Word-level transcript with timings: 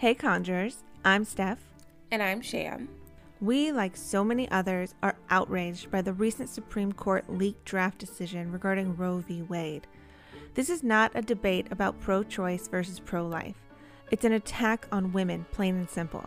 Hey, 0.00 0.14
Conjurers. 0.14 0.78
I'm 1.04 1.26
Steph. 1.26 1.58
And 2.10 2.22
I'm 2.22 2.40
Sham. 2.40 2.88
We, 3.38 3.70
like 3.70 3.98
so 3.98 4.24
many 4.24 4.50
others, 4.50 4.94
are 5.02 5.18
outraged 5.28 5.90
by 5.90 6.00
the 6.00 6.14
recent 6.14 6.48
Supreme 6.48 6.90
Court 6.90 7.28
leaked 7.28 7.66
draft 7.66 7.98
decision 7.98 8.50
regarding 8.50 8.96
Roe 8.96 9.18
v. 9.18 9.42
Wade. 9.42 9.86
This 10.54 10.70
is 10.70 10.82
not 10.82 11.12
a 11.14 11.20
debate 11.20 11.66
about 11.70 12.00
pro 12.00 12.22
choice 12.22 12.66
versus 12.66 12.98
pro 12.98 13.26
life. 13.26 13.56
It's 14.10 14.24
an 14.24 14.32
attack 14.32 14.86
on 14.90 15.12
women, 15.12 15.44
plain 15.52 15.76
and 15.76 15.90
simple. 15.90 16.24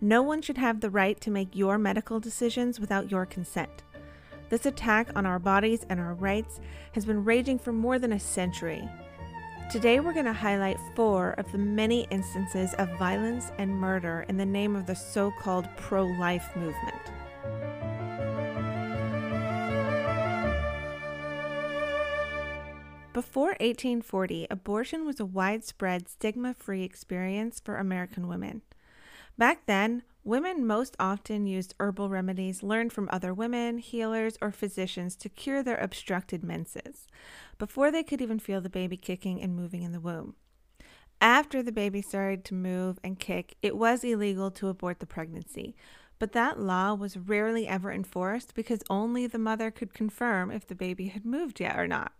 No 0.00 0.22
one 0.22 0.40
should 0.40 0.56
have 0.56 0.80
the 0.80 0.88
right 0.88 1.20
to 1.20 1.30
make 1.30 1.54
your 1.54 1.76
medical 1.76 2.18
decisions 2.18 2.80
without 2.80 3.10
your 3.10 3.26
consent. 3.26 3.82
This 4.48 4.64
attack 4.64 5.10
on 5.14 5.26
our 5.26 5.38
bodies 5.38 5.84
and 5.90 6.00
our 6.00 6.14
rights 6.14 6.60
has 6.92 7.04
been 7.04 7.26
raging 7.26 7.58
for 7.58 7.72
more 7.72 7.98
than 7.98 8.14
a 8.14 8.18
century. 8.18 8.88
Today, 9.72 10.00
we're 10.00 10.12
going 10.12 10.26
to 10.26 10.34
highlight 10.34 10.78
four 10.94 11.30
of 11.38 11.50
the 11.50 11.56
many 11.56 12.06
instances 12.10 12.74
of 12.74 12.90
violence 12.98 13.50
and 13.56 13.74
murder 13.74 14.26
in 14.28 14.36
the 14.36 14.44
name 14.44 14.76
of 14.76 14.84
the 14.84 14.94
so 14.94 15.32
called 15.40 15.66
pro 15.78 16.04
life 16.04 16.54
movement. 16.54 16.94
Before 23.14 23.56
1840, 23.60 24.46
abortion 24.50 25.06
was 25.06 25.18
a 25.18 25.24
widespread, 25.24 26.06
stigma 26.06 26.52
free 26.52 26.82
experience 26.82 27.58
for 27.58 27.78
American 27.78 28.28
women. 28.28 28.60
Back 29.38 29.64
then, 29.64 30.02
women 30.24 30.66
most 30.66 30.96
often 30.98 31.46
used 31.46 31.74
herbal 31.80 32.08
remedies 32.08 32.62
learned 32.62 32.92
from 32.92 33.08
other 33.10 33.34
women, 33.34 33.78
healers, 33.78 34.38
or 34.40 34.52
physicians 34.52 35.16
to 35.16 35.28
cure 35.28 35.62
their 35.62 35.78
obstructed 35.78 36.42
menses 36.44 37.06
before 37.58 37.90
they 37.90 38.02
could 38.02 38.20
even 38.20 38.38
feel 38.38 38.60
the 38.60 38.70
baby 38.70 38.96
kicking 38.96 39.40
and 39.40 39.56
moving 39.56 39.82
in 39.82 39.92
the 39.92 40.00
womb. 40.00 40.34
After 41.20 41.62
the 41.62 41.72
baby 41.72 42.02
started 42.02 42.44
to 42.46 42.54
move 42.54 42.98
and 43.04 43.18
kick, 43.18 43.56
it 43.62 43.76
was 43.76 44.02
illegal 44.02 44.50
to 44.52 44.68
abort 44.68 44.98
the 44.98 45.06
pregnancy, 45.06 45.76
but 46.18 46.32
that 46.32 46.58
law 46.58 46.94
was 46.94 47.16
rarely 47.16 47.66
ever 47.66 47.92
enforced 47.92 48.54
because 48.54 48.82
only 48.90 49.26
the 49.26 49.38
mother 49.38 49.70
could 49.70 49.94
confirm 49.94 50.50
if 50.50 50.66
the 50.66 50.74
baby 50.74 51.08
had 51.08 51.24
moved 51.24 51.60
yet 51.60 51.78
or 51.78 51.86
not. 51.86 52.12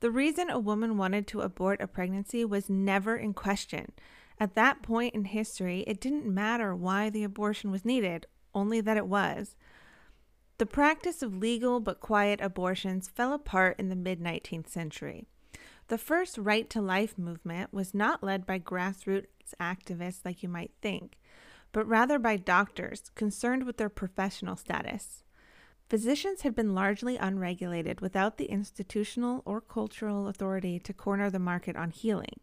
The 0.00 0.10
reason 0.10 0.50
a 0.50 0.58
woman 0.58 0.98
wanted 0.98 1.26
to 1.28 1.40
abort 1.40 1.80
a 1.80 1.86
pregnancy 1.86 2.44
was 2.44 2.68
never 2.68 3.16
in 3.16 3.32
question. 3.32 3.92
At 4.38 4.54
that 4.54 4.82
point 4.82 5.14
in 5.14 5.24
history, 5.24 5.80
it 5.86 6.00
didn't 6.00 6.26
matter 6.26 6.74
why 6.74 7.10
the 7.10 7.24
abortion 7.24 7.70
was 7.70 7.84
needed, 7.84 8.26
only 8.54 8.80
that 8.80 8.96
it 8.96 9.06
was. 9.06 9.56
The 10.58 10.66
practice 10.66 11.22
of 11.22 11.36
legal 11.36 11.80
but 11.80 12.00
quiet 12.00 12.40
abortions 12.40 13.08
fell 13.08 13.32
apart 13.32 13.76
in 13.78 13.88
the 13.88 13.96
mid 13.96 14.20
19th 14.20 14.68
century. 14.68 15.26
The 15.88 15.98
first 15.98 16.36
right 16.38 16.68
to 16.70 16.80
life 16.80 17.16
movement 17.16 17.72
was 17.72 17.94
not 17.94 18.22
led 18.22 18.46
by 18.46 18.58
grassroots 18.58 19.26
activists 19.60 20.24
like 20.24 20.42
you 20.42 20.48
might 20.48 20.72
think, 20.82 21.18
but 21.72 21.86
rather 21.86 22.18
by 22.18 22.36
doctors 22.36 23.10
concerned 23.14 23.64
with 23.64 23.76
their 23.76 23.88
professional 23.88 24.56
status. 24.56 25.22
Physicians 25.88 26.42
had 26.42 26.54
been 26.54 26.74
largely 26.74 27.16
unregulated 27.16 28.00
without 28.00 28.38
the 28.38 28.46
institutional 28.46 29.42
or 29.44 29.60
cultural 29.60 30.26
authority 30.26 30.80
to 30.80 30.92
corner 30.92 31.30
the 31.30 31.38
market 31.38 31.76
on 31.76 31.90
healing. 31.90 32.40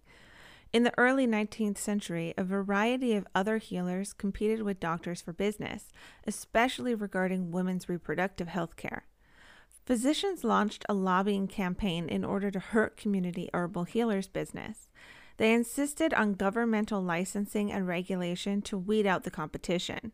In 0.74 0.82
the 0.82 0.94
early 0.98 1.28
19th 1.28 1.78
century, 1.78 2.34
a 2.36 2.44
variety 2.44 3.14
of 3.14 3.28
other 3.36 3.60
healers 3.60 4.12
competed 4.12 4.64
with 4.64 4.80
doctors 4.80 5.22
for 5.22 5.32
business, 5.32 5.90
especially 6.26 6.96
regarding 6.96 7.52
women's 7.52 7.88
reproductive 7.88 8.48
health 8.48 8.76
care. 8.76 9.06
Physicians 9.86 10.44
launched 10.44 10.84
a 10.90 10.96
lobbying 10.96 11.48
campaign 11.48 12.10
in 12.10 12.26
order 12.26 12.50
to 12.50 12.58
hurt 12.58 12.98
community 12.98 13.52
herbal 13.54 13.84
healers' 13.84 14.28
business. 14.28 14.90
They 15.38 15.54
insisted 15.54 16.12
on 16.16 16.34
governmental 16.34 17.04
licensing 17.04 17.72
and 17.72 17.88
regulation 17.88 18.64
to 18.64 18.78
weed 18.78 19.06
out 19.06 19.26
the 19.26 19.32
competition. 19.32 20.12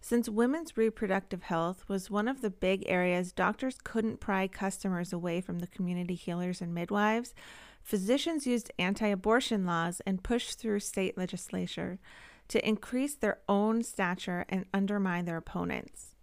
Since 0.00 0.28
women's 0.28 0.76
reproductive 0.76 1.42
health 1.42 1.88
was 1.88 2.08
one 2.08 2.28
of 2.28 2.40
the 2.40 2.50
big 2.50 2.84
areas 2.86 3.32
doctors 3.32 3.78
couldn't 3.82 4.20
pry 4.20 4.46
customers 4.46 5.12
away 5.12 5.40
from 5.40 5.58
the 5.58 5.66
community 5.66 6.14
healers 6.14 6.60
and 6.60 6.72
midwives, 6.72 7.34
physicians 7.82 8.46
used 8.46 8.70
anti 8.78 9.08
abortion 9.08 9.66
laws 9.66 10.00
and 10.06 10.22
pushed 10.22 10.58
through 10.58 10.80
state 10.80 11.16
legislature 11.16 11.98
to 12.48 12.66
increase 12.66 13.14
their 13.14 13.38
own 13.48 13.82
stature 13.82 14.44
and 14.48 14.64
undermine 14.72 15.24
their 15.24 15.36
opponents. 15.36 16.14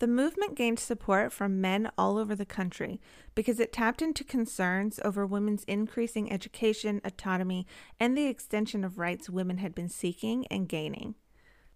The 0.00 0.06
movement 0.06 0.54
gained 0.54 0.78
support 0.78 1.30
from 1.30 1.60
men 1.60 1.90
all 1.98 2.16
over 2.16 2.34
the 2.34 2.46
country 2.46 3.02
because 3.34 3.60
it 3.60 3.70
tapped 3.70 4.00
into 4.00 4.24
concerns 4.24 4.98
over 5.04 5.26
women's 5.26 5.64
increasing 5.64 6.32
education, 6.32 7.02
autonomy, 7.04 7.66
and 8.00 8.16
the 8.16 8.26
extension 8.26 8.82
of 8.82 8.98
rights 8.98 9.28
women 9.28 9.58
had 9.58 9.74
been 9.74 9.90
seeking 9.90 10.46
and 10.46 10.68
gaining. 10.68 11.16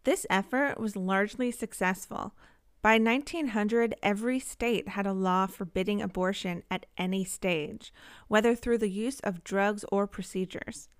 This 0.04 0.26
effort 0.30 0.80
was 0.80 0.96
largely 0.96 1.50
successful, 1.50 2.34
by 2.84 2.98
1900, 2.98 3.94
every 4.02 4.38
state 4.38 4.88
had 4.88 5.06
a 5.06 5.14
law 5.14 5.46
forbidding 5.46 6.02
abortion 6.02 6.62
at 6.70 6.84
any 6.98 7.24
stage, 7.24 7.94
whether 8.28 8.54
through 8.54 8.76
the 8.76 8.90
use 8.90 9.20
of 9.20 9.42
drugs 9.42 9.86
or 9.90 10.06
procedures. 10.06 10.90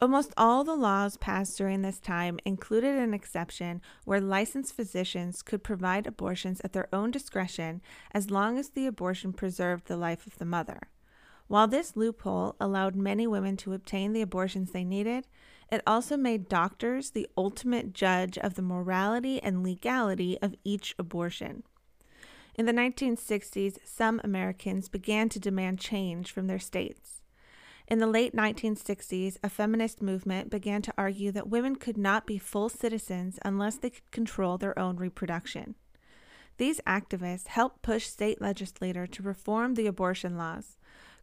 Almost 0.00 0.32
all 0.38 0.64
the 0.64 0.74
laws 0.74 1.18
passed 1.18 1.58
during 1.58 1.82
this 1.82 2.00
time 2.00 2.38
included 2.46 2.96
an 2.96 3.12
exception 3.12 3.82
where 4.06 4.18
licensed 4.18 4.74
physicians 4.74 5.42
could 5.42 5.62
provide 5.62 6.06
abortions 6.06 6.62
at 6.64 6.72
their 6.72 6.88
own 6.90 7.10
discretion 7.10 7.82
as 8.12 8.30
long 8.30 8.56
as 8.56 8.70
the 8.70 8.86
abortion 8.86 9.34
preserved 9.34 9.88
the 9.88 9.98
life 9.98 10.26
of 10.26 10.38
the 10.38 10.46
mother. 10.46 10.88
While 11.48 11.68
this 11.68 11.96
loophole 11.96 12.56
allowed 12.58 12.96
many 12.96 13.26
women 13.26 13.58
to 13.58 13.74
obtain 13.74 14.14
the 14.14 14.22
abortions 14.22 14.70
they 14.70 14.84
needed, 14.84 15.26
it 15.70 15.82
also 15.86 16.16
made 16.16 16.48
doctors 16.48 17.10
the 17.10 17.28
ultimate 17.36 17.92
judge 17.92 18.36
of 18.38 18.54
the 18.54 18.62
morality 18.62 19.42
and 19.42 19.62
legality 19.62 20.38
of 20.42 20.54
each 20.64 20.94
abortion. 20.98 21.62
In 22.54 22.66
the 22.66 22.72
1960s, 22.72 23.78
some 23.84 24.20
Americans 24.24 24.88
began 24.88 25.28
to 25.30 25.38
demand 25.38 25.78
change 25.78 26.32
from 26.32 26.46
their 26.46 26.58
states. 26.58 27.22
In 27.86 27.98
the 27.98 28.06
late 28.06 28.34
1960s, 28.34 29.36
a 29.42 29.48
feminist 29.48 30.00
movement 30.00 30.50
began 30.50 30.82
to 30.82 30.94
argue 30.96 31.32
that 31.32 31.48
women 31.48 31.76
could 31.76 31.96
not 31.96 32.26
be 32.26 32.38
full 32.38 32.68
citizens 32.68 33.38
unless 33.44 33.76
they 33.76 33.90
could 33.90 34.10
control 34.10 34.58
their 34.58 34.78
own 34.78 34.96
reproduction. 34.96 35.74
These 36.56 36.80
activists 36.86 37.46
helped 37.48 37.82
push 37.82 38.06
state 38.06 38.40
legislators 38.40 39.08
to 39.12 39.22
reform 39.22 39.74
the 39.74 39.86
abortion 39.86 40.36
laws. 40.36 40.76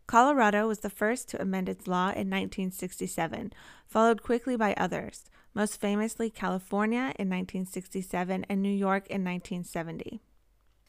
Colorado 0.07 0.69
was 0.69 0.79
the 0.79 0.89
first 0.89 1.27
to 1.29 1.41
amend 1.41 1.67
its 1.67 1.85
law 1.85 2.07
in 2.07 2.29
1967, 2.29 3.51
followed 3.85 4.23
quickly 4.23 4.55
by 4.55 4.73
others, 4.75 5.25
most 5.53 5.81
famously 5.81 6.29
California 6.29 7.13
in 7.19 7.29
1967 7.29 8.45
and 8.47 8.61
New 8.61 8.69
York 8.69 9.05
in 9.07 9.25
1970. 9.25 10.21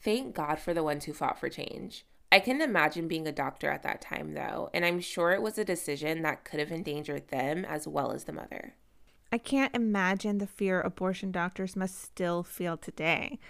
Thank 0.00 0.36
God 0.36 0.60
for 0.60 0.72
the 0.72 0.84
ones 0.84 1.04
who 1.04 1.12
fought 1.12 1.40
for 1.40 1.48
change. 1.48 2.06
I 2.30 2.38
can 2.38 2.60
imagine 2.60 3.08
being 3.08 3.26
a 3.26 3.32
doctor 3.32 3.68
at 3.70 3.82
that 3.82 4.00
time, 4.00 4.34
though, 4.34 4.70
and 4.72 4.84
I'm 4.84 5.00
sure 5.00 5.32
it 5.32 5.42
was 5.42 5.58
a 5.58 5.64
decision 5.64 6.22
that 6.22 6.44
could 6.44 6.60
have 6.60 6.70
endangered 6.70 7.28
them 7.28 7.64
as 7.64 7.88
well 7.88 8.12
as 8.12 8.24
the 8.24 8.32
mother. 8.32 8.74
I 9.32 9.38
can't 9.38 9.74
imagine 9.74 10.38
the 10.38 10.46
fear 10.46 10.80
abortion 10.80 11.32
doctors 11.32 11.74
must 11.74 12.00
still 12.00 12.44
feel 12.44 12.76
today. 12.76 13.40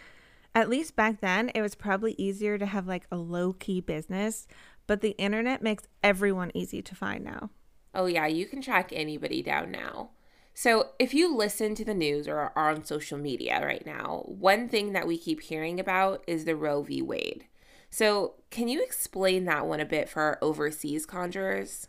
At 0.54 0.70
least 0.70 0.96
back 0.96 1.20
then, 1.20 1.50
it 1.54 1.60
was 1.60 1.74
probably 1.74 2.14
easier 2.16 2.56
to 2.56 2.66
have 2.66 2.86
like 2.86 3.06
a 3.12 3.16
low 3.16 3.52
key 3.52 3.80
business 3.80 4.46
but 4.88 5.02
the 5.02 5.10
internet 5.10 5.62
makes 5.62 5.84
everyone 6.02 6.50
easy 6.54 6.82
to 6.82 6.96
find 6.96 7.22
now. 7.22 7.50
Oh, 7.94 8.06
yeah, 8.06 8.26
you 8.26 8.46
can 8.46 8.60
track 8.60 8.90
anybody 8.92 9.42
down 9.42 9.70
now. 9.70 10.10
So, 10.54 10.88
if 10.98 11.14
you 11.14 11.36
listen 11.36 11.76
to 11.76 11.84
the 11.84 11.94
news 11.94 12.26
or 12.26 12.52
are 12.56 12.70
on 12.70 12.84
social 12.84 13.16
media 13.16 13.64
right 13.64 13.86
now, 13.86 14.24
one 14.26 14.68
thing 14.68 14.92
that 14.92 15.06
we 15.06 15.16
keep 15.16 15.42
hearing 15.42 15.78
about 15.78 16.24
is 16.26 16.44
the 16.44 16.56
Roe 16.56 16.82
v. 16.82 17.00
Wade. 17.00 17.44
So, 17.90 18.34
can 18.50 18.66
you 18.66 18.82
explain 18.82 19.44
that 19.44 19.66
one 19.66 19.78
a 19.78 19.84
bit 19.84 20.08
for 20.08 20.20
our 20.20 20.38
overseas 20.42 21.06
conjurers? 21.06 21.86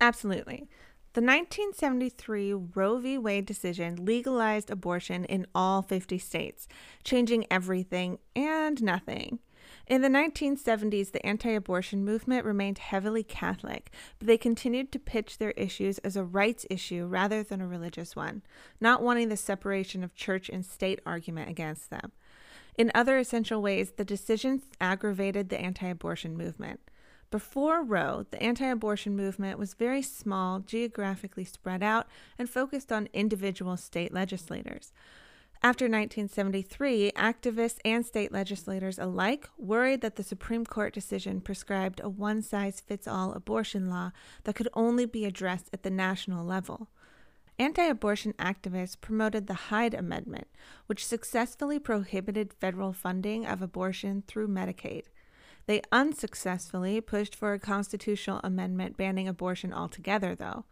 Absolutely. 0.00 0.68
The 1.12 1.22
1973 1.22 2.54
Roe 2.74 2.98
v. 2.98 3.18
Wade 3.18 3.46
decision 3.46 4.04
legalized 4.04 4.70
abortion 4.70 5.24
in 5.24 5.46
all 5.54 5.82
50 5.82 6.18
states, 6.18 6.66
changing 7.04 7.46
everything 7.50 8.18
and 8.34 8.82
nothing. 8.82 9.38
In 9.88 10.02
the 10.02 10.08
1970s, 10.08 11.12
the 11.12 11.24
anti 11.24 11.50
abortion 11.50 12.04
movement 12.04 12.44
remained 12.44 12.76
heavily 12.76 13.22
Catholic, 13.22 13.90
but 14.18 14.26
they 14.28 14.36
continued 14.36 14.92
to 14.92 14.98
pitch 14.98 15.38
their 15.38 15.52
issues 15.52 15.96
as 15.98 16.14
a 16.14 16.24
rights 16.24 16.66
issue 16.68 17.06
rather 17.06 17.42
than 17.42 17.62
a 17.62 17.66
religious 17.66 18.14
one, 18.14 18.42
not 18.82 19.02
wanting 19.02 19.30
the 19.30 19.36
separation 19.36 20.04
of 20.04 20.14
church 20.14 20.50
and 20.50 20.66
state 20.66 21.00
argument 21.06 21.48
against 21.48 21.88
them. 21.88 22.12
In 22.76 22.92
other 22.94 23.16
essential 23.16 23.62
ways, 23.62 23.92
the 23.92 24.04
decisions 24.04 24.64
aggravated 24.78 25.48
the 25.48 25.58
anti 25.58 25.88
abortion 25.88 26.36
movement. 26.36 26.80
Before 27.30 27.82
Roe, 27.82 28.26
the 28.30 28.42
anti 28.42 28.66
abortion 28.66 29.16
movement 29.16 29.58
was 29.58 29.72
very 29.72 30.02
small, 30.02 30.60
geographically 30.60 31.44
spread 31.44 31.82
out, 31.82 32.08
and 32.38 32.50
focused 32.50 32.92
on 32.92 33.08
individual 33.14 33.78
state 33.78 34.12
legislators. 34.12 34.92
After 35.60 35.86
1973, 35.86 37.12
activists 37.16 37.78
and 37.84 38.06
state 38.06 38.30
legislators 38.30 38.96
alike 38.96 39.48
worried 39.58 40.02
that 40.02 40.14
the 40.14 40.22
Supreme 40.22 40.64
Court 40.64 40.94
decision 40.94 41.40
prescribed 41.40 42.00
a 42.02 42.08
one 42.08 42.42
size 42.42 42.80
fits 42.80 43.08
all 43.08 43.32
abortion 43.32 43.90
law 43.90 44.12
that 44.44 44.54
could 44.54 44.68
only 44.74 45.04
be 45.04 45.24
addressed 45.24 45.68
at 45.72 45.82
the 45.82 45.90
national 45.90 46.46
level. 46.46 46.88
Anti 47.58 47.82
abortion 47.82 48.34
activists 48.34 49.00
promoted 49.00 49.48
the 49.48 49.54
Hyde 49.54 49.94
Amendment, 49.94 50.46
which 50.86 51.04
successfully 51.04 51.80
prohibited 51.80 52.54
federal 52.54 52.92
funding 52.92 53.44
of 53.44 53.60
abortion 53.60 54.22
through 54.28 54.46
Medicaid. 54.46 55.06
They 55.66 55.82
unsuccessfully 55.90 57.00
pushed 57.00 57.34
for 57.34 57.52
a 57.52 57.58
constitutional 57.58 58.40
amendment 58.44 58.96
banning 58.96 59.26
abortion 59.26 59.72
altogether, 59.72 60.36
though. 60.36 60.66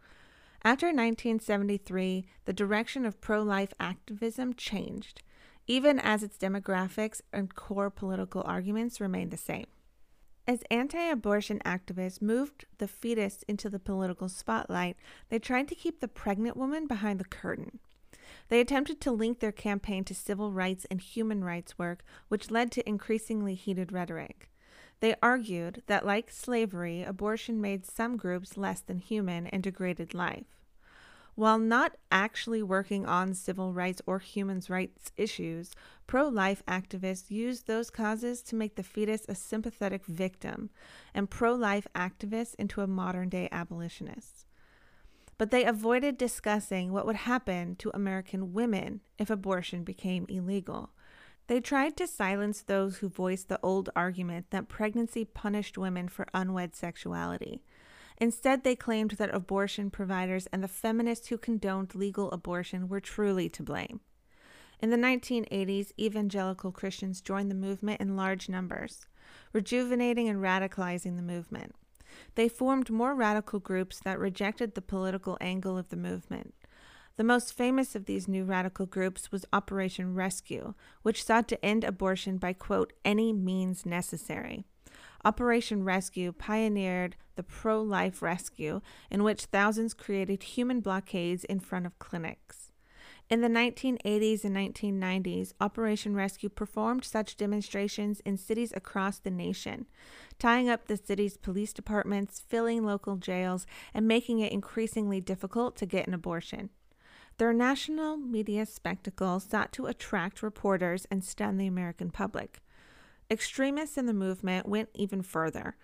After 0.63 0.87
1973, 0.87 2.25
the 2.45 2.53
direction 2.53 3.05
of 3.05 3.21
pro 3.21 3.41
life 3.41 3.73
activism 3.79 4.53
changed, 4.53 5.21
even 5.67 5.99
as 5.99 6.23
its 6.23 6.37
demographics 6.37 7.21
and 7.31 7.53
core 7.53 7.89
political 7.89 8.43
arguments 8.45 8.99
remained 8.99 9.31
the 9.31 9.37
same. 9.37 9.67
As 10.47 10.63
anti 10.71 11.09
abortion 11.09 11.59
activists 11.65 12.21
moved 12.21 12.65
the 12.77 12.87
fetus 12.87 13.43
into 13.49 13.69
the 13.69 13.79
political 13.79 14.29
spotlight, 14.29 14.95
they 15.29 15.39
tried 15.39 15.67
to 15.67 15.75
keep 15.75 15.99
the 15.99 16.07
pregnant 16.07 16.55
woman 16.55 16.87
behind 16.87 17.19
the 17.19 17.25
curtain. 17.25 17.79
They 18.49 18.61
attempted 18.61 19.01
to 19.01 19.11
link 19.11 19.39
their 19.39 19.51
campaign 19.51 20.05
to 20.05 20.15
civil 20.15 20.53
rights 20.53 20.85
and 20.89 21.01
human 21.01 21.43
rights 21.43 21.77
work, 21.77 22.03
which 22.29 22.49
led 22.49 22.71
to 22.71 22.87
increasingly 22.87 23.55
heated 23.55 23.91
rhetoric. 23.91 24.49
They 24.99 25.15
argued 25.21 25.83
that, 25.87 26.05
like 26.05 26.31
slavery, 26.31 27.03
abortion 27.03 27.61
made 27.61 27.85
some 27.85 28.17
groups 28.17 28.57
less 28.57 28.81
than 28.81 28.99
human 28.99 29.47
and 29.47 29.61
degraded 29.61 30.13
life. 30.13 30.57
While 31.35 31.59
not 31.59 31.95
actually 32.11 32.63
working 32.63 33.05
on 33.05 33.35
civil 33.35 33.71
rights 33.71 34.01
or 34.07 34.17
human 34.17 34.59
rights 34.67 35.11
issues, 35.17 35.69
pro 36.07 36.27
life 36.27 36.63
activists 36.67 37.29
used 37.29 37.67
those 37.67 37.91
causes 37.91 38.41
to 38.41 38.55
make 38.55 38.73
the 38.73 38.81
fetus 38.81 39.23
a 39.29 39.35
sympathetic 39.35 40.03
victim 40.07 40.71
and 41.13 41.29
pro 41.29 41.53
life 41.53 41.87
activists 41.93 42.55
into 42.55 42.81
a 42.81 42.87
modern 42.87 43.29
day 43.29 43.49
abolitionist. 43.51 44.47
But 45.37 45.51
they 45.51 45.63
avoided 45.63 46.17
discussing 46.17 46.91
what 46.91 47.05
would 47.05 47.15
happen 47.15 47.75
to 47.75 47.91
American 47.93 48.51
women 48.51 49.01
if 49.19 49.29
abortion 49.29 49.83
became 49.83 50.25
illegal. 50.27 50.89
They 51.47 51.61
tried 51.61 51.95
to 51.97 52.07
silence 52.07 52.61
those 52.61 52.97
who 52.97 53.07
voiced 53.07 53.47
the 53.47 53.59
old 53.63 53.89
argument 53.95 54.47
that 54.49 54.67
pregnancy 54.67 55.23
punished 55.23 55.77
women 55.77 56.09
for 56.09 56.27
unwed 56.33 56.75
sexuality. 56.75 57.63
Instead, 58.19 58.63
they 58.63 58.75
claimed 58.75 59.11
that 59.11 59.33
abortion 59.33 59.89
providers 59.89 60.47
and 60.51 60.61
the 60.61 60.67
feminists 60.67 61.27
who 61.27 61.37
condoned 61.37 61.95
legal 61.95 62.29
abortion 62.31 62.89
were 62.89 62.99
truly 62.99 63.47
to 63.49 63.63
blame. 63.63 64.01
In 64.81 64.89
the 64.89 64.97
1980s, 64.97 65.91
evangelical 65.97 66.71
Christians 66.71 67.21
joined 67.21 67.49
the 67.49 67.55
movement 67.55 68.01
in 68.01 68.15
large 68.15 68.49
numbers, 68.49 69.07
rejuvenating 69.53 70.27
and 70.27 70.39
radicalizing 70.39 71.15
the 71.15 71.21
movement. 71.21 71.73
They 72.35 72.49
formed 72.49 72.89
more 72.89 73.15
radical 73.15 73.59
groups 73.59 73.99
that 74.01 74.19
rejected 74.19 74.75
the 74.75 74.81
political 74.81 75.37
angle 75.39 75.77
of 75.77 75.89
the 75.89 75.95
movement. 75.95 76.53
The 77.17 77.23
most 77.23 77.53
famous 77.53 77.95
of 77.95 78.05
these 78.05 78.27
new 78.27 78.43
radical 78.43 78.85
groups 78.85 79.31
was 79.31 79.43
Operation 79.51 80.13
Rescue, 80.13 80.75
which 81.01 81.23
sought 81.23 81.47
to 81.47 81.65
end 81.65 81.83
abortion 81.83 82.37
by, 82.37 82.53
quote, 82.53 82.93
any 83.03 83.33
means 83.33 83.87
necessary. 83.87 84.65
Operation 85.25 85.83
Rescue 85.83 86.31
pioneered 86.31 87.15
the 87.35 87.41
pro 87.41 87.81
life 87.81 88.21
rescue, 88.21 88.81
in 89.09 89.23
which 89.23 89.45
thousands 89.45 89.95
created 89.95 90.43
human 90.43 90.79
blockades 90.79 91.43
in 91.43 91.59
front 91.59 91.87
of 91.87 91.97
clinics. 91.97 92.71
In 93.31 93.41
the 93.41 93.47
1980s 93.47 94.43
and 94.43 94.55
1990s, 94.55 95.53
Operation 95.59 96.15
Rescue 96.15 96.49
performed 96.49 97.03
such 97.03 97.35
demonstrations 97.35 98.19
in 98.21 98.37
cities 98.37 98.71
across 98.75 99.17
the 99.17 99.31
nation, 99.31 99.87
tying 100.37 100.69
up 100.69 100.85
the 100.85 100.97
city's 100.97 101.35
police 101.35 101.73
departments, 101.73 102.39
filling 102.47 102.85
local 102.85 103.15
jails, 103.15 103.65
and 103.91 104.07
making 104.07 104.39
it 104.39 104.51
increasingly 104.51 105.19
difficult 105.19 105.75
to 105.77 105.87
get 105.87 106.07
an 106.07 106.13
abortion. 106.13 106.69
Their 107.37 107.53
national 107.53 108.17
media 108.17 108.65
spectacle 108.65 109.39
sought 109.39 109.71
to 109.73 109.85
attract 109.85 110.41
reporters 110.41 111.05
and 111.11 111.23
stun 111.23 111.57
the 111.57 111.67
American 111.67 112.09
public. 112.09 112.61
Extremists 113.29 113.95
in 113.95 114.07
the 114.07 114.13
movement 114.13 114.67
went 114.67 114.89
even 114.95 115.21
further. 115.21 115.75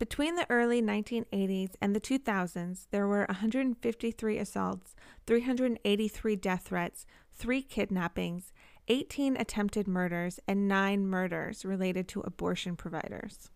Between 0.00 0.34
the 0.34 0.46
early 0.50 0.82
1980s 0.82 1.74
and 1.80 1.94
the 1.94 2.00
2000s, 2.00 2.86
there 2.90 3.06
were 3.06 3.24
153 3.28 4.38
assaults, 4.38 4.96
383 5.28 6.36
death 6.36 6.62
threats, 6.64 7.06
3 7.34 7.62
kidnappings, 7.62 8.52
18 8.88 9.36
attempted 9.36 9.86
murders, 9.86 10.40
and 10.48 10.66
9 10.66 11.06
murders 11.06 11.64
related 11.64 12.08
to 12.08 12.20
abortion 12.22 12.74
providers. 12.74 13.50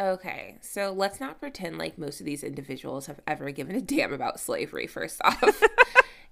Okay, 0.00 0.58
so 0.60 0.92
let's 0.92 1.20
not 1.20 1.40
pretend 1.40 1.76
like 1.76 1.98
most 1.98 2.20
of 2.20 2.26
these 2.26 2.44
individuals 2.44 3.06
have 3.06 3.20
ever 3.26 3.50
given 3.50 3.74
a 3.74 3.82
damn 3.82 4.12
about 4.12 4.40
slavery, 4.40 4.86
first 4.86 5.20
off. 5.24 5.62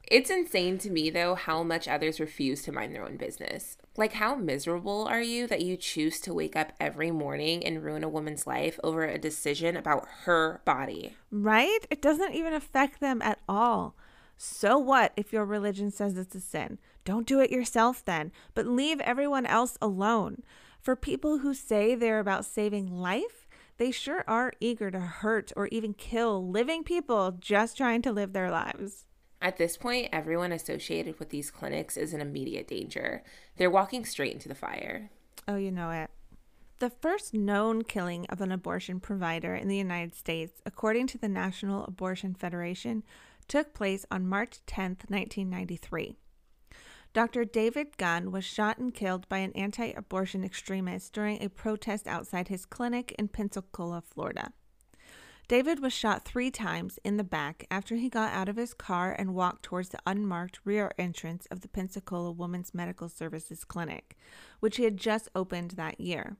It's 0.08 0.30
insane 0.30 0.78
to 0.78 0.90
me, 0.90 1.10
though, 1.10 1.34
how 1.34 1.64
much 1.64 1.88
others 1.88 2.20
refuse 2.20 2.62
to 2.62 2.72
mind 2.72 2.94
their 2.94 3.04
own 3.04 3.16
business. 3.16 3.76
Like, 3.96 4.12
how 4.12 4.36
miserable 4.36 5.04
are 5.08 5.20
you 5.20 5.48
that 5.48 5.62
you 5.62 5.76
choose 5.76 6.20
to 6.20 6.34
wake 6.34 6.54
up 6.54 6.72
every 6.78 7.10
morning 7.10 7.66
and 7.66 7.82
ruin 7.82 8.04
a 8.04 8.08
woman's 8.08 8.46
life 8.46 8.78
over 8.84 9.04
a 9.04 9.18
decision 9.18 9.76
about 9.76 10.06
her 10.22 10.60
body? 10.64 11.16
Right? 11.32 11.80
It 11.90 12.00
doesn't 12.00 12.34
even 12.34 12.52
affect 12.52 13.00
them 13.00 13.20
at 13.20 13.40
all. 13.48 13.96
So 14.36 14.78
what 14.78 15.12
if 15.16 15.32
your 15.32 15.44
religion 15.44 15.90
says 15.90 16.16
it's 16.16 16.36
a 16.36 16.40
sin? 16.40 16.78
Don't 17.04 17.26
do 17.26 17.40
it 17.40 17.50
yourself 17.50 18.04
then, 18.04 18.30
but 18.54 18.66
leave 18.66 19.00
everyone 19.00 19.46
else 19.46 19.76
alone. 19.82 20.42
For 20.80 20.94
people 20.94 21.38
who 21.38 21.52
say 21.52 21.96
they're 21.96 22.20
about 22.20 22.44
saving 22.44 22.92
life, 22.92 23.48
they 23.78 23.90
sure 23.90 24.24
are 24.28 24.52
eager 24.60 24.90
to 24.90 25.00
hurt 25.00 25.52
or 25.56 25.66
even 25.68 25.94
kill 25.94 26.48
living 26.48 26.84
people 26.84 27.32
just 27.32 27.76
trying 27.76 28.02
to 28.02 28.12
live 28.12 28.32
their 28.32 28.52
lives. 28.52 29.04
At 29.40 29.58
this 29.58 29.76
point, 29.76 30.08
everyone 30.12 30.52
associated 30.52 31.18
with 31.18 31.30
these 31.30 31.50
clinics 31.50 31.96
is 31.96 32.14
in 32.14 32.20
immediate 32.20 32.68
danger. 32.68 33.22
They're 33.56 33.70
walking 33.70 34.04
straight 34.04 34.32
into 34.32 34.48
the 34.48 34.54
fire. 34.54 35.10
Oh, 35.46 35.56
you 35.56 35.70
know 35.70 35.90
it. 35.90 36.10
The 36.78 36.90
first 36.90 37.32
known 37.32 37.82
killing 37.82 38.26
of 38.26 38.40
an 38.40 38.52
abortion 38.52 39.00
provider 39.00 39.54
in 39.54 39.68
the 39.68 39.76
United 39.76 40.14
States, 40.14 40.60
according 40.66 41.06
to 41.08 41.18
the 41.18 41.28
National 41.28 41.84
Abortion 41.84 42.34
Federation, 42.34 43.02
took 43.48 43.72
place 43.72 44.04
on 44.10 44.26
March 44.26 44.58
10, 44.66 44.98
1993. 45.08 46.16
Dr. 47.14 47.46
David 47.46 47.96
Gunn 47.96 48.30
was 48.30 48.44
shot 48.44 48.76
and 48.76 48.92
killed 48.92 49.26
by 49.30 49.38
an 49.38 49.52
anti 49.52 49.92
abortion 49.92 50.44
extremist 50.44 51.14
during 51.14 51.42
a 51.42 51.48
protest 51.48 52.06
outside 52.06 52.48
his 52.48 52.66
clinic 52.66 53.14
in 53.18 53.28
Pensacola, 53.28 54.02
Florida. 54.02 54.52
David 55.48 55.80
was 55.80 55.92
shot 55.92 56.24
three 56.24 56.50
times 56.50 56.98
in 57.04 57.18
the 57.18 57.24
back 57.24 57.66
after 57.70 57.94
he 57.94 58.08
got 58.08 58.32
out 58.32 58.48
of 58.48 58.56
his 58.56 58.74
car 58.74 59.14
and 59.16 59.32
walked 59.32 59.62
towards 59.62 59.90
the 59.90 60.00
unmarked 60.04 60.58
rear 60.64 60.90
entrance 60.98 61.46
of 61.52 61.60
the 61.60 61.68
Pensacola 61.68 62.32
Women's 62.32 62.74
Medical 62.74 63.08
Services 63.08 63.62
Clinic, 63.62 64.16
which 64.58 64.76
he 64.76 64.82
had 64.82 64.96
just 64.96 65.28
opened 65.36 65.72
that 65.72 66.00
year. 66.00 66.36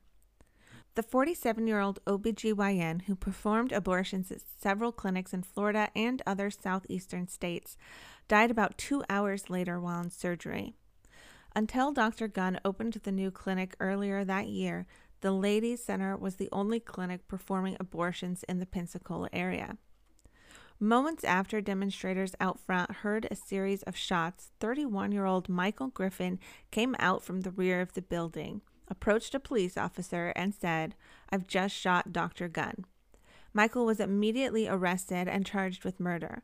The 0.96 1.04
47 1.04 1.68
year 1.68 1.78
old 1.78 2.00
OBGYN 2.06 3.02
who 3.02 3.14
performed 3.14 3.70
abortions 3.70 4.32
at 4.32 4.40
several 4.60 4.90
clinics 4.90 5.32
in 5.32 5.42
Florida 5.44 5.88
and 5.94 6.20
other 6.26 6.50
southeastern 6.50 7.28
states 7.28 7.76
died 8.26 8.50
about 8.50 8.76
two 8.76 9.04
hours 9.08 9.48
later 9.48 9.78
while 9.78 10.00
in 10.00 10.10
surgery. 10.10 10.74
Until 11.54 11.92
Dr. 11.92 12.28
Gunn 12.28 12.60
opened 12.64 12.94
the 13.02 13.12
new 13.12 13.30
clinic 13.30 13.76
earlier 13.78 14.24
that 14.24 14.48
year, 14.48 14.86
the 15.20 15.32
Ladies 15.32 15.82
Center 15.82 16.16
was 16.16 16.36
the 16.36 16.48
only 16.52 16.80
clinic 16.80 17.26
performing 17.28 17.76
abortions 17.80 18.42
in 18.44 18.58
the 18.58 18.66
Pensacola 18.66 19.28
area. 19.32 19.78
Moments 20.78 21.24
after 21.24 21.62
demonstrators 21.62 22.34
out 22.38 22.60
front 22.60 22.96
heard 22.96 23.26
a 23.30 23.34
series 23.34 23.82
of 23.84 23.96
shots, 23.96 24.50
31 24.60 25.10
year 25.10 25.24
old 25.24 25.48
Michael 25.48 25.88
Griffin 25.88 26.38
came 26.70 26.94
out 26.98 27.22
from 27.22 27.40
the 27.40 27.50
rear 27.50 27.80
of 27.80 27.94
the 27.94 28.02
building, 28.02 28.60
approached 28.88 29.34
a 29.34 29.40
police 29.40 29.78
officer, 29.78 30.34
and 30.36 30.54
said, 30.54 30.94
I've 31.30 31.46
just 31.46 31.74
shot 31.74 32.12
Dr. 32.12 32.48
Gunn. 32.48 32.84
Michael 33.54 33.86
was 33.86 34.00
immediately 34.00 34.68
arrested 34.68 35.28
and 35.28 35.46
charged 35.46 35.82
with 35.82 35.98
murder. 35.98 36.42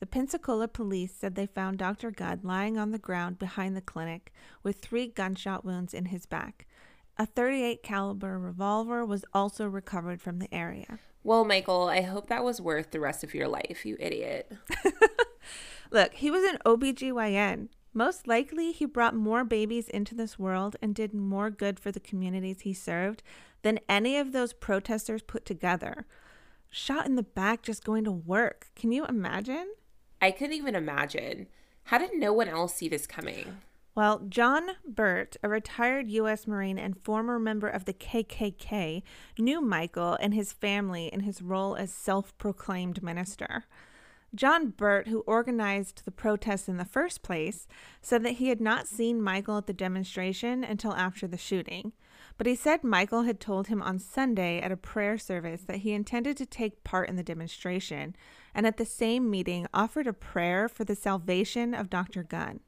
The 0.00 0.06
Pensacola 0.06 0.66
police 0.66 1.14
said 1.14 1.34
they 1.34 1.46
found 1.46 1.76
Dr. 1.76 2.10
Gunn 2.10 2.40
lying 2.42 2.78
on 2.78 2.90
the 2.90 2.98
ground 2.98 3.38
behind 3.38 3.76
the 3.76 3.82
clinic 3.82 4.32
with 4.62 4.80
three 4.80 5.06
gunshot 5.08 5.62
wounds 5.62 5.92
in 5.92 6.06
his 6.06 6.24
back. 6.24 6.66
A 7.16 7.26
38 7.26 7.82
caliber 7.82 8.38
revolver 8.38 9.04
was 9.04 9.24
also 9.32 9.68
recovered 9.68 10.20
from 10.20 10.40
the 10.40 10.52
area. 10.52 10.98
Well, 11.22 11.44
Michael, 11.44 11.84
I 11.84 12.02
hope 12.02 12.26
that 12.28 12.44
was 12.44 12.60
worth 12.60 12.90
the 12.90 13.00
rest 13.00 13.22
of 13.22 13.34
your 13.34 13.46
life, 13.46 13.86
you 13.86 13.96
idiot. 14.00 14.52
Look, 15.90 16.14
he 16.14 16.30
was 16.30 16.42
an 16.44 16.58
OBGYN. 16.66 17.68
Most 17.92 18.26
likely, 18.26 18.72
he 18.72 18.84
brought 18.84 19.14
more 19.14 19.44
babies 19.44 19.88
into 19.88 20.16
this 20.16 20.38
world 20.40 20.74
and 20.82 20.94
did 20.94 21.14
more 21.14 21.50
good 21.50 21.78
for 21.78 21.92
the 21.92 22.00
communities 22.00 22.62
he 22.62 22.74
served 22.74 23.22
than 23.62 23.78
any 23.88 24.18
of 24.18 24.32
those 24.32 24.52
protesters 24.52 25.22
put 25.22 25.46
together. 25.46 26.06
Shot 26.68 27.06
in 27.06 27.14
the 27.14 27.22
back 27.22 27.62
just 27.62 27.84
going 27.84 28.02
to 28.02 28.10
work. 28.10 28.66
Can 28.74 28.90
you 28.90 29.06
imagine? 29.06 29.72
I 30.20 30.32
couldn't 30.32 30.56
even 30.56 30.74
imagine. 30.74 31.46
How 31.84 31.98
did 31.98 32.10
no 32.14 32.32
one 32.32 32.48
else 32.48 32.74
see 32.74 32.88
this 32.88 33.06
coming? 33.06 33.58
Well, 33.96 34.22
John 34.28 34.70
Burt, 34.84 35.36
a 35.44 35.48
retired 35.48 36.10
U.S. 36.10 36.48
Marine 36.48 36.80
and 36.80 37.00
former 37.04 37.38
member 37.38 37.68
of 37.68 37.84
the 37.84 37.92
KKK, 37.92 39.04
knew 39.38 39.60
Michael 39.60 40.18
and 40.20 40.34
his 40.34 40.52
family 40.52 41.06
in 41.12 41.20
his 41.20 41.40
role 41.40 41.76
as 41.76 41.92
self 41.92 42.36
proclaimed 42.36 43.04
minister. 43.04 43.66
John 44.34 44.70
Burt, 44.70 45.06
who 45.06 45.20
organized 45.20 46.04
the 46.04 46.10
protests 46.10 46.68
in 46.68 46.76
the 46.76 46.84
first 46.84 47.22
place, 47.22 47.68
said 48.02 48.24
that 48.24 48.32
he 48.32 48.48
had 48.48 48.60
not 48.60 48.88
seen 48.88 49.22
Michael 49.22 49.58
at 49.58 49.68
the 49.68 49.72
demonstration 49.72 50.64
until 50.64 50.94
after 50.94 51.28
the 51.28 51.38
shooting. 51.38 51.92
But 52.36 52.48
he 52.48 52.56
said 52.56 52.82
Michael 52.82 53.22
had 53.22 53.38
told 53.38 53.68
him 53.68 53.80
on 53.80 54.00
Sunday 54.00 54.60
at 54.60 54.72
a 54.72 54.76
prayer 54.76 55.18
service 55.18 55.62
that 55.68 55.78
he 55.78 55.92
intended 55.92 56.36
to 56.38 56.46
take 56.46 56.82
part 56.82 57.08
in 57.08 57.14
the 57.14 57.22
demonstration, 57.22 58.16
and 58.52 58.66
at 58.66 58.76
the 58.76 58.84
same 58.84 59.30
meeting 59.30 59.68
offered 59.72 60.08
a 60.08 60.12
prayer 60.12 60.68
for 60.68 60.82
the 60.82 60.96
salvation 60.96 61.72
of 61.72 61.88
Dr. 61.88 62.24
Gunn. 62.24 62.58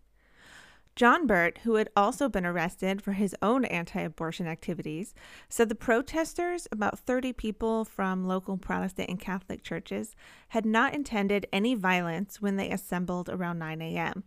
John 0.96 1.26
Burt, 1.26 1.58
who 1.58 1.74
had 1.74 1.90
also 1.94 2.26
been 2.26 2.46
arrested 2.46 3.02
for 3.02 3.12
his 3.12 3.36
own 3.42 3.66
anti 3.66 4.00
abortion 4.00 4.46
activities, 4.46 5.14
said 5.46 5.68
the 5.68 5.74
protesters, 5.74 6.66
about 6.72 6.98
30 6.98 7.34
people 7.34 7.84
from 7.84 8.26
local 8.26 8.56
Protestant 8.56 9.10
and 9.10 9.20
Catholic 9.20 9.62
churches, 9.62 10.16
had 10.48 10.64
not 10.64 10.94
intended 10.94 11.46
any 11.52 11.74
violence 11.74 12.40
when 12.40 12.56
they 12.56 12.70
assembled 12.70 13.28
around 13.28 13.58
9 13.58 13.82
a.m. 13.82 14.24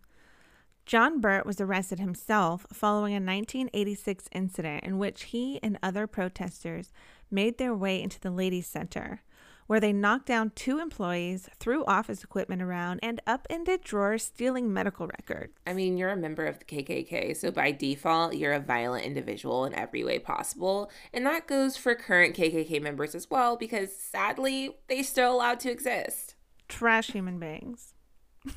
John 0.86 1.20
Burt 1.20 1.44
was 1.44 1.60
arrested 1.60 2.00
himself 2.00 2.68
following 2.72 3.14
a 3.14 3.16
1986 3.16 4.30
incident 4.32 4.84
in 4.84 5.00
which 5.00 5.24
he 5.24 5.60
and 5.64 5.80
other 5.82 6.06
protesters 6.06 6.92
made 7.32 7.58
their 7.58 7.74
way 7.74 8.00
into 8.00 8.20
the 8.20 8.32
Ladies 8.32 8.68
Center, 8.68 9.24
where 9.70 9.80
they 9.80 9.94
knocked 9.94 10.26
down 10.26 10.52
two 10.56 10.80
employees, 10.80 11.48
threw 11.60 11.86
office 11.86 12.24
equipment 12.24 12.60
around, 12.60 13.00
and 13.04 13.22
upended 13.28 13.84
drawers, 13.84 14.24
stealing 14.24 14.74
medical 14.74 15.06
records. 15.06 15.54
I 15.68 15.74
mean, 15.74 15.96
you're 15.96 16.10
a 16.10 16.18
member 16.18 16.48
of 16.48 16.58
the 16.58 16.66
KKK, 16.66 17.38
so 17.38 17.52
by 17.52 17.72
default, 17.72 18.34
you're 18.34 18.54
a 18.54 18.60
violent 18.60 19.06
individual 19.06 19.66
in 19.66 19.76
every 19.76 20.04
way 20.04 20.18
possible. 20.18 20.90
And 21.14 21.24
that 21.28 21.46
goes 21.46 21.78
for 21.78 21.94
current 21.94 22.36
KKK 22.36 22.82
members 22.82 23.14
as 23.14 23.30
well, 23.30 23.58
because 23.58 23.96
sadly, 23.96 24.76
they 24.88 25.04
still 25.04 25.36
allowed 25.36 25.60
to 25.60 25.70
exist. 25.70 26.34
Trash 26.68 27.12
human 27.12 27.38
beings. 27.38 27.94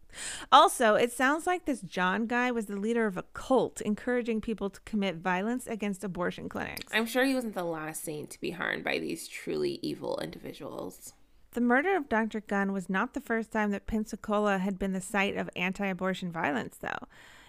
Also, 0.51 0.96
it 0.96 1.12
sounds 1.12 1.46
like 1.46 1.66
this 1.66 1.82
John 1.82 2.25
guy 2.25 2.51
was 2.51 2.66
the 2.66 2.75
leader 2.75 3.06
of 3.06 3.18
a 3.18 3.24
cult 3.34 3.82
encouraging 3.82 4.42
people 4.42 4.70
to 4.70 4.82
commit 4.82 5.18
violence 5.18 5.68
against 5.68 6.04
abortion 6.04 6.50
clinics. 6.50 6.92
I'm 6.94 7.06
sure 7.06 7.25
he 7.25 7.36
wasn't 7.36 7.56
the 7.56 7.63
last 7.63 8.04
saint 8.04 8.30
to 8.32 8.42
be 8.42 8.51
harmed 8.51 8.84
by 8.84 9.00
these 9.00 9.28
truly 9.28 9.80
evil 9.82 10.20
individuals. 10.22 11.13
The 11.51 11.62
murder 11.62 11.96
of 11.96 12.10
Dr. 12.10 12.42
Gunn 12.42 12.74
was 12.74 12.89
not 12.89 13.13
the 13.13 13.22
first 13.22 13.51
time 13.51 13.72
that 13.72 13.88
Pensacola 13.88 14.60
had 14.60 14.78
been 14.78 14.94
the 14.94 15.01
site 15.01 15.36
of 15.36 15.50
anti 15.56 15.88
abortion 15.88 16.32
violence, 16.32 16.78
though, 16.80 17.08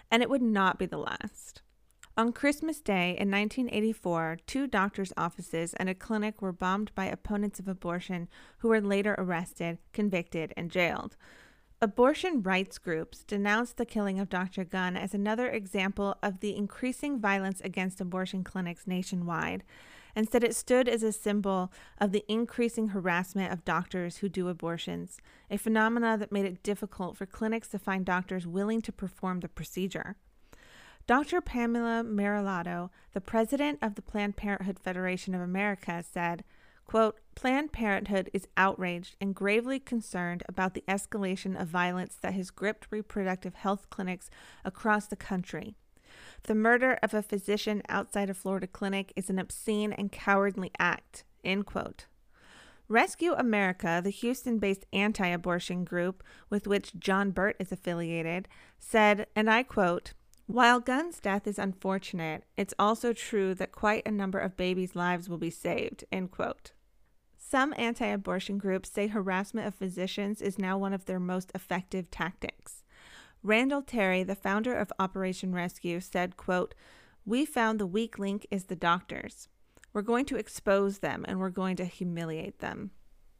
and 0.09 0.23
it 0.23 0.29
would 0.29 0.41
not 0.41 0.79
be 0.79 0.87
the 0.87 0.97
last. 0.97 1.61
On 2.17 2.33
Christmas 2.33 2.81
Day 2.81 3.11
in 3.11 3.31
1984, 3.31 4.39
two 4.45 4.67
doctors' 4.67 5.13
offices 5.15 5.73
and 5.75 5.87
a 5.87 5.95
clinic 5.95 6.41
were 6.41 6.51
bombed 6.51 6.93
by 6.93 7.05
opponents 7.05 7.59
of 7.59 7.69
abortion 7.69 8.27
who 8.57 8.67
were 8.67 8.81
later 8.81 9.15
arrested, 9.17 9.77
convicted, 9.93 10.53
and 10.57 10.69
jailed. 10.69 11.15
Abortion 11.83 12.43
rights 12.43 12.77
groups 12.77 13.23
denounced 13.23 13.77
the 13.77 13.87
killing 13.87 14.19
of 14.19 14.29
Dr. 14.29 14.63
Gunn 14.63 14.95
as 14.95 15.15
another 15.15 15.49
example 15.49 16.15
of 16.21 16.39
the 16.39 16.55
increasing 16.55 17.19
violence 17.19 17.59
against 17.61 17.99
abortion 17.99 18.43
clinics 18.43 18.85
nationwide 18.85 19.63
and 20.15 20.29
said 20.29 20.43
it 20.43 20.55
stood 20.55 20.87
as 20.87 21.01
a 21.01 21.11
symbol 21.11 21.71
of 21.97 22.11
the 22.11 22.23
increasing 22.27 22.89
harassment 22.89 23.51
of 23.51 23.65
doctors 23.65 24.17
who 24.17 24.29
do 24.29 24.47
abortions, 24.47 25.17
a 25.49 25.57
phenomena 25.57 26.19
that 26.19 26.31
made 26.31 26.45
it 26.45 26.61
difficult 26.61 27.17
for 27.17 27.25
clinics 27.25 27.69
to 27.69 27.79
find 27.79 28.05
doctors 28.05 28.45
willing 28.45 28.83
to 28.83 28.91
perform 28.91 29.39
the 29.39 29.49
procedure. 29.49 30.17
Dr. 31.07 31.41
Pamela 31.41 32.03
Maraldo, 32.03 32.91
the 33.13 33.21
president 33.21 33.79
of 33.81 33.95
the 33.95 34.03
Planned 34.03 34.35
Parenthood 34.35 34.77
Federation 34.77 35.33
of 35.33 35.41
America, 35.41 36.03
said, 36.07 36.43
Quote, 36.91 37.21
Planned 37.35 37.71
Parenthood 37.71 38.29
is 38.33 38.49
outraged 38.57 39.15
and 39.21 39.33
gravely 39.33 39.79
concerned 39.79 40.43
about 40.49 40.73
the 40.73 40.83
escalation 40.89 41.57
of 41.57 41.69
violence 41.69 42.17
that 42.19 42.33
has 42.33 42.51
gripped 42.51 42.87
reproductive 42.91 43.55
health 43.55 43.89
clinics 43.89 44.29
across 44.65 45.07
the 45.07 45.15
country. 45.15 45.77
The 46.43 46.53
murder 46.53 46.99
of 47.01 47.13
a 47.13 47.21
physician 47.21 47.81
outside 47.87 48.29
a 48.29 48.33
Florida 48.33 48.67
clinic 48.67 49.13
is 49.15 49.29
an 49.29 49.39
obscene 49.39 49.93
and 49.93 50.11
cowardly 50.11 50.69
act. 50.79 51.23
End 51.45 51.65
quote. 51.65 52.07
Rescue 52.89 53.35
America, 53.35 54.01
the 54.03 54.09
Houston 54.09 54.59
based 54.59 54.83
anti 54.91 55.27
abortion 55.27 55.85
group 55.85 56.21
with 56.49 56.67
which 56.67 56.99
John 56.99 57.31
Burt 57.31 57.55
is 57.57 57.71
affiliated, 57.71 58.49
said, 58.79 59.27
and 59.33 59.49
I 59.49 59.63
quote, 59.63 60.11
while 60.45 60.81
Gunn's 60.81 61.21
death 61.21 61.47
is 61.47 61.57
unfortunate, 61.57 62.43
it's 62.57 62.73
also 62.77 63.13
true 63.13 63.55
that 63.55 63.71
quite 63.71 64.05
a 64.05 64.11
number 64.11 64.39
of 64.39 64.57
babies' 64.57 64.97
lives 64.97 65.29
will 65.29 65.37
be 65.37 65.49
saved. 65.49 66.03
End 66.11 66.31
quote. 66.31 66.73
Some 67.51 67.73
anti 67.75 68.05
abortion 68.05 68.57
groups 68.57 68.89
say 68.89 69.07
harassment 69.07 69.67
of 69.67 69.75
physicians 69.75 70.41
is 70.41 70.57
now 70.57 70.77
one 70.77 70.93
of 70.93 71.03
their 71.03 71.19
most 71.19 71.51
effective 71.53 72.09
tactics. 72.09 72.85
Randall 73.43 73.81
Terry, 73.81 74.23
the 74.23 74.35
founder 74.35 74.73
of 74.73 74.93
Operation 74.99 75.53
Rescue, 75.53 75.99
said, 75.99 76.37
quote, 76.37 76.73
We 77.25 77.43
found 77.43 77.77
the 77.77 77.85
weak 77.85 78.17
link 78.17 78.47
is 78.51 78.65
the 78.65 78.77
doctors. 78.77 79.49
We're 79.91 80.01
going 80.01 80.23
to 80.27 80.37
expose 80.37 80.99
them 80.99 81.25
and 81.27 81.41
we're 81.41 81.49
going 81.49 81.75
to 81.75 81.83
humiliate 81.83 82.59
them. 82.59 82.91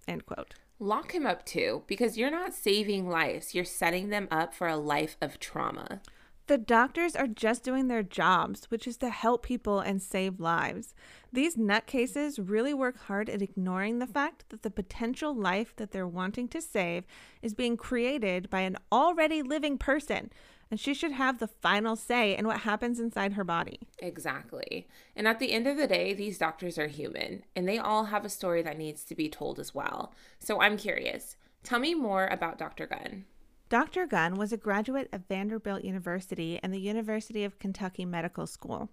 End 0.10 0.26
quote. 0.26 0.56
Lock 0.78 1.14
him 1.14 1.26
up 1.26 1.46
too, 1.46 1.84
because 1.88 2.18
you're 2.18 2.30
not 2.30 2.54
saving 2.54 3.08
lives, 3.08 3.56
you're 3.56 3.64
setting 3.64 4.10
them 4.10 4.28
up 4.30 4.54
for 4.54 4.68
a 4.68 4.76
life 4.76 5.16
of 5.22 5.40
trauma. 5.40 6.02
The 6.48 6.58
doctors 6.58 7.16
are 7.16 7.28
just 7.28 7.64
doing 7.64 7.88
their 7.88 8.04
jobs, 8.04 8.66
which 8.66 8.88
is 8.88 8.98
to 8.98 9.10
help 9.10 9.44
people 9.44 9.80
and 9.80 10.02
save 10.02 10.40
lives. 10.40 10.94
These 11.32 11.56
nutcases 11.56 12.40
really 12.42 12.74
work 12.74 12.98
hard 12.98 13.30
at 13.30 13.42
ignoring 13.42 14.00
the 14.00 14.08
fact 14.08 14.46
that 14.50 14.64
the 14.64 14.72
potential 14.72 15.34
life 15.34 15.74
that 15.78 15.92
they're 15.92 16.08
wanting 16.08 16.50
to 16.50 16.62
save 16.62 17.06
is 17.42 17.54
being 17.54 17.78
created 17.78 18.50
by 18.50 18.62
an 18.62 18.78
already 18.92 19.42
living 19.42 19.78
person, 19.78 20.30
and 20.70 20.80
she 20.80 20.94
should 20.94 21.12
have 21.12 21.40
the 21.40 21.48
final 21.48 21.96
say 21.96 22.36
in 22.36 22.48
what 22.48 22.62
happens 22.62 23.00
inside 23.00 23.34
her 23.34 23.44
body. 23.44 23.80
Exactly. 24.00 24.88
And 25.16 25.28
at 25.28 25.40
the 25.40 25.52
end 25.52 25.68
of 25.68 25.78
the 25.78 25.88
day, 25.88 26.14
these 26.14 26.38
doctors 26.38 26.78
are 26.78 26.88
human, 26.88 27.44
and 27.56 27.68
they 27.68 27.78
all 27.78 28.06
have 28.06 28.26
a 28.26 28.30
story 28.30 28.62
that 28.64 28.78
needs 28.78 29.04
to 29.06 29.16
be 29.16 29.30
told 29.30 29.60
as 29.60 29.76
well. 29.76 30.14
So 30.40 30.62
I'm 30.62 30.78
curious. 30.78 31.38
Tell 31.64 31.80
me 31.80 31.94
more 31.94 32.28
about 32.28 32.58
Dr. 32.58 32.88
Gunn. 32.88 33.26
Dr. 33.72 34.06
Gunn 34.06 34.36
was 34.36 34.52
a 34.52 34.58
graduate 34.58 35.08
of 35.14 35.30
Vanderbilt 35.30 35.86
University 35.86 36.60
and 36.62 36.74
the 36.74 36.82
University 36.82 37.46
of 37.46 37.58
Kentucky 37.58 38.04
Medical 38.04 38.46
School. 38.46 38.90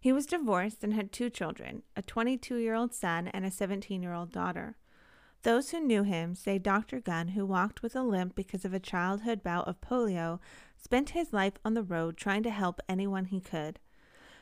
He 0.00 0.10
was 0.10 0.26
divorced 0.26 0.82
and 0.82 0.92
had 0.92 1.12
two 1.12 1.30
children 1.30 1.84
a 1.94 2.02
22 2.02 2.56
year 2.56 2.74
old 2.74 2.92
son 2.92 3.28
and 3.28 3.44
a 3.44 3.50
17 3.52 4.02
year 4.02 4.12
old 4.12 4.32
daughter. 4.32 4.76
Those 5.44 5.70
who 5.70 5.78
knew 5.78 6.02
him 6.02 6.34
say 6.34 6.58
Dr. 6.58 6.98
Gunn, 6.98 7.28
who 7.28 7.46
walked 7.46 7.80
with 7.80 7.94
a 7.94 8.02
limp 8.02 8.34
because 8.34 8.64
of 8.64 8.74
a 8.74 8.80
childhood 8.80 9.40
bout 9.40 9.68
of 9.68 9.80
polio, 9.80 10.40
spent 10.76 11.10
his 11.10 11.32
life 11.32 11.54
on 11.64 11.74
the 11.74 11.84
road 11.84 12.16
trying 12.16 12.42
to 12.42 12.50
help 12.50 12.80
anyone 12.88 13.26
he 13.26 13.40
could. 13.40 13.78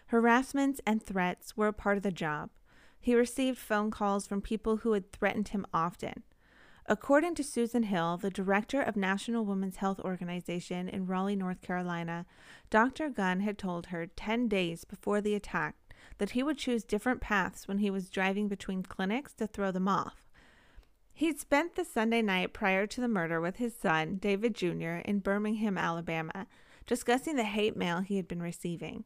Harassments 0.07 0.81
and 0.87 1.03
threats 1.03 1.55
were 1.55 1.69
a 1.69 1.75
part 1.75 1.99
of 1.99 2.03
the 2.03 2.11
job. 2.11 2.49
He 2.99 3.15
received 3.15 3.59
phone 3.59 3.91
calls 3.91 4.27
from 4.27 4.41
people 4.41 4.79
who 4.79 4.95
had 4.95 5.13
threatened 5.13 5.49
him 5.49 5.67
often. 5.75 6.23
According 6.91 7.37
to 7.37 7.45
Susan 7.45 7.85
Hill, 7.85 8.17
the 8.17 8.31
director 8.31 8.83
of 8.83 8.97
National 8.97 9.45
Women's 9.45 9.77
Health 9.77 10.01
Organization 10.01 10.89
in 10.89 11.07
Raleigh, 11.07 11.37
North 11.37 11.63
Carolina, 11.63 12.27
Dr. 12.69 13.09
Gunn 13.09 13.43
had 13.43 13.59
told 13.59 13.87
her 13.87 14.09
10 14.09 14.49
days 14.49 14.83
before 14.83 15.21
the 15.21 15.37
attack 15.37 15.77
that 16.19 16.31
he 16.31 16.43
would 16.43 16.59
choose 16.59 16.83
different 16.83 17.21
paths 17.21 17.69
when 17.69 17.79
he 17.79 17.93
was 17.93 18.11
driving 18.11 18.49
between 18.49 18.83
clinics 18.83 19.33
to 19.35 19.47
throw 19.47 19.71
them 19.71 19.87
off. 19.87 20.27
He'd 21.13 21.39
spent 21.39 21.77
the 21.77 21.85
Sunday 21.85 22.23
night 22.23 22.53
prior 22.53 22.89
to 22.89 23.01
the 23.01 23.07
murder 23.07 23.41
with 23.41 23.59
his 23.59 23.77
son, 23.77 24.17
David 24.17 24.57
Jr., 24.57 24.99
in 25.05 25.21
Birmingham, 25.21 25.79
Alabama, 25.79 26.49
discussing 26.87 27.37
the 27.37 27.45
hate 27.45 27.77
mail 27.77 28.01
he 28.01 28.17
had 28.17 28.27
been 28.27 28.43
receiving. 28.43 29.05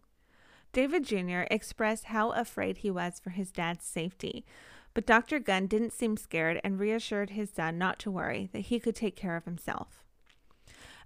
David 0.72 1.04
Jr. 1.04 1.42
expressed 1.50 2.06
how 2.06 2.30
afraid 2.30 2.78
he 2.78 2.90
was 2.90 3.20
for 3.20 3.30
his 3.30 3.52
dad's 3.52 3.84
safety, 3.84 4.46
but 4.94 5.06
Dr. 5.06 5.40
Gunn 5.40 5.66
didn't 5.66 5.92
seem 5.92 6.16
scared 6.16 6.60
and 6.62 6.78
reassured 6.78 7.30
his 7.30 7.50
son 7.50 7.76
not 7.76 7.98
to 8.00 8.10
worry, 8.10 8.48
that 8.52 8.60
he 8.60 8.78
could 8.78 8.94
take 8.94 9.16
care 9.16 9.36
of 9.36 9.44
himself. 9.44 10.04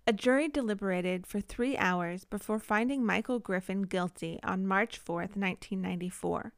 A 0.06 0.12
jury 0.12 0.48
deliberated 0.48 1.26
for 1.26 1.40
three 1.40 1.76
hours 1.76 2.24
before 2.24 2.58
finding 2.58 3.04
Michael 3.04 3.38
Griffin 3.38 3.82
guilty 3.82 4.38
on 4.42 4.66
March 4.66 4.98
4, 4.98 5.16
1994. 5.16 6.52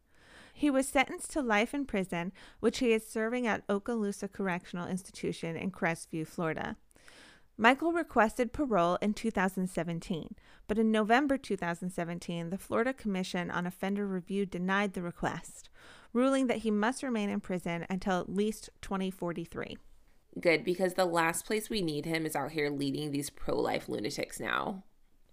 He 0.52 0.70
was 0.70 0.88
sentenced 0.88 1.30
to 1.32 1.42
life 1.42 1.72
in 1.72 1.86
prison, 1.86 2.32
which 2.58 2.78
he 2.78 2.92
is 2.92 3.06
serving 3.06 3.46
at 3.46 3.66
Okaloosa 3.66 4.30
Correctional 4.30 4.86
Institution 4.86 5.56
in 5.56 5.70
Crestview, 5.70 6.26
Florida. 6.26 6.76
Michael 7.56 7.92
requested 7.92 8.52
parole 8.52 8.96
in 9.02 9.14
2017, 9.14 10.34
but 10.66 10.78
in 10.78 10.90
November 10.90 11.36
2017, 11.36 12.50
the 12.50 12.58
Florida 12.58 12.92
Commission 12.92 13.50
on 13.50 13.66
Offender 13.66 14.06
Review 14.06 14.46
denied 14.46 14.94
the 14.94 15.02
request 15.02 15.70
ruling 16.12 16.46
that 16.48 16.58
he 16.58 16.70
must 16.70 17.02
remain 17.02 17.30
in 17.30 17.40
prison 17.40 17.86
until 17.88 18.20
at 18.20 18.28
least 18.28 18.70
2043. 18.82 19.78
Good, 20.40 20.64
because 20.64 20.94
the 20.94 21.04
last 21.04 21.44
place 21.44 21.68
we 21.68 21.82
need 21.82 22.06
him 22.06 22.24
is 22.24 22.36
out 22.36 22.52
here 22.52 22.70
leading 22.70 23.10
these 23.10 23.30
pro 23.30 23.58
life 23.58 23.88
lunatics 23.88 24.38
now. 24.38 24.84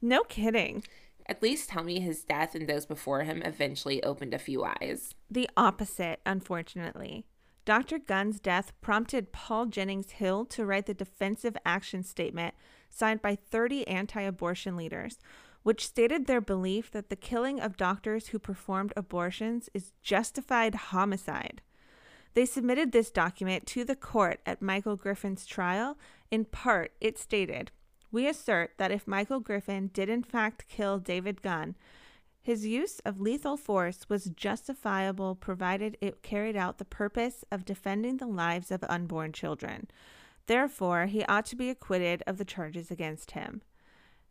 No 0.02 0.24
kidding. 0.24 0.84
At 1.28 1.44
least 1.44 1.70
tell 1.70 1.84
me 1.84 2.00
his 2.00 2.24
death 2.24 2.56
and 2.56 2.68
those 2.68 2.86
before 2.86 3.24
him 3.24 3.42
eventually 3.44 4.02
opened 4.04 4.34
a 4.34 4.40
few 4.40 4.64
eyes. 4.64 5.14
The 5.30 5.50
opposite, 5.58 6.20
unfortunately. 6.26 7.26
Dr. 7.66 8.00
Gunn's 8.00 8.40
death 8.40 8.72
prompted 8.80 9.34
Paul 9.34 9.66
Jennings 9.66 10.12
Hill 10.12 10.46
to 10.46 10.66
write 10.66 10.86
the 10.86 10.94
defensive 10.94 11.58
action 11.66 12.02
statement 12.02 12.56
signed 12.90 13.22
by 13.22 13.36
30 13.36 13.86
anti 13.88 14.22
abortion 14.22 14.78
leaders, 14.78 15.20
which 15.68 15.86
stated 15.86 16.28
their 16.28 16.40
belief 16.40 16.90
that 16.92 17.10
the 17.10 17.16
killing 17.18 17.60
of 17.60 17.76
doctors 17.76 18.28
who 18.28 18.40
performed 18.40 18.94
abortions 18.96 19.70
is 19.74 19.92
justified 20.02 20.74
homicide. 20.74 21.62
They 22.36 22.46
submitted 22.46 22.94
this 22.94 23.12
document 23.12 23.66
to 23.66 23.84
the 23.84 23.98
court 23.98 24.40
at 24.46 24.62
Michael 24.62 24.96
Griffin's 24.96 25.46
trial. 25.46 25.98
In 26.32 26.46
part, 26.46 26.94
it 27.02 27.18
stated, 27.18 27.72
We 28.14 28.30
assert 28.30 28.76
that 28.78 28.94
if 28.94 29.06
Michael 29.06 29.42
Griffin 29.42 29.90
did 29.94 30.08
in 30.08 30.24
fact 30.24 30.70
kill 30.70 31.00
David 31.00 31.42
Gunn, 31.42 31.76
his 32.42 32.66
use 32.66 33.00
of 33.00 33.20
lethal 33.20 33.58
force 33.58 34.08
was 34.08 34.32
justifiable 34.38 35.36
provided 35.36 35.98
it 36.00 36.24
carried 36.24 36.56
out 36.56 36.78
the 36.78 36.86
purpose 36.86 37.44
of 37.52 37.66
defending 37.66 38.16
the 38.16 38.26
lives 38.26 38.72
of 38.72 38.86
unborn 38.88 39.34
children. 39.34 39.90
Therefore, 40.46 41.08
he 41.08 41.26
ought 41.26 41.46
to 41.48 41.58
be 41.58 41.70
acquitted 41.70 42.24
of 42.26 42.38
the 42.38 42.46
charges 42.46 42.90
against 42.90 43.32
him. 43.32 43.64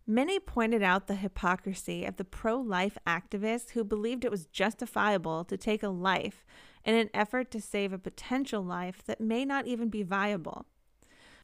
Many 0.08 0.38
pointed 0.38 0.84
out 0.84 1.08
the 1.08 1.16
hypocrisy 1.16 2.04
of 2.04 2.16
the 2.16 2.24
pro 2.24 2.56
life 2.56 2.96
activists 3.08 3.70
who 3.70 3.82
believed 3.82 4.24
it 4.24 4.30
was 4.30 4.46
justifiable 4.46 5.44
to 5.44 5.56
take 5.56 5.82
a 5.82 5.88
life 5.88 6.44
in 6.84 6.94
an 6.94 7.10
effort 7.12 7.50
to 7.50 7.60
save 7.60 7.92
a 7.92 7.98
potential 7.98 8.62
life 8.62 9.02
that 9.06 9.20
may 9.20 9.44
not 9.44 9.66
even 9.66 9.88
be 9.88 10.04
viable. 10.04 10.66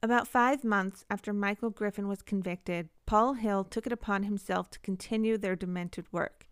About 0.01 0.29
five 0.29 0.63
months 0.63 1.05
after 1.11 1.33
Michael 1.33 1.71
Griffin 1.71 2.07
was 2.07 2.23
convicted, 2.23 2.89
Paul 3.05 3.35
Hill 3.35 3.65
took 3.65 3.85
it 3.85 3.93
upon 3.93 4.23
himself 4.23 4.71
to 4.71 4.81
continue 4.81 5.37
their 5.37 5.57
demented 5.57 6.07
work. 6.13 6.47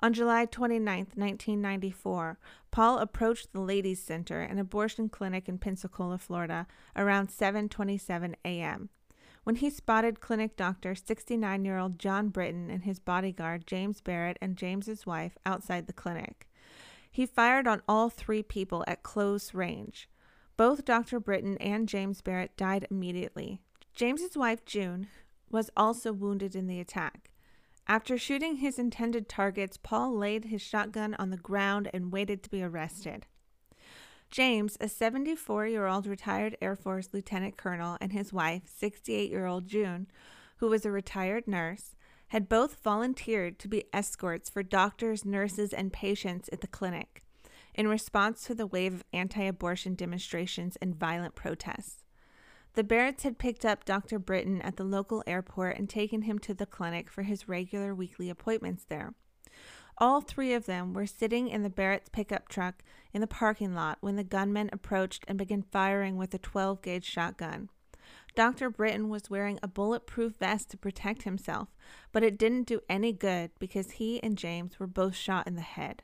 On 0.00 0.14
July 0.14 0.46
29, 0.46 0.84
1994, 1.14 2.38
Paul 2.70 2.98
approached 2.98 3.52
the 3.52 3.60
Ladies 3.60 4.02
Center, 4.02 4.40
an 4.40 4.58
abortion 4.58 5.10
clinic 5.10 5.46
in 5.48 5.58
Pensacola, 5.58 6.16
Florida, 6.16 6.66
around 6.96 7.28
7:27 7.28 8.34
a.m. 8.46 8.88
When 9.44 9.56
he 9.56 9.68
spotted 9.68 10.20
clinic 10.20 10.56
doctor 10.56 10.94
69-year-old 10.94 11.98
John 11.98 12.28
Britton 12.28 12.70
and 12.70 12.84
his 12.84 12.98
bodyguard 12.98 13.66
James 13.66 14.00
Barrett 14.00 14.38
and 14.40 14.56
James's 14.56 15.04
wife 15.04 15.36
outside 15.44 15.86
the 15.86 15.92
clinic. 15.92 16.48
He 17.10 17.26
fired 17.26 17.68
on 17.68 17.82
all 17.86 18.08
three 18.08 18.42
people 18.42 18.84
at 18.88 19.02
close 19.02 19.52
range. 19.52 20.08
Both 20.56 20.86
Dr. 20.86 21.20
Britton 21.20 21.58
and 21.58 21.88
James 21.88 22.22
Barrett 22.22 22.56
died 22.56 22.86
immediately. 22.90 23.60
James's 23.94 24.36
wife 24.36 24.64
June 24.64 25.08
was 25.50 25.70
also 25.76 26.12
wounded 26.12 26.56
in 26.56 26.66
the 26.66 26.80
attack. 26.80 27.30
After 27.86 28.16
shooting 28.16 28.56
his 28.56 28.78
intended 28.78 29.28
targets, 29.28 29.76
Paul 29.76 30.16
laid 30.16 30.46
his 30.46 30.62
shotgun 30.62 31.14
on 31.18 31.28
the 31.28 31.36
ground 31.36 31.90
and 31.92 32.10
waited 32.10 32.42
to 32.42 32.50
be 32.50 32.62
arrested. 32.62 33.26
James, 34.34 34.76
a 34.80 34.88
74 34.88 35.68
year 35.68 35.86
old 35.86 36.08
retired 36.08 36.56
Air 36.60 36.74
Force 36.74 37.10
lieutenant 37.12 37.56
colonel, 37.56 37.96
and 38.00 38.12
his 38.12 38.32
wife, 38.32 38.62
68 38.66 39.30
year 39.30 39.46
old 39.46 39.68
June, 39.68 40.08
who 40.56 40.68
was 40.68 40.84
a 40.84 40.90
retired 40.90 41.46
nurse, 41.46 41.94
had 42.30 42.48
both 42.48 42.82
volunteered 42.82 43.60
to 43.60 43.68
be 43.68 43.84
escorts 43.92 44.50
for 44.50 44.64
doctors, 44.64 45.24
nurses, 45.24 45.72
and 45.72 45.92
patients 45.92 46.50
at 46.52 46.62
the 46.62 46.66
clinic 46.66 47.22
in 47.76 47.86
response 47.86 48.42
to 48.42 48.56
the 48.56 48.66
wave 48.66 48.94
of 48.94 49.04
anti 49.12 49.44
abortion 49.44 49.94
demonstrations 49.94 50.74
and 50.82 50.96
violent 50.96 51.36
protests. 51.36 52.02
The 52.72 52.82
Barretts 52.82 53.22
had 53.22 53.38
picked 53.38 53.64
up 53.64 53.84
Dr. 53.84 54.18
Britton 54.18 54.60
at 54.62 54.76
the 54.76 54.82
local 54.82 55.22
airport 55.28 55.78
and 55.78 55.88
taken 55.88 56.22
him 56.22 56.40
to 56.40 56.54
the 56.54 56.66
clinic 56.66 57.08
for 57.08 57.22
his 57.22 57.48
regular 57.48 57.94
weekly 57.94 58.28
appointments 58.30 58.84
there. 58.88 59.14
All 59.98 60.20
three 60.20 60.52
of 60.54 60.66
them 60.66 60.92
were 60.92 61.06
sitting 61.06 61.48
in 61.48 61.62
the 61.62 61.70
Barrett's 61.70 62.08
pickup 62.08 62.48
truck 62.48 62.82
in 63.12 63.20
the 63.20 63.26
parking 63.26 63.74
lot 63.74 63.98
when 64.00 64.16
the 64.16 64.24
gunmen 64.24 64.70
approached 64.72 65.24
and 65.28 65.38
began 65.38 65.62
firing 65.62 66.16
with 66.16 66.34
a 66.34 66.38
12 66.38 66.82
gauge 66.82 67.04
shotgun. 67.04 67.70
Dr. 68.34 68.68
Britton 68.68 69.08
was 69.08 69.30
wearing 69.30 69.60
a 69.62 69.68
bulletproof 69.68 70.36
vest 70.36 70.70
to 70.70 70.76
protect 70.76 71.22
himself, 71.22 71.68
but 72.10 72.24
it 72.24 72.36
didn't 72.36 72.66
do 72.66 72.80
any 72.88 73.12
good 73.12 73.52
because 73.60 73.92
he 73.92 74.20
and 74.22 74.36
James 74.36 74.80
were 74.80 74.88
both 74.88 75.14
shot 75.14 75.46
in 75.46 75.54
the 75.54 75.62
head. 75.62 76.02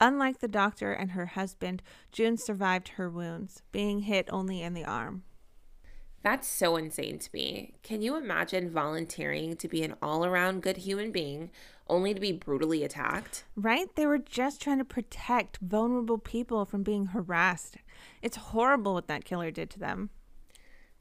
Unlike 0.00 0.38
the 0.38 0.48
doctor 0.48 0.92
and 0.92 1.10
her 1.10 1.26
husband, 1.26 1.82
June 2.10 2.38
survived 2.38 2.88
her 2.88 3.10
wounds, 3.10 3.62
being 3.70 4.00
hit 4.00 4.28
only 4.32 4.62
in 4.62 4.72
the 4.72 4.84
arm. 4.84 5.24
That's 6.22 6.46
so 6.46 6.76
insane 6.76 7.18
to 7.18 7.30
me. 7.32 7.74
Can 7.82 8.02
you 8.02 8.16
imagine 8.16 8.70
volunteering 8.70 9.56
to 9.56 9.68
be 9.68 9.82
an 9.82 9.94
all 10.02 10.24
around 10.24 10.62
good 10.62 10.78
human 10.78 11.12
being 11.12 11.50
only 11.88 12.12
to 12.12 12.20
be 12.20 12.32
brutally 12.32 12.84
attacked? 12.84 13.44
Right? 13.56 13.94
They 13.96 14.06
were 14.06 14.18
just 14.18 14.60
trying 14.60 14.78
to 14.78 14.84
protect 14.84 15.58
vulnerable 15.58 16.18
people 16.18 16.64
from 16.66 16.82
being 16.82 17.06
harassed. 17.06 17.78
It's 18.20 18.36
horrible 18.36 18.94
what 18.94 19.08
that 19.08 19.24
killer 19.24 19.50
did 19.50 19.70
to 19.70 19.78
them. 19.78 20.10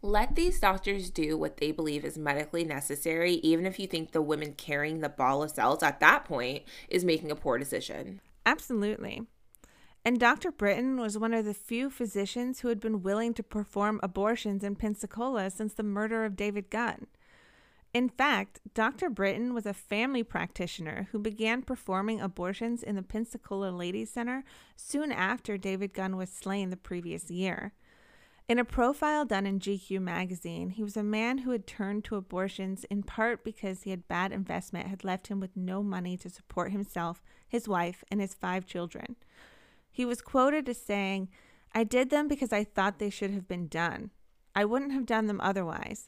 Let 0.01 0.35
these 0.35 0.61
doctors 0.61 1.09
do 1.09 1.37
what 1.37 1.57
they 1.57 1.73
believe 1.73 2.05
is 2.05 2.17
medically 2.17 2.63
necessary, 2.63 3.33
even 3.33 3.65
if 3.65 3.77
you 3.77 3.87
think 3.87 4.11
the 4.11 4.21
woman 4.21 4.53
carrying 4.53 5.01
the 5.01 5.09
ball 5.09 5.43
of 5.43 5.51
cells 5.51 5.83
at 5.83 5.99
that 5.99 6.23
point 6.23 6.63
is 6.87 7.03
making 7.03 7.31
a 7.31 7.35
poor 7.35 7.57
decision. 7.57 8.21
Absolutely. 8.45 9.23
And 10.05 10.19
Dr. 10.19 10.51
Britton 10.51 10.99
was 10.99 11.17
one 11.17 11.33
of 11.33 11.45
the 11.45 11.53
few 11.53 11.89
physicians 11.89 12.59
who 12.59 12.69
had 12.69 12.79
been 12.79 13.03
willing 13.03 13.33
to 13.33 13.43
perform 13.43 13.99
abortions 14.01 14.63
in 14.63 14.75
Pensacola 14.75 15.49
since 15.49 15.73
the 15.73 15.83
murder 15.83 16.23
of 16.25 16.35
David 16.35 16.69
Gunn. 16.69 17.07
In 17.93 18.07
fact, 18.07 18.59
Dr. 18.75 19.09
Britton 19.09 19.53
was 19.53 19.65
a 19.65 19.73
family 19.73 20.23
practitioner 20.23 21.07
who 21.11 21.19
began 21.19 21.63
performing 21.63 22.21
abortions 22.21 22.83
in 22.83 22.95
the 22.95 23.01
Pensacola 23.01 23.71
Ladies 23.71 24.11
Center 24.11 24.43
soon 24.75 25.11
after 25.11 25.57
David 25.57 25.93
Gunn 25.93 26.15
was 26.15 26.29
slain 26.29 26.69
the 26.69 26.77
previous 26.77 27.31
year. 27.31 27.73
In 28.47 28.57
a 28.57 28.65
profile 28.65 29.25
done 29.25 29.45
in 29.45 29.59
GQ 29.59 30.01
magazine, 30.01 30.69
he 30.71 30.83
was 30.83 30.97
a 30.97 31.03
man 31.03 31.39
who 31.39 31.51
had 31.51 31.67
turned 31.67 32.03
to 32.05 32.15
abortions 32.15 32.83
in 32.85 33.03
part 33.03 33.43
because 33.43 33.83
he 33.83 33.91
had 33.91 34.07
bad 34.07 34.31
investment 34.31 34.87
had 34.87 35.03
left 35.03 35.27
him 35.27 35.39
with 35.39 35.55
no 35.55 35.83
money 35.83 36.15
to 36.17 36.29
support 36.29 36.71
himself, 36.71 37.21
his 37.47 37.67
wife, 37.67 38.03
and 38.09 38.21
his 38.21 38.33
five 38.33 38.65
children. 38.65 39.15
He 39.99 40.05
was 40.05 40.21
quoted 40.21 40.69
as 40.69 40.77
saying, 40.81 41.27
I 41.75 41.83
did 41.83 42.09
them 42.09 42.29
because 42.29 42.53
I 42.53 42.63
thought 42.63 42.99
they 42.99 43.09
should 43.09 43.31
have 43.31 43.49
been 43.49 43.67
done. 43.67 44.11
I 44.55 44.63
wouldn't 44.63 44.93
have 44.93 45.05
done 45.05 45.27
them 45.27 45.41
otherwise, 45.41 46.07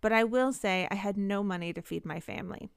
but 0.00 0.12
I 0.12 0.22
will 0.22 0.52
say 0.52 0.86
I 0.88 0.94
had 0.94 1.16
no 1.16 1.42
money 1.42 1.72
to 1.72 1.82
feed 1.82 2.04
my 2.04 2.20
family. 2.20 2.70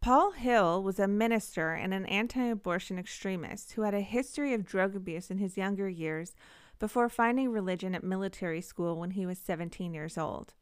Paul 0.00 0.32
Hill 0.32 0.82
was 0.82 0.98
a 0.98 1.06
minister 1.06 1.72
and 1.72 1.94
an 1.94 2.04
anti 2.06 2.46
abortion 2.46 2.98
extremist 2.98 3.74
who 3.74 3.82
had 3.82 3.94
a 3.94 4.00
history 4.00 4.54
of 4.54 4.66
drug 4.66 4.96
abuse 4.96 5.30
in 5.30 5.38
his 5.38 5.56
younger 5.56 5.88
years 5.88 6.34
before 6.80 7.08
finding 7.08 7.52
religion 7.52 7.94
at 7.94 8.02
military 8.02 8.60
school 8.60 8.98
when 8.98 9.12
he 9.12 9.24
was 9.24 9.38
17 9.38 9.94
years 9.94 10.18
old. 10.18 10.52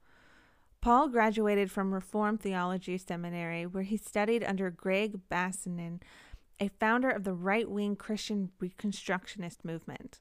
Paul 0.82 1.08
graduated 1.08 1.70
from 1.70 1.94
Reformed 1.94 2.40
Theology 2.40 2.98
Seminary, 2.98 3.64
where 3.64 3.84
he 3.84 3.96
studied 3.96 4.44
under 4.44 4.70
Greg 4.70 5.20
Bahnsen 5.30 6.00
a 6.60 6.68
founder 6.80 7.10
of 7.10 7.24
the 7.24 7.34
right 7.34 7.70
wing 7.70 7.96
Christian 7.96 8.50
Reconstructionist 8.60 9.64
movement. 9.64 10.20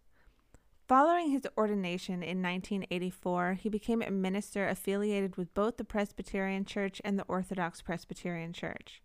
Following 0.88 1.32
his 1.32 1.48
ordination 1.58 2.24
in 2.24 2.42
1984, 2.42 3.56
he 3.56 3.68
became 3.68 4.02
a 4.02 4.12
minister 4.12 4.68
affiliated 4.68 5.36
with 5.36 5.54
both 5.54 5.78
the 5.78 5.84
Presbyterian 5.84 6.64
Church 6.64 7.02
and 7.04 7.20
the 7.20 7.26
Orthodox 7.28 7.82
Presbyterian 7.82 8.54
Church. 8.54 9.02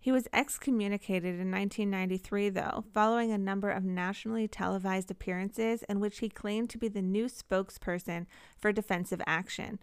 He 0.00 0.12
was 0.12 0.28
excommunicated 0.32 1.40
in 1.40 1.50
1993, 1.50 2.50
though, 2.50 2.84
following 2.92 3.32
a 3.32 3.38
number 3.38 3.70
of 3.70 3.84
nationally 3.84 4.46
televised 4.46 5.10
appearances 5.10 5.82
in 5.88 6.00
which 6.00 6.18
he 6.18 6.28
claimed 6.28 6.70
to 6.70 6.78
be 6.78 6.88
the 6.88 7.02
new 7.02 7.26
spokesperson 7.26 8.26
for 8.58 8.72
defensive 8.72 9.22
action, 9.26 9.78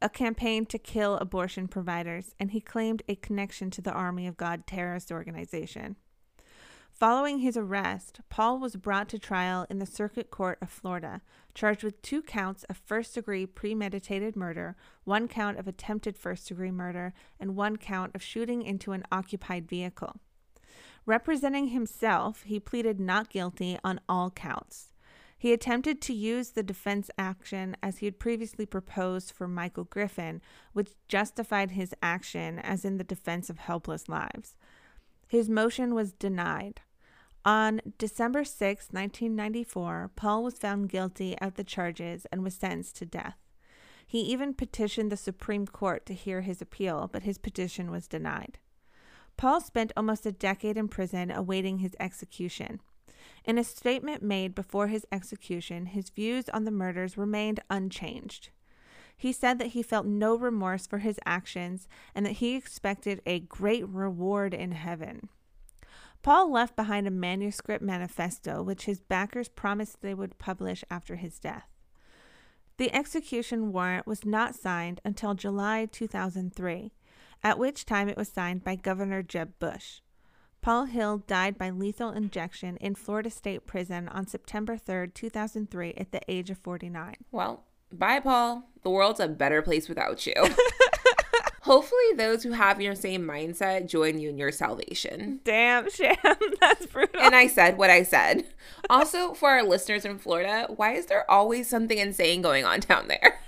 a 0.00 0.08
campaign 0.08 0.66
to 0.66 0.78
kill 0.78 1.16
abortion 1.16 1.68
providers, 1.68 2.34
and 2.38 2.50
he 2.52 2.60
claimed 2.60 3.02
a 3.08 3.16
connection 3.16 3.70
to 3.70 3.82
the 3.82 3.92
Army 3.92 4.26
of 4.26 4.36
God 4.36 4.66
terrorist 4.66 5.10
organization. 5.12 5.96
Following 6.94 7.40
his 7.40 7.56
arrest, 7.56 8.20
Paul 8.28 8.60
was 8.60 8.76
brought 8.76 9.08
to 9.08 9.18
trial 9.18 9.66
in 9.68 9.80
the 9.80 9.84
Circuit 9.84 10.30
Court 10.30 10.58
of 10.62 10.70
Florida, 10.70 11.22
charged 11.52 11.82
with 11.82 12.00
two 12.02 12.22
counts 12.22 12.62
of 12.64 12.76
first 12.76 13.14
degree 13.14 13.46
premeditated 13.46 14.36
murder, 14.36 14.76
one 15.02 15.26
count 15.26 15.58
of 15.58 15.66
attempted 15.66 16.16
first 16.16 16.46
degree 16.46 16.70
murder, 16.70 17.12
and 17.40 17.56
one 17.56 17.78
count 17.78 18.14
of 18.14 18.22
shooting 18.22 18.62
into 18.62 18.92
an 18.92 19.02
occupied 19.10 19.68
vehicle. 19.68 20.20
Representing 21.04 21.68
himself, 21.68 22.44
he 22.44 22.60
pleaded 22.60 23.00
not 23.00 23.28
guilty 23.28 23.76
on 23.82 23.98
all 24.08 24.30
counts. 24.30 24.92
He 25.36 25.52
attempted 25.52 26.00
to 26.02 26.14
use 26.14 26.50
the 26.50 26.62
defense 26.62 27.10
action 27.18 27.76
as 27.82 27.98
he 27.98 28.06
had 28.06 28.20
previously 28.20 28.66
proposed 28.66 29.32
for 29.32 29.48
Michael 29.48 29.84
Griffin, 29.84 30.40
which 30.72 30.94
justified 31.08 31.72
his 31.72 31.92
action 32.00 32.60
as 32.60 32.84
in 32.84 32.98
the 32.98 33.04
defense 33.04 33.50
of 33.50 33.58
helpless 33.58 34.08
lives. 34.08 34.56
His 35.34 35.50
motion 35.50 35.96
was 35.96 36.12
denied. 36.12 36.80
On 37.44 37.80
December 37.98 38.44
6, 38.44 38.90
1994, 38.92 40.12
Paul 40.14 40.44
was 40.44 40.60
found 40.60 40.88
guilty 40.88 41.36
of 41.40 41.54
the 41.54 41.64
charges 41.64 42.24
and 42.30 42.44
was 42.44 42.54
sentenced 42.54 42.94
to 42.98 43.04
death. 43.04 43.36
He 44.06 44.20
even 44.20 44.54
petitioned 44.54 45.10
the 45.10 45.16
Supreme 45.16 45.66
Court 45.66 46.06
to 46.06 46.14
hear 46.14 46.42
his 46.42 46.62
appeal, 46.62 47.10
but 47.12 47.24
his 47.24 47.38
petition 47.38 47.90
was 47.90 48.06
denied. 48.06 48.60
Paul 49.36 49.60
spent 49.60 49.90
almost 49.96 50.24
a 50.24 50.30
decade 50.30 50.76
in 50.76 50.86
prison 50.86 51.32
awaiting 51.32 51.78
his 51.78 51.96
execution. 51.98 52.80
In 53.44 53.58
a 53.58 53.64
statement 53.64 54.22
made 54.22 54.54
before 54.54 54.86
his 54.86 55.04
execution, 55.10 55.86
his 55.86 56.10
views 56.10 56.48
on 56.50 56.62
the 56.62 56.70
murders 56.70 57.18
remained 57.18 57.58
unchanged. 57.68 58.50
He 59.16 59.32
said 59.32 59.58
that 59.58 59.68
he 59.68 59.82
felt 59.82 60.06
no 60.06 60.36
remorse 60.36 60.86
for 60.86 60.98
his 60.98 61.18
actions 61.24 61.88
and 62.14 62.26
that 62.26 62.32
he 62.32 62.56
expected 62.56 63.20
a 63.24 63.40
great 63.40 63.88
reward 63.88 64.54
in 64.54 64.72
heaven. 64.72 65.28
Paul 66.22 66.50
left 66.50 66.74
behind 66.74 67.06
a 67.06 67.10
manuscript 67.10 67.84
manifesto 67.84 68.62
which 68.62 68.86
his 68.86 69.00
backers 69.00 69.48
promised 69.48 70.00
they 70.00 70.14
would 70.14 70.38
publish 70.38 70.82
after 70.90 71.16
his 71.16 71.38
death. 71.38 71.68
The 72.76 72.92
execution 72.94 73.72
warrant 73.72 74.06
was 74.06 74.24
not 74.24 74.54
signed 74.54 75.00
until 75.04 75.34
July 75.34 75.86
2003, 75.86 76.92
at 77.42 77.58
which 77.58 77.84
time 77.84 78.08
it 78.08 78.16
was 78.16 78.28
signed 78.28 78.64
by 78.64 78.74
Governor 78.74 79.22
Jeb 79.22 79.58
Bush. 79.58 80.00
Paul 80.60 80.86
Hill 80.86 81.18
died 81.18 81.58
by 81.58 81.68
lethal 81.68 82.10
injection 82.10 82.78
in 82.78 82.94
Florida 82.94 83.28
State 83.28 83.66
Prison 83.66 84.08
on 84.08 84.26
September 84.26 84.78
3, 84.78 85.08
2003, 85.08 85.92
at 85.92 86.10
the 86.10 86.22
age 86.26 86.48
of 86.48 86.56
49. 86.56 87.16
Well, 87.30 87.64
bye, 87.98 88.20
Paul. 88.20 88.64
The 88.82 88.90
world's 88.90 89.20
a 89.20 89.28
better 89.28 89.62
place 89.62 89.88
without 89.88 90.26
you. 90.26 90.34
Hopefully, 91.62 92.12
those 92.16 92.42
who 92.42 92.52
have 92.52 92.82
your 92.82 92.94
same 92.94 93.22
mindset 93.22 93.88
join 93.88 94.18
you 94.18 94.28
in 94.28 94.36
your 94.36 94.52
salvation. 94.52 95.40
Damn, 95.44 95.90
Sham, 95.90 96.16
that's 96.60 96.84
brutal. 96.84 97.22
And 97.22 97.34
I 97.34 97.46
said 97.46 97.78
what 97.78 97.88
I 97.88 98.02
said. 98.02 98.44
Also, 98.90 99.32
for 99.32 99.48
our 99.48 99.62
listeners 99.62 100.04
in 100.04 100.18
Florida, 100.18 100.66
why 100.68 100.92
is 100.92 101.06
there 101.06 101.28
always 101.30 101.66
something 101.66 101.96
insane 101.96 102.42
going 102.42 102.66
on 102.66 102.80
down 102.80 103.08
there? 103.08 103.40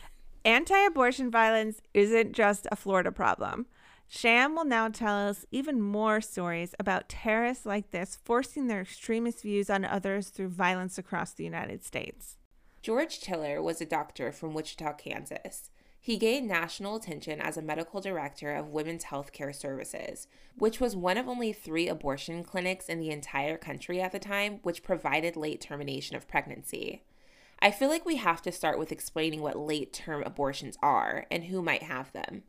Anti 0.47 0.79
abortion 0.87 1.31
violence 1.31 1.83
isn't 1.93 2.33
just 2.33 2.67
a 2.73 2.77
Florida 2.77 3.13
problem. 3.13 3.67
Sham 4.09 4.55
will 4.55 4.65
now 4.65 4.89
tell 4.89 5.29
us 5.29 5.45
even 5.51 5.83
more 5.83 6.21
stories 6.23 6.75
about 6.79 7.09
terrorists 7.09 7.67
like 7.67 7.91
this 7.91 8.19
forcing 8.25 8.69
their 8.69 8.81
extremist 8.81 9.43
views 9.43 9.69
on 9.69 9.85
others 9.85 10.29
through 10.29 10.49
violence 10.49 10.97
across 10.97 11.33
the 11.33 11.45
United 11.45 11.85
States. 11.85 12.39
George 12.87 13.19
Tiller 13.19 13.61
was 13.61 13.81
a 13.81 13.85
doctor 13.85 14.31
from 14.31 14.55
Wichita, 14.55 14.93
Kansas. 14.93 15.71
He 16.01 16.17
gained 16.17 16.47
national 16.47 16.95
attention 16.95 17.41
as 17.41 17.57
a 17.57 17.61
medical 17.61 18.01
director 18.01 18.55
of 18.55 18.69
Women's 18.69 19.03
Health 19.03 19.33
Care 19.33 19.53
Services, 19.53 20.29
which 20.57 20.79
was 20.79 20.95
one 20.95 21.17
of 21.17 21.27
only 21.27 21.53
three 21.53 21.89
abortion 21.89 22.45
clinics 22.45 22.89
in 22.89 23.01
the 23.01 23.11
entire 23.11 23.57
country 23.57 24.01
at 24.01 24.13
the 24.13 24.21
time 24.21 24.61
which 24.63 24.85
provided 24.85 25.35
late 25.35 25.61
termination 25.61 26.15
of 26.15 26.29
pregnancy. 26.29 27.03
I 27.59 27.73
feel 27.73 27.89
like 27.89 28.07
we 28.07 28.19
have 28.19 28.41
to 28.43 28.53
start 28.53 28.79
with 28.79 28.93
explaining 28.93 29.43
what 29.43 29.59
late 29.59 29.93
term 29.93 30.23
abortions 30.23 30.79
are 30.81 31.27
and 31.29 31.47
who 31.47 31.63
might 31.63 31.83
have 31.83 32.13
them. 32.13 32.45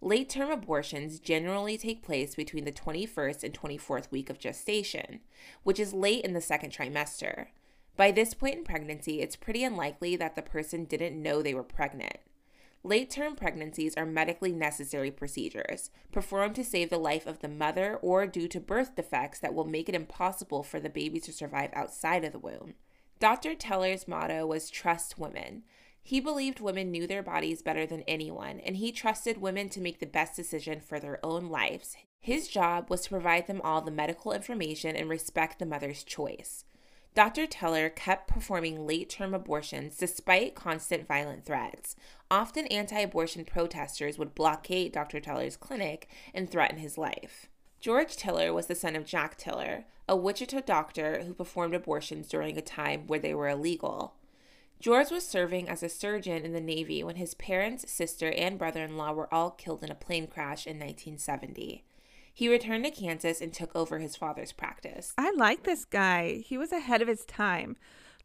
Late 0.00 0.30
term 0.30 0.50
abortions 0.50 1.20
generally 1.20 1.76
take 1.76 2.02
place 2.02 2.34
between 2.34 2.64
the 2.64 2.72
21st 2.72 3.44
and 3.44 3.52
24th 3.52 4.10
week 4.10 4.30
of 4.30 4.38
gestation, 4.38 5.20
which 5.62 5.78
is 5.78 5.92
late 5.92 6.24
in 6.24 6.32
the 6.32 6.40
second 6.40 6.72
trimester. 6.72 7.48
By 7.96 8.10
this 8.10 8.34
point 8.34 8.56
in 8.56 8.64
pregnancy, 8.64 9.20
it's 9.20 9.36
pretty 9.36 9.62
unlikely 9.62 10.16
that 10.16 10.34
the 10.34 10.42
person 10.42 10.84
didn't 10.84 11.20
know 11.20 11.42
they 11.42 11.54
were 11.54 11.62
pregnant. 11.62 12.16
Late 12.82 13.08
term 13.08 13.34
pregnancies 13.34 13.94
are 13.94 14.04
medically 14.04 14.52
necessary 14.52 15.10
procedures 15.10 15.90
performed 16.12 16.54
to 16.56 16.64
save 16.64 16.90
the 16.90 16.98
life 16.98 17.26
of 17.26 17.38
the 17.38 17.48
mother 17.48 17.96
or 18.02 18.26
due 18.26 18.48
to 18.48 18.60
birth 18.60 18.94
defects 18.94 19.38
that 19.40 19.54
will 19.54 19.64
make 19.64 19.88
it 19.88 19.94
impossible 19.94 20.62
for 20.62 20.80
the 20.80 20.90
baby 20.90 21.18
to 21.20 21.32
survive 21.32 21.70
outside 21.72 22.24
of 22.24 22.32
the 22.32 22.38
womb. 22.38 22.74
Dr. 23.20 23.54
Tiller's 23.54 24.06
motto 24.06 24.44
was 24.44 24.68
Trust 24.68 25.18
Women. 25.18 25.62
He 26.02 26.20
believed 26.20 26.60
women 26.60 26.90
knew 26.90 27.06
their 27.06 27.22
bodies 27.22 27.62
better 27.62 27.86
than 27.86 28.02
anyone, 28.02 28.60
and 28.60 28.76
he 28.76 28.92
trusted 28.92 29.40
women 29.40 29.70
to 29.70 29.80
make 29.80 30.00
the 30.00 30.04
best 30.04 30.36
decision 30.36 30.80
for 30.80 31.00
their 31.00 31.24
own 31.24 31.48
lives. 31.48 31.96
His 32.20 32.48
job 32.48 32.90
was 32.90 33.02
to 33.02 33.10
provide 33.10 33.46
them 33.46 33.62
all 33.62 33.80
the 33.80 33.90
medical 33.90 34.32
information 34.32 34.94
and 34.94 35.08
respect 35.08 35.58
the 35.58 35.64
mother's 35.64 36.04
choice. 36.04 36.66
Dr. 37.14 37.46
Tiller 37.46 37.88
kept 37.90 38.26
performing 38.26 38.88
late 38.88 39.08
term 39.08 39.34
abortions 39.34 39.96
despite 39.96 40.56
constant 40.56 41.06
violent 41.06 41.44
threats. 41.44 41.94
Often, 42.28 42.66
anti 42.66 42.98
abortion 42.98 43.44
protesters 43.44 44.18
would 44.18 44.34
blockade 44.34 44.92
Dr. 44.92 45.20
Tiller's 45.20 45.56
clinic 45.56 46.08
and 46.34 46.50
threaten 46.50 46.78
his 46.78 46.98
life. 46.98 47.48
George 47.78 48.16
Tiller 48.16 48.52
was 48.52 48.66
the 48.66 48.74
son 48.74 48.96
of 48.96 49.04
Jack 49.04 49.36
Tiller, 49.36 49.84
a 50.08 50.16
Wichita 50.16 50.62
doctor 50.62 51.22
who 51.22 51.34
performed 51.34 51.74
abortions 51.74 52.28
during 52.28 52.58
a 52.58 52.62
time 52.62 53.06
where 53.06 53.20
they 53.20 53.34
were 53.34 53.48
illegal. 53.48 54.14
George 54.80 55.10
was 55.10 55.26
serving 55.26 55.68
as 55.68 55.84
a 55.84 55.88
surgeon 55.88 56.44
in 56.44 56.52
the 56.52 56.60
Navy 56.60 57.04
when 57.04 57.16
his 57.16 57.34
parents, 57.34 57.90
sister, 57.92 58.32
and 58.32 58.58
brother 58.58 58.82
in 58.82 58.96
law 58.96 59.12
were 59.12 59.32
all 59.32 59.50
killed 59.50 59.84
in 59.84 59.90
a 59.90 59.94
plane 59.94 60.26
crash 60.26 60.66
in 60.66 60.78
1970. 60.78 61.84
He 62.36 62.48
returned 62.48 62.84
to 62.84 62.90
Kansas 62.90 63.40
and 63.40 63.54
took 63.54 63.74
over 63.76 64.00
his 64.00 64.16
father's 64.16 64.50
practice. 64.50 65.14
I 65.16 65.30
like 65.36 65.62
this 65.62 65.84
guy. 65.84 66.42
He 66.44 66.58
was 66.58 66.72
ahead 66.72 67.00
of 67.00 67.06
his 67.06 67.24
time. 67.24 67.76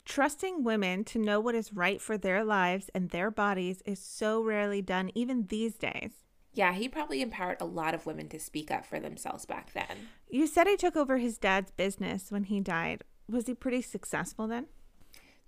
Trusting 0.04 0.64
women 0.64 1.04
to 1.06 1.20
know 1.20 1.40
what 1.40 1.54
is 1.54 1.72
right 1.74 2.02
for 2.02 2.18
their 2.18 2.44
lives 2.44 2.90
and 2.96 3.12
their 3.12 3.30
bodies 3.30 3.84
is 3.86 4.00
so 4.00 4.42
rarely 4.44 4.82
done, 4.82 5.12
even 5.14 5.46
these 5.46 5.76
days. 5.76 6.12
Yeah, 6.54 6.74
he 6.74 6.90
probably 6.90 7.22
empowered 7.22 7.58
a 7.62 7.66
lot 7.66 7.94
of 7.94 8.08
women 8.08 8.28
to 8.30 8.40
speak 8.40 8.72
up 8.72 8.84
for 8.84 9.00
themselves 9.00 9.46
back 9.46 9.74
then. 9.74 10.10
You 10.28 10.48
said 10.48 10.66
he 10.66 10.76
took 10.76 10.96
over 10.96 11.20
his 11.20 11.38
dad's 11.38 11.70
business 11.70 12.32
when 12.32 12.46
he 12.46 12.60
died. 12.60 13.04
Was 13.30 13.46
he 13.46 13.54
pretty 13.54 13.84
successful 13.84 14.48
then? 14.48 14.66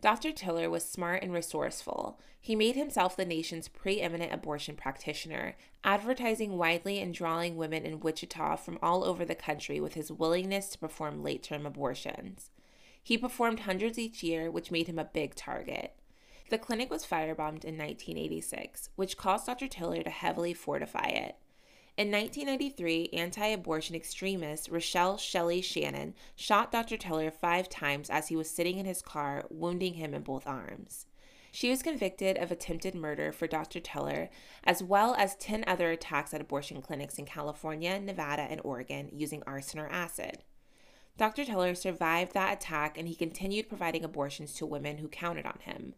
Dr. 0.02 0.32
Tiller 0.32 0.68
was 0.68 0.84
smart 0.84 1.22
and 1.22 1.32
resourceful. 1.32 2.20
He 2.40 2.56
made 2.56 2.76
himself 2.76 3.16
the 3.16 3.24
nation's 3.24 3.68
preeminent 3.68 4.34
abortion 4.34 4.76
practitioner, 4.76 5.56
advertising 5.84 6.58
widely 6.58 7.00
and 7.00 7.14
drawing 7.14 7.56
women 7.56 7.86
in 7.86 8.00
Wichita 8.00 8.56
from 8.56 8.80
all 8.82 9.04
over 9.04 9.24
the 9.24 9.36
country 9.36 9.80
with 9.80 9.94
his 9.94 10.12
willingness 10.12 10.70
to 10.70 10.80
perform 10.80 11.22
late 11.22 11.44
term 11.44 11.68
abortions. 11.68 12.50
He 13.04 13.16
performed 13.16 13.62
hundreds 13.62 14.00
each 14.00 14.24
year, 14.24 14.50
which 14.50 14.72
made 14.72 14.88
him 14.88 14.98
a 14.98 15.06
big 15.06 15.36
target. 15.36 15.96
The 16.50 16.58
clinic 16.58 16.90
was 16.90 17.06
firebombed 17.06 17.64
in 17.64 17.78
1986, 17.78 18.90
which 18.96 19.18
caused 19.18 19.46
Dr. 19.46 19.68
Tiller 19.68 20.02
to 20.02 20.10
heavily 20.10 20.56
fortify 20.56 21.08
it. 21.10 21.36
In 21.98 22.10
1993, 22.10 23.10
anti 23.14 23.48
abortion 23.48 23.96
extremist 23.96 24.72
Rachelle 24.72 25.20
Shelley 25.20 25.62
Shannon 25.62 26.16
shot 26.36 26.72
Dr. 26.72 26.98
Tiller 26.98 27.30
five 27.30 27.68
times 27.68 28.10
as 28.10 28.30
he 28.30 28.36
was 28.36 28.50
sitting 28.50 28.78
in 28.78 28.86
his 28.86 29.02
car, 29.02 29.46
wounding 29.50 29.96
him 29.96 30.14
in 30.14 30.22
both 30.22 30.48
arms. 30.48 31.06
She 31.52 31.70
was 31.70 31.84
convicted 31.84 32.38
of 32.38 32.50
attempted 32.50 32.96
murder 32.96 33.34
for 33.34 33.46
Dr. 33.46 33.82
Tiller, 33.82 34.30
as 34.64 34.82
well 34.82 35.16
as 35.16 35.36
10 35.36 35.66
other 35.68 35.92
attacks 35.92 36.34
at 36.34 36.40
abortion 36.40 36.82
clinics 36.82 37.20
in 37.20 37.26
California, 37.26 38.00
Nevada, 38.00 38.44
and 38.44 38.62
Oregon 38.64 39.10
using 39.12 39.44
arson 39.46 39.80
or 39.80 39.90
acid. 39.90 40.44
Dr. 41.18 41.44
Tiller 41.44 41.76
survived 41.76 42.34
that 42.34 42.54
attack 42.54 42.98
and 42.98 43.08
he 43.08 43.16
continued 43.16 43.68
providing 43.68 44.06
abortions 44.06 44.54
to 44.54 44.66
women 44.66 44.98
who 45.00 45.10
counted 45.10 45.46
on 45.46 45.60
him. 45.62 45.94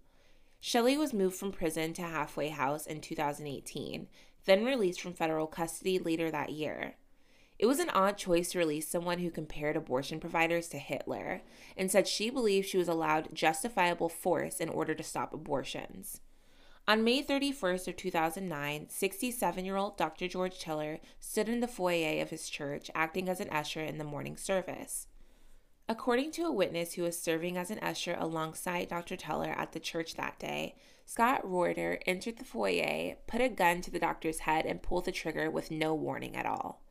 Shelley 0.66 0.98
was 0.98 1.12
moved 1.12 1.36
from 1.36 1.52
prison 1.52 1.92
to 1.92 2.04
halfway 2.04 2.48
house 2.48 2.88
in 2.88 3.02
2018, 3.02 4.08
then 4.46 4.64
released 4.64 5.02
from 5.02 5.12
federal 5.12 5.46
custody 5.46 6.00
later 6.00 6.32
that 6.32 6.54
year. 6.54 6.96
It 7.60 7.66
was 7.66 7.80
an 7.80 7.90
odd 7.90 8.18
choice 8.18 8.52
to 8.52 8.60
release 8.60 8.88
someone 8.88 9.20
who 9.20 9.30
compared 9.30 9.76
abortion 9.76 10.22
providers 10.22 10.70
to 10.70 10.78
Hitler 10.78 11.42
and 11.76 11.92
said 11.92 12.08
she 12.08 12.30
believed 12.30 12.70
she 12.70 12.78
was 12.78 12.88
allowed 12.88 13.36
justifiable 13.36 14.08
force 14.08 14.62
in 14.62 14.70
order 14.70 14.96
to 14.96 15.04
stop 15.04 15.34
abortions. 15.34 16.22
On 16.88 17.04
May 17.04 17.22
31st 17.22 17.90
of 17.90 17.98
2009, 17.98 18.86
67-year-old 18.86 19.98
Dr. 19.98 20.30
George 20.30 20.60
Tiller 20.60 21.00
stood 21.20 21.50
in 21.50 21.60
the 21.60 21.68
foyer 21.68 22.22
of 22.22 22.30
his 22.30 22.48
church 22.48 22.90
acting 22.96 23.28
as 23.28 23.42
an 23.42 23.50
usher 23.50 23.82
in 23.82 23.98
the 23.98 24.06
morning 24.06 24.38
service. 24.38 25.08
According 25.90 26.32
to 26.32 26.44
a 26.44 26.52
witness 26.52 26.94
who 26.94 27.04
was 27.04 27.22
serving 27.22 27.58
as 27.58 27.70
an 27.70 27.80
usher 27.80 28.16
alongside 28.18 28.88
Dr. 28.88 29.18
Tiller 29.18 29.50
at 29.50 29.74
the 29.74 29.82
church 29.82 30.16
that 30.16 30.40
day, 30.40 30.76
Scott 31.06 31.42
Roeder 31.44 32.00
entered 32.06 32.38
the 32.38 32.46
foyer, 32.46 33.16
put 33.28 33.42
a 33.42 33.50
gun 33.50 33.82
to 33.82 33.92
the 33.92 34.00
doctor's 34.00 34.40
head, 34.40 34.66
and 34.66 34.82
pulled 34.82 35.04
the 35.04 35.12
trigger 35.12 35.52
with 35.52 35.72
no 35.72 35.94
warning 35.94 36.38
at 36.38 36.46
all. 36.46 36.82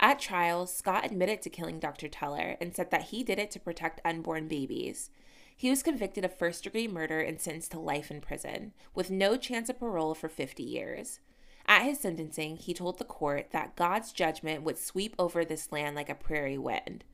At 0.00 0.18
trial, 0.18 0.66
Scott 0.66 1.06
admitted 1.06 1.42
to 1.42 1.50
killing 1.50 1.78
Dr. 1.78 2.08
Tiller 2.08 2.56
and 2.60 2.74
said 2.74 2.90
that 2.90 3.04
he 3.04 3.22
did 3.22 3.38
it 3.38 3.52
to 3.52 3.60
protect 3.60 4.00
unborn 4.04 4.48
babies. 4.48 5.10
He 5.56 5.70
was 5.70 5.84
convicted 5.84 6.24
of 6.24 6.36
first 6.36 6.64
degree 6.64 6.88
murder 6.88 7.20
and 7.20 7.40
sentenced 7.40 7.70
to 7.70 7.78
life 7.78 8.10
in 8.10 8.20
prison, 8.20 8.72
with 8.96 9.12
no 9.12 9.36
chance 9.36 9.68
of 9.68 9.78
parole 9.78 10.14
for 10.16 10.28
50 10.28 10.64
years. 10.64 11.20
At 11.66 11.84
his 11.84 12.00
sentencing, 12.00 12.56
he 12.56 12.74
told 12.74 12.98
the 12.98 13.04
court 13.04 13.52
that 13.52 13.76
God's 13.76 14.10
judgment 14.10 14.64
would 14.64 14.78
sweep 14.78 15.14
over 15.20 15.44
this 15.44 15.70
land 15.70 15.94
like 15.94 16.08
a 16.08 16.16
prairie 16.16 16.58
wind. 16.58 17.04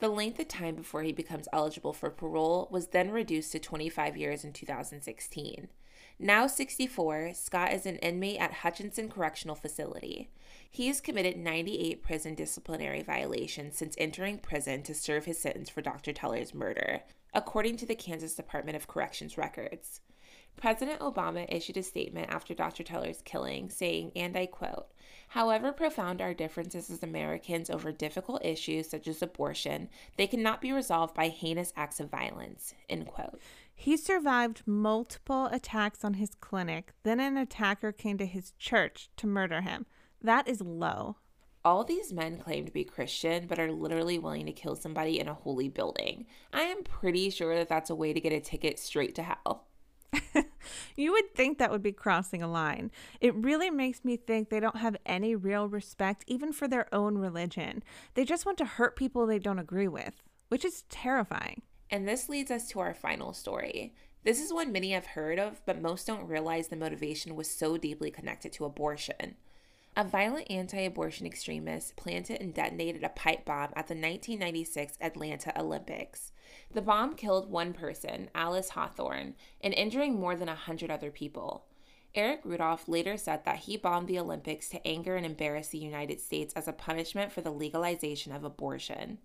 The 0.00 0.08
length 0.08 0.40
of 0.40 0.48
time 0.48 0.76
before 0.76 1.02
he 1.02 1.12
becomes 1.12 1.46
eligible 1.52 1.92
for 1.92 2.08
parole 2.08 2.68
was 2.70 2.88
then 2.88 3.10
reduced 3.10 3.52
to 3.52 3.58
25 3.58 4.16
years 4.16 4.44
in 4.44 4.52
2016. 4.54 5.68
Now 6.18 6.46
64, 6.46 7.32
Scott 7.34 7.72
is 7.74 7.84
an 7.84 7.96
inmate 7.96 8.40
at 8.40 8.52
Hutchinson 8.52 9.10
Correctional 9.10 9.54
Facility. 9.54 10.30
He 10.70 10.88
has 10.88 11.02
committed 11.02 11.36
98 11.36 12.02
prison 12.02 12.34
disciplinary 12.34 13.02
violations 13.02 13.76
since 13.76 13.94
entering 13.98 14.38
prison 14.38 14.82
to 14.84 14.94
serve 14.94 15.26
his 15.26 15.38
sentence 15.38 15.68
for 15.68 15.82
Dr. 15.82 16.14
Tiller's 16.14 16.54
murder, 16.54 17.02
according 17.34 17.76
to 17.78 17.86
the 17.86 17.94
Kansas 17.94 18.34
Department 18.34 18.76
of 18.76 18.88
Corrections 18.88 19.36
records. 19.36 20.00
President 20.56 21.00
Obama 21.00 21.46
issued 21.48 21.78
a 21.78 21.82
statement 21.82 22.30
after 22.30 22.52
Dr. 22.52 22.82
Tiller's 22.82 23.22
killing, 23.22 23.70
saying, 23.70 24.12
and 24.14 24.36
I 24.36 24.46
quote, 24.46 24.88
However 25.28 25.72
profound 25.72 26.20
our 26.20 26.34
differences 26.34 26.90
as 26.90 27.02
Americans 27.02 27.70
over 27.70 27.92
difficult 27.92 28.44
issues 28.44 28.90
such 28.90 29.08
as 29.08 29.22
abortion, 29.22 29.88
they 30.16 30.26
cannot 30.26 30.60
be 30.60 30.72
resolved 30.72 31.14
by 31.14 31.28
heinous 31.28 31.72
acts 31.76 32.00
of 32.00 32.10
violence. 32.10 32.74
End 32.88 33.06
quote. 33.06 33.40
He 33.72 33.96
survived 33.96 34.62
multiple 34.66 35.46
attacks 35.46 36.04
on 36.04 36.14
his 36.14 36.34
clinic. 36.34 36.92
Then 37.02 37.20
an 37.20 37.36
attacker 37.36 37.92
came 37.92 38.18
to 38.18 38.26
his 38.26 38.52
church 38.58 39.08
to 39.16 39.26
murder 39.26 39.62
him. 39.62 39.86
That 40.20 40.46
is 40.46 40.60
low. 40.60 41.16
All 41.64 41.84
these 41.84 42.12
men 42.12 42.38
claim 42.38 42.66
to 42.66 42.72
be 42.72 42.84
Christian, 42.84 43.46
but 43.46 43.58
are 43.58 43.70
literally 43.70 44.18
willing 44.18 44.46
to 44.46 44.52
kill 44.52 44.76
somebody 44.76 45.20
in 45.20 45.28
a 45.28 45.34
holy 45.34 45.68
building. 45.68 46.26
I 46.52 46.62
am 46.62 46.82
pretty 46.82 47.30
sure 47.30 47.54
that 47.54 47.68
that's 47.68 47.90
a 47.90 47.94
way 47.94 48.12
to 48.12 48.20
get 48.20 48.32
a 48.32 48.40
ticket 48.40 48.78
straight 48.78 49.14
to 49.14 49.22
hell. 49.22 49.68
you 50.96 51.12
would 51.12 51.34
think 51.34 51.58
that 51.58 51.70
would 51.70 51.82
be 51.82 51.92
crossing 51.92 52.42
a 52.42 52.50
line. 52.50 52.90
It 53.20 53.34
really 53.34 53.70
makes 53.70 54.04
me 54.04 54.16
think 54.16 54.48
they 54.48 54.60
don't 54.60 54.76
have 54.76 54.96
any 55.06 55.34
real 55.34 55.68
respect, 55.68 56.24
even 56.26 56.52
for 56.52 56.68
their 56.68 56.92
own 56.94 57.18
religion. 57.18 57.82
They 58.14 58.24
just 58.24 58.46
want 58.46 58.58
to 58.58 58.64
hurt 58.64 58.96
people 58.96 59.26
they 59.26 59.38
don't 59.38 59.58
agree 59.58 59.88
with, 59.88 60.22
which 60.48 60.64
is 60.64 60.84
terrifying. 60.88 61.62
And 61.90 62.06
this 62.06 62.28
leads 62.28 62.50
us 62.50 62.68
to 62.68 62.80
our 62.80 62.94
final 62.94 63.32
story. 63.32 63.94
This 64.22 64.40
is 64.40 64.52
one 64.52 64.70
many 64.70 64.92
have 64.92 65.06
heard 65.06 65.38
of, 65.38 65.64
but 65.64 65.80
most 65.80 66.06
don't 66.06 66.28
realize 66.28 66.68
the 66.68 66.76
motivation 66.76 67.34
was 67.34 67.50
so 67.50 67.76
deeply 67.76 68.10
connected 68.10 68.52
to 68.54 68.66
abortion. 68.66 69.36
A 69.96 70.04
violent 70.04 70.50
anti 70.50 70.84
abortion 70.84 71.26
extremist 71.26 71.96
planted 71.96 72.40
and 72.40 72.54
detonated 72.54 73.02
a 73.02 73.08
pipe 73.08 73.44
bomb 73.44 73.70
at 73.74 73.88
the 73.88 73.94
1996 73.94 74.96
Atlanta 75.00 75.58
Olympics. 75.58 76.32
The 76.72 76.82
bomb 76.82 77.14
killed 77.14 77.50
one 77.50 77.72
person, 77.72 78.30
Alice 78.34 78.70
Hawthorne, 78.70 79.34
and 79.60 79.74
injuring 79.74 80.18
more 80.18 80.36
than 80.36 80.48
100 80.48 80.90
other 80.90 81.10
people. 81.10 81.66
Eric 82.14 82.40
Rudolph 82.44 82.88
later 82.88 83.16
said 83.16 83.44
that 83.44 83.60
he 83.60 83.76
bombed 83.76 84.08
the 84.08 84.18
Olympics 84.18 84.68
to 84.70 84.86
anger 84.86 85.16
and 85.16 85.24
embarrass 85.24 85.68
the 85.68 85.78
United 85.78 86.20
States 86.20 86.52
as 86.54 86.66
a 86.66 86.72
punishment 86.72 87.30
for 87.30 87.40
the 87.40 87.52
legalization 87.52 88.32
of 88.32 88.42
abortion. 88.42 89.18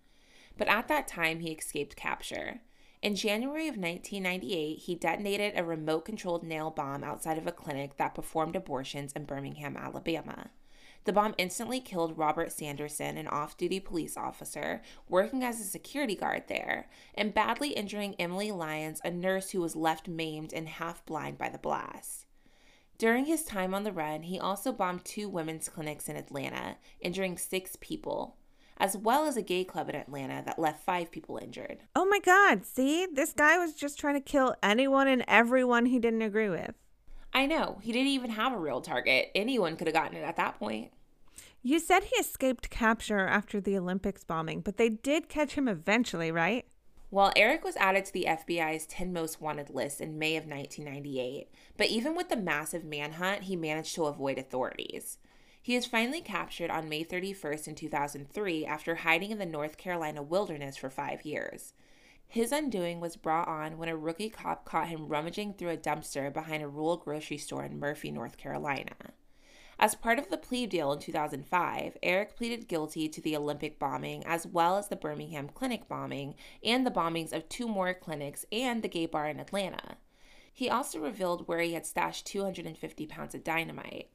But 0.57 0.67
at 0.67 0.88
that 0.88 1.07
time, 1.07 1.39
he 1.39 1.51
escaped 1.51 1.95
capture. 1.95 2.61
In 3.01 3.15
January 3.15 3.67
of 3.67 3.77
1998, 3.77 4.79
he 4.79 4.95
detonated 4.95 5.53
a 5.55 5.63
remote 5.63 6.05
controlled 6.05 6.43
nail 6.43 6.71
bomb 6.71 7.03
outside 7.03 7.38
of 7.38 7.47
a 7.47 7.51
clinic 7.51 7.97
that 7.97 8.15
performed 8.15 8.55
abortions 8.55 9.13
in 9.13 9.25
Birmingham, 9.25 9.75
Alabama. 9.77 10.49
The 11.05 11.13
bomb 11.13 11.35
instantly 11.37 11.79
killed 11.79 12.17
Robert 12.17 12.51
Sanderson, 12.51 13.15
an 13.17 13.27
off 13.27 13.57
duty 13.57 13.79
police 13.79 14.17
officer 14.17 14.81
working 15.07 15.43
as 15.43 15.59
a 15.59 15.63
security 15.63 16.15
guard 16.15 16.43
there, 16.47 16.89
and 17.13 17.33
badly 17.33 17.69
injuring 17.69 18.15
Emily 18.17 18.51
Lyons, 18.51 19.01
a 19.05 19.11
nurse 19.11 19.51
who 19.51 19.61
was 19.61 19.75
left 19.75 20.07
maimed 20.07 20.51
and 20.51 20.67
half 20.67 21.05
blind 21.05 21.37
by 21.37 21.47
the 21.47 21.59
blast. 21.59 22.25
During 22.97 23.25
his 23.25 23.43
time 23.43 23.75
on 23.75 23.83
the 23.83 23.91
run, 23.91 24.23
he 24.23 24.39
also 24.39 24.71
bombed 24.71 25.05
two 25.05 25.29
women's 25.29 25.69
clinics 25.69 26.09
in 26.09 26.15
Atlanta, 26.15 26.77
injuring 26.99 27.37
six 27.37 27.77
people, 27.79 28.37
as 28.77 28.97
well 28.97 29.27
as 29.27 29.37
a 29.37 29.43
gay 29.43 29.63
club 29.63 29.89
in 29.89 29.95
Atlanta 29.95 30.41
that 30.45 30.57
left 30.57 30.83
five 30.83 31.11
people 31.11 31.37
injured. 31.37 31.79
Oh 31.95 32.05
my 32.05 32.19
God, 32.19 32.65
see? 32.65 33.05
This 33.05 33.31
guy 33.31 33.59
was 33.59 33.75
just 33.75 33.99
trying 33.99 34.15
to 34.15 34.21
kill 34.21 34.55
anyone 34.63 35.07
and 35.07 35.23
everyone 35.27 35.85
he 35.85 35.99
didn't 35.99 36.23
agree 36.23 36.49
with. 36.49 36.73
I 37.33 37.45
know, 37.45 37.79
he 37.81 37.91
didn't 37.91 38.07
even 38.07 38.31
have 38.31 38.53
a 38.53 38.57
real 38.57 38.79
target. 38.79 39.29
Anyone 39.35 39.75
could 39.75 39.87
have 39.87 39.93
gotten 39.93 40.17
it 40.17 40.23
at 40.23 40.37
that 40.37 40.57
point. 40.57 40.91
You 41.67 41.80
said 41.80 42.04
he 42.04 42.15
escaped 42.17 42.69
capture 42.69 43.25
after 43.25 43.60
the 43.60 43.75
Olympics 43.75 44.23
bombing, 44.23 44.62
but 44.62 44.78
they 44.78 44.88
did 44.88 45.30
catch 45.30 45.56
him 45.56 45.67
eventually, 45.67 46.32
right? 46.32 46.63
Well, 47.10 47.34
Eric 47.36 47.63
was 47.63 47.75
added 47.78 48.06
to 48.06 48.13
the 48.13 48.28
FBI's 48.30 48.86
10 48.86 49.12
most 49.12 49.41
wanted 49.41 49.71
list 49.71 49.99
in 49.99 50.19
May 50.19 50.38
of 50.38 50.45
1998, 50.45 51.47
but 51.75 51.88
even 51.88 52.15
with 52.15 52.30
the 52.30 52.36
massive 52.36 52.86
manhunt, 52.86 53.45
he 53.45 53.56
managed 53.56 53.95
to 53.95 54.06
avoid 54.06 54.38
authorities. 54.38 55.17
He 55.60 55.73
was 55.73 55.88
finally 55.88 56.21
captured 56.21 56.69
on 56.69 56.88
May 56.88 57.04
31st 57.04 57.69
in 57.69 57.73
2003 57.73 58.63
after 58.63 58.93
hiding 58.97 59.32
in 59.32 59.39
the 59.39 59.45
North 59.47 59.80
Carolina 59.80 60.21
wilderness 60.21 60.78
for 60.78 60.91
five 60.91 61.25
years. 61.25 61.73
His 62.28 62.51
undoing 62.51 62.99
was 62.99 63.17
brought 63.17 63.47
on 63.47 63.80
when 63.80 63.89
a 63.89 63.97
rookie 63.97 64.30
cop 64.30 64.65
caught 64.65 64.89
him 64.89 65.08
rummaging 65.08 65.56
through 65.56 65.71
a 65.71 65.78
dumpster 65.78 66.32
behind 66.32 66.62
a 66.62 66.67
rural 66.67 66.97
grocery 66.97 67.39
store 67.39 67.65
in 67.65 67.80
Murphy, 67.80 68.12
North 68.12 68.38
Carolina. 68.38 68.93
As 69.77 69.93
part 69.93 70.19
of 70.19 70.29
the 70.29 70.38
plea 70.38 70.65
deal 70.65 70.93
in 70.93 70.99
2005, 70.99 71.97
Eric 72.01 72.35
pleaded 72.35 72.67
guilty 72.67 73.09
to 73.09 73.21
the 73.21 73.35
Olympic 73.35 73.77
bombing 73.77 74.25
as 74.25 74.47
well 74.47 74.77
as 74.77 74.88
the 74.88 74.95
Birmingham 74.95 75.49
Clinic 75.49 75.88
bombing 75.89 76.35
and 76.63 76.85
the 76.85 76.91
bombings 76.91 77.33
of 77.33 77.49
two 77.49 77.67
more 77.67 77.93
clinics 77.93 78.45
and 78.51 78.81
the 78.81 78.88
gay 78.88 79.05
bar 79.05 79.27
in 79.27 79.39
Atlanta. 79.39 79.97
He 80.53 80.69
also 80.69 80.99
revealed 80.99 81.47
where 81.47 81.59
he 81.59 81.73
had 81.73 81.85
stashed 81.85 82.25
250 82.25 83.05
pounds 83.07 83.35
of 83.35 83.43
dynamite. 83.43 84.09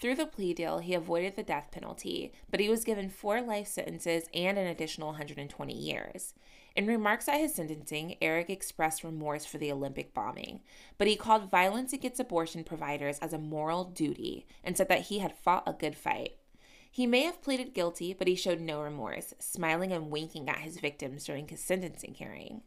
Through 0.00 0.14
the 0.14 0.26
plea 0.26 0.54
deal, 0.54 0.78
he 0.78 0.94
avoided 0.94 1.34
the 1.34 1.42
death 1.42 1.68
penalty, 1.72 2.32
but 2.48 2.60
he 2.60 2.68
was 2.68 2.84
given 2.84 3.10
four 3.10 3.42
life 3.42 3.66
sentences 3.66 4.28
and 4.32 4.56
an 4.56 4.68
additional 4.68 5.08
120 5.08 5.74
years. 5.74 6.32
In 6.76 6.86
remarks 6.86 7.28
at 7.28 7.40
his 7.40 7.54
sentencing, 7.54 8.16
Eric 8.22 8.48
expressed 8.48 9.02
remorse 9.02 9.44
for 9.44 9.58
the 9.58 9.72
Olympic 9.72 10.14
bombing, 10.14 10.60
but 10.98 11.08
he 11.08 11.16
called 11.16 11.50
violence 11.50 11.92
against 11.92 12.20
abortion 12.20 12.62
providers 12.62 13.18
as 13.18 13.32
a 13.32 13.38
moral 13.38 13.84
duty 13.84 14.46
and 14.62 14.76
said 14.76 14.88
that 14.88 15.02
he 15.02 15.18
had 15.18 15.36
fought 15.36 15.64
a 15.66 15.72
good 15.72 15.96
fight. 15.96 16.36
He 16.90 17.06
may 17.06 17.22
have 17.22 17.42
pleaded 17.42 17.74
guilty, 17.74 18.12
but 18.12 18.26
he 18.26 18.34
showed 18.34 18.60
no 18.60 18.82
remorse, 18.82 19.34
smiling 19.38 19.92
and 19.92 20.10
winking 20.10 20.48
at 20.48 20.58
his 20.58 20.78
victims 20.80 21.24
during 21.24 21.48
his 21.48 21.60
sentencing 21.60 22.14
hearing. 22.14 22.62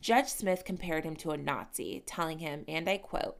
Judge 0.00 0.28
Smith 0.28 0.64
compared 0.64 1.04
him 1.04 1.16
to 1.16 1.32
a 1.32 1.36
Nazi, 1.36 2.02
telling 2.06 2.38
him, 2.38 2.64
and 2.68 2.88
I 2.88 2.98
quote, 2.98 3.38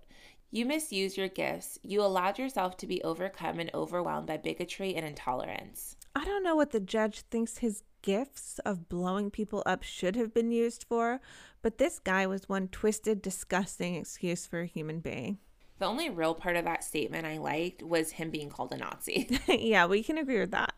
You 0.50 0.66
misused 0.66 1.16
your 1.16 1.28
gifts. 1.28 1.78
You 1.82 2.02
allowed 2.02 2.38
yourself 2.38 2.76
to 2.78 2.86
be 2.86 3.02
overcome 3.02 3.58
and 3.58 3.70
overwhelmed 3.72 4.26
by 4.26 4.38
bigotry 4.38 4.94
and 4.94 5.06
intolerance. 5.06 5.96
I 6.14 6.24
don't 6.24 6.42
know 6.42 6.56
what 6.56 6.72
the 6.72 6.80
judge 6.80 7.20
thinks 7.20 7.58
his 7.58 7.82
gifts 8.02 8.58
of 8.60 8.88
blowing 8.88 9.30
people 9.30 9.62
up 9.66 9.82
should 9.82 10.16
have 10.16 10.32
been 10.32 10.50
used 10.50 10.84
for, 10.88 11.20
but 11.62 11.78
this 11.78 11.98
guy 11.98 12.26
was 12.26 12.48
one 12.48 12.68
twisted, 12.68 13.22
disgusting 13.22 13.94
excuse 13.94 14.46
for 14.46 14.60
a 14.60 14.66
human 14.66 15.00
being. 15.00 15.38
The 15.78 15.86
only 15.86 16.10
real 16.10 16.34
part 16.34 16.56
of 16.56 16.64
that 16.64 16.82
statement 16.82 17.26
I 17.26 17.38
liked 17.38 17.82
was 17.82 18.12
him 18.12 18.30
being 18.30 18.50
called 18.50 18.72
a 18.72 18.76
Nazi. 18.76 19.38
yeah, 19.48 19.86
we 19.86 20.02
can 20.02 20.18
agree 20.18 20.40
with 20.40 20.50
that. 20.50 20.74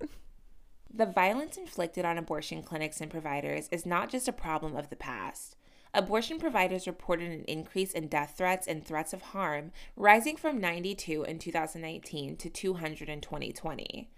The 0.92 1.06
violence 1.06 1.56
inflicted 1.56 2.04
on 2.04 2.18
abortion 2.18 2.62
clinics 2.62 3.00
and 3.00 3.10
providers 3.10 3.68
is 3.70 3.86
not 3.86 4.10
just 4.10 4.28
a 4.28 4.32
problem 4.32 4.76
of 4.76 4.90
the 4.90 4.96
past. 4.96 5.56
Abortion 5.92 6.38
providers 6.38 6.86
reported 6.86 7.30
an 7.30 7.44
increase 7.44 7.92
in 7.92 8.08
death 8.08 8.34
threats 8.36 8.68
and 8.68 8.84
threats 8.84 9.12
of 9.12 9.22
harm, 9.22 9.72
rising 9.96 10.36
from 10.36 10.60
92 10.60 11.24
in 11.24 11.38
2019 11.38 12.36
to 12.36 12.50
200 12.50 13.08
in 13.08 13.20
2020. 13.20 14.08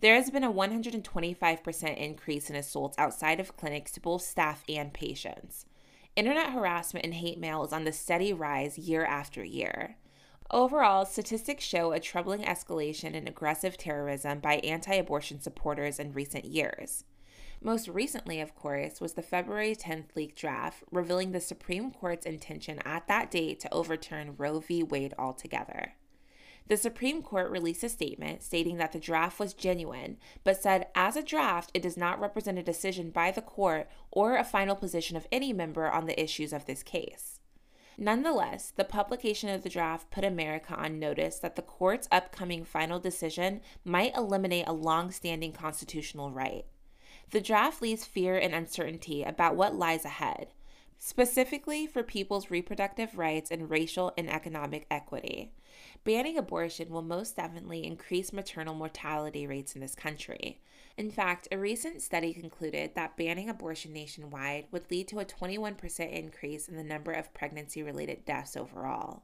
There 0.00 0.14
has 0.14 0.30
been 0.30 0.44
a 0.44 0.52
125% 0.52 1.96
increase 1.96 2.48
in 2.48 2.54
assaults 2.54 2.96
outside 2.98 3.40
of 3.40 3.56
clinics 3.56 3.90
to 3.92 4.00
both 4.00 4.22
staff 4.22 4.62
and 4.68 4.92
patients. 4.92 5.66
Internet 6.14 6.52
harassment 6.52 7.04
and 7.04 7.14
hate 7.14 7.38
mail 7.38 7.64
is 7.64 7.72
on 7.72 7.82
the 7.82 7.92
steady 7.92 8.32
rise 8.32 8.78
year 8.78 9.04
after 9.04 9.42
year. 9.42 9.96
Overall, 10.52 11.04
statistics 11.04 11.64
show 11.64 11.92
a 11.92 11.98
troubling 11.98 12.42
escalation 12.42 13.12
in 13.12 13.26
aggressive 13.26 13.76
terrorism 13.76 14.38
by 14.38 14.54
anti 14.58 14.94
abortion 14.94 15.40
supporters 15.40 15.98
in 15.98 16.12
recent 16.12 16.44
years. 16.44 17.04
Most 17.60 17.88
recently, 17.88 18.40
of 18.40 18.54
course, 18.54 19.00
was 19.00 19.14
the 19.14 19.22
February 19.22 19.74
10th 19.74 20.14
leaked 20.14 20.38
draft 20.38 20.84
revealing 20.92 21.32
the 21.32 21.40
Supreme 21.40 21.90
Court's 21.90 22.24
intention 22.24 22.78
at 22.84 23.08
that 23.08 23.32
date 23.32 23.58
to 23.60 23.74
overturn 23.74 24.36
Roe 24.38 24.60
v. 24.60 24.84
Wade 24.84 25.12
altogether. 25.18 25.94
The 26.68 26.76
Supreme 26.76 27.22
Court 27.22 27.50
released 27.50 27.82
a 27.82 27.88
statement 27.88 28.42
stating 28.42 28.76
that 28.76 28.92
the 28.92 29.00
draft 29.00 29.40
was 29.40 29.54
genuine, 29.54 30.18
but 30.44 30.60
said 30.62 30.88
as 30.94 31.16
a 31.16 31.22
draft, 31.22 31.70
it 31.72 31.82
does 31.82 31.96
not 31.96 32.20
represent 32.20 32.58
a 32.58 32.62
decision 32.62 33.10
by 33.10 33.30
the 33.30 33.40
court 33.40 33.88
or 34.10 34.36
a 34.36 34.44
final 34.44 34.76
position 34.76 35.16
of 35.16 35.26
any 35.32 35.54
member 35.54 35.90
on 35.90 36.04
the 36.04 36.22
issues 36.22 36.52
of 36.52 36.66
this 36.66 36.82
case. 36.82 37.40
Nonetheless, 37.96 38.70
the 38.76 38.84
publication 38.84 39.48
of 39.48 39.62
the 39.62 39.70
draft 39.70 40.10
put 40.10 40.24
America 40.24 40.74
on 40.74 40.98
notice 40.98 41.38
that 41.38 41.56
the 41.56 41.62
court's 41.62 42.06
upcoming 42.12 42.64
final 42.64 43.00
decision 43.00 43.62
might 43.82 44.14
eliminate 44.14 44.68
a 44.68 44.72
long 44.72 45.10
standing 45.10 45.52
constitutional 45.52 46.30
right. 46.30 46.66
The 47.30 47.40
draft 47.40 47.80
leaves 47.80 48.04
fear 48.04 48.36
and 48.36 48.54
uncertainty 48.54 49.22
about 49.22 49.56
what 49.56 49.74
lies 49.74 50.04
ahead, 50.04 50.48
specifically 50.98 51.86
for 51.86 52.02
people's 52.02 52.50
reproductive 52.50 53.16
rights 53.16 53.50
and 53.50 53.70
racial 53.70 54.12
and 54.18 54.30
economic 54.30 54.86
equity. 54.90 55.52
Banning 56.04 56.38
abortion 56.38 56.88
will 56.90 57.02
most 57.02 57.36
definitely 57.36 57.84
increase 57.84 58.32
maternal 58.32 58.74
mortality 58.74 59.46
rates 59.46 59.74
in 59.74 59.80
this 59.80 59.94
country. 59.94 60.60
In 60.96 61.10
fact, 61.10 61.46
a 61.52 61.58
recent 61.58 62.02
study 62.02 62.32
concluded 62.32 62.94
that 62.94 63.16
banning 63.16 63.48
abortion 63.48 63.92
nationwide 63.92 64.66
would 64.72 64.90
lead 64.90 65.06
to 65.08 65.20
a 65.20 65.24
21% 65.24 66.12
increase 66.12 66.68
in 66.68 66.76
the 66.76 66.82
number 66.82 67.12
of 67.12 67.32
pregnancy 67.34 67.82
related 67.82 68.24
deaths 68.24 68.56
overall, 68.56 69.22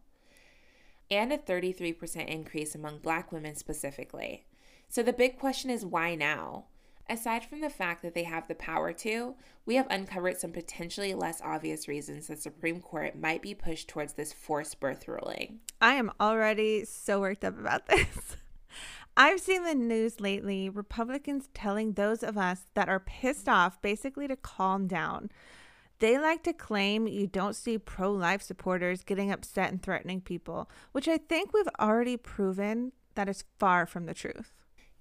and 1.10 1.32
a 1.32 1.38
33% 1.38 2.28
increase 2.28 2.74
among 2.74 2.98
black 2.98 3.32
women 3.32 3.56
specifically. 3.56 4.44
So 4.88 5.02
the 5.02 5.12
big 5.12 5.38
question 5.38 5.70
is 5.70 5.84
why 5.84 6.14
now? 6.14 6.66
Aside 7.08 7.44
from 7.44 7.60
the 7.60 7.70
fact 7.70 8.02
that 8.02 8.14
they 8.14 8.24
have 8.24 8.48
the 8.48 8.54
power 8.54 8.92
to, 8.94 9.34
we 9.66 9.74
have 9.74 9.86
uncovered 9.90 10.38
some 10.38 10.52
potentially 10.52 11.12
less 11.12 11.40
obvious 11.42 11.86
reasons 11.86 12.26
the 12.26 12.36
Supreme 12.36 12.80
Court 12.80 13.18
might 13.18 13.42
be 13.42 13.54
pushed 13.54 13.88
towards 13.88 14.14
this 14.14 14.32
forced 14.32 14.80
birth 14.80 15.06
ruling. 15.06 15.60
I 15.82 15.94
am 15.94 16.12
already 16.18 16.84
so 16.84 17.20
worked 17.20 17.44
up 17.44 17.58
about 17.58 17.86
this. 17.88 18.36
I've 19.16 19.40
seen 19.40 19.64
the 19.64 19.74
news 19.74 20.18
lately, 20.18 20.68
Republicans 20.68 21.48
telling 21.54 21.92
those 21.92 22.22
of 22.22 22.36
us 22.38 22.62
that 22.74 22.88
are 22.88 23.00
pissed 23.00 23.48
off 23.48 23.80
basically 23.80 24.26
to 24.26 24.36
calm 24.36 24.86
down. 24.86 25.30
They 26.00 26.18
like 26.18 26.42
to 26.44 26.52
claim 26.52 27.06
you 27.06 27.26
don't 27.26 27.54
see 27.54 27.78
pro 27.78 28.10
life 28.10 28.42
supporters 28.42 29.04
getting 29.04 29.30
upset 29.30 29.70
and 29.70 29.80
threatening 29.80 30.20
people, 30.20 30.68
which 30.92 31.06
I 31.06 31.18
think 31.18 31.52
we've 31.52 31.68
already 31.78 32.16
proven 32.16 32.92
that 33.14 33.28
is 33.28 33.44
far 33.58 33.86
from 33.86 34.06
the 34.06 34.14
truth. 34.14 34.52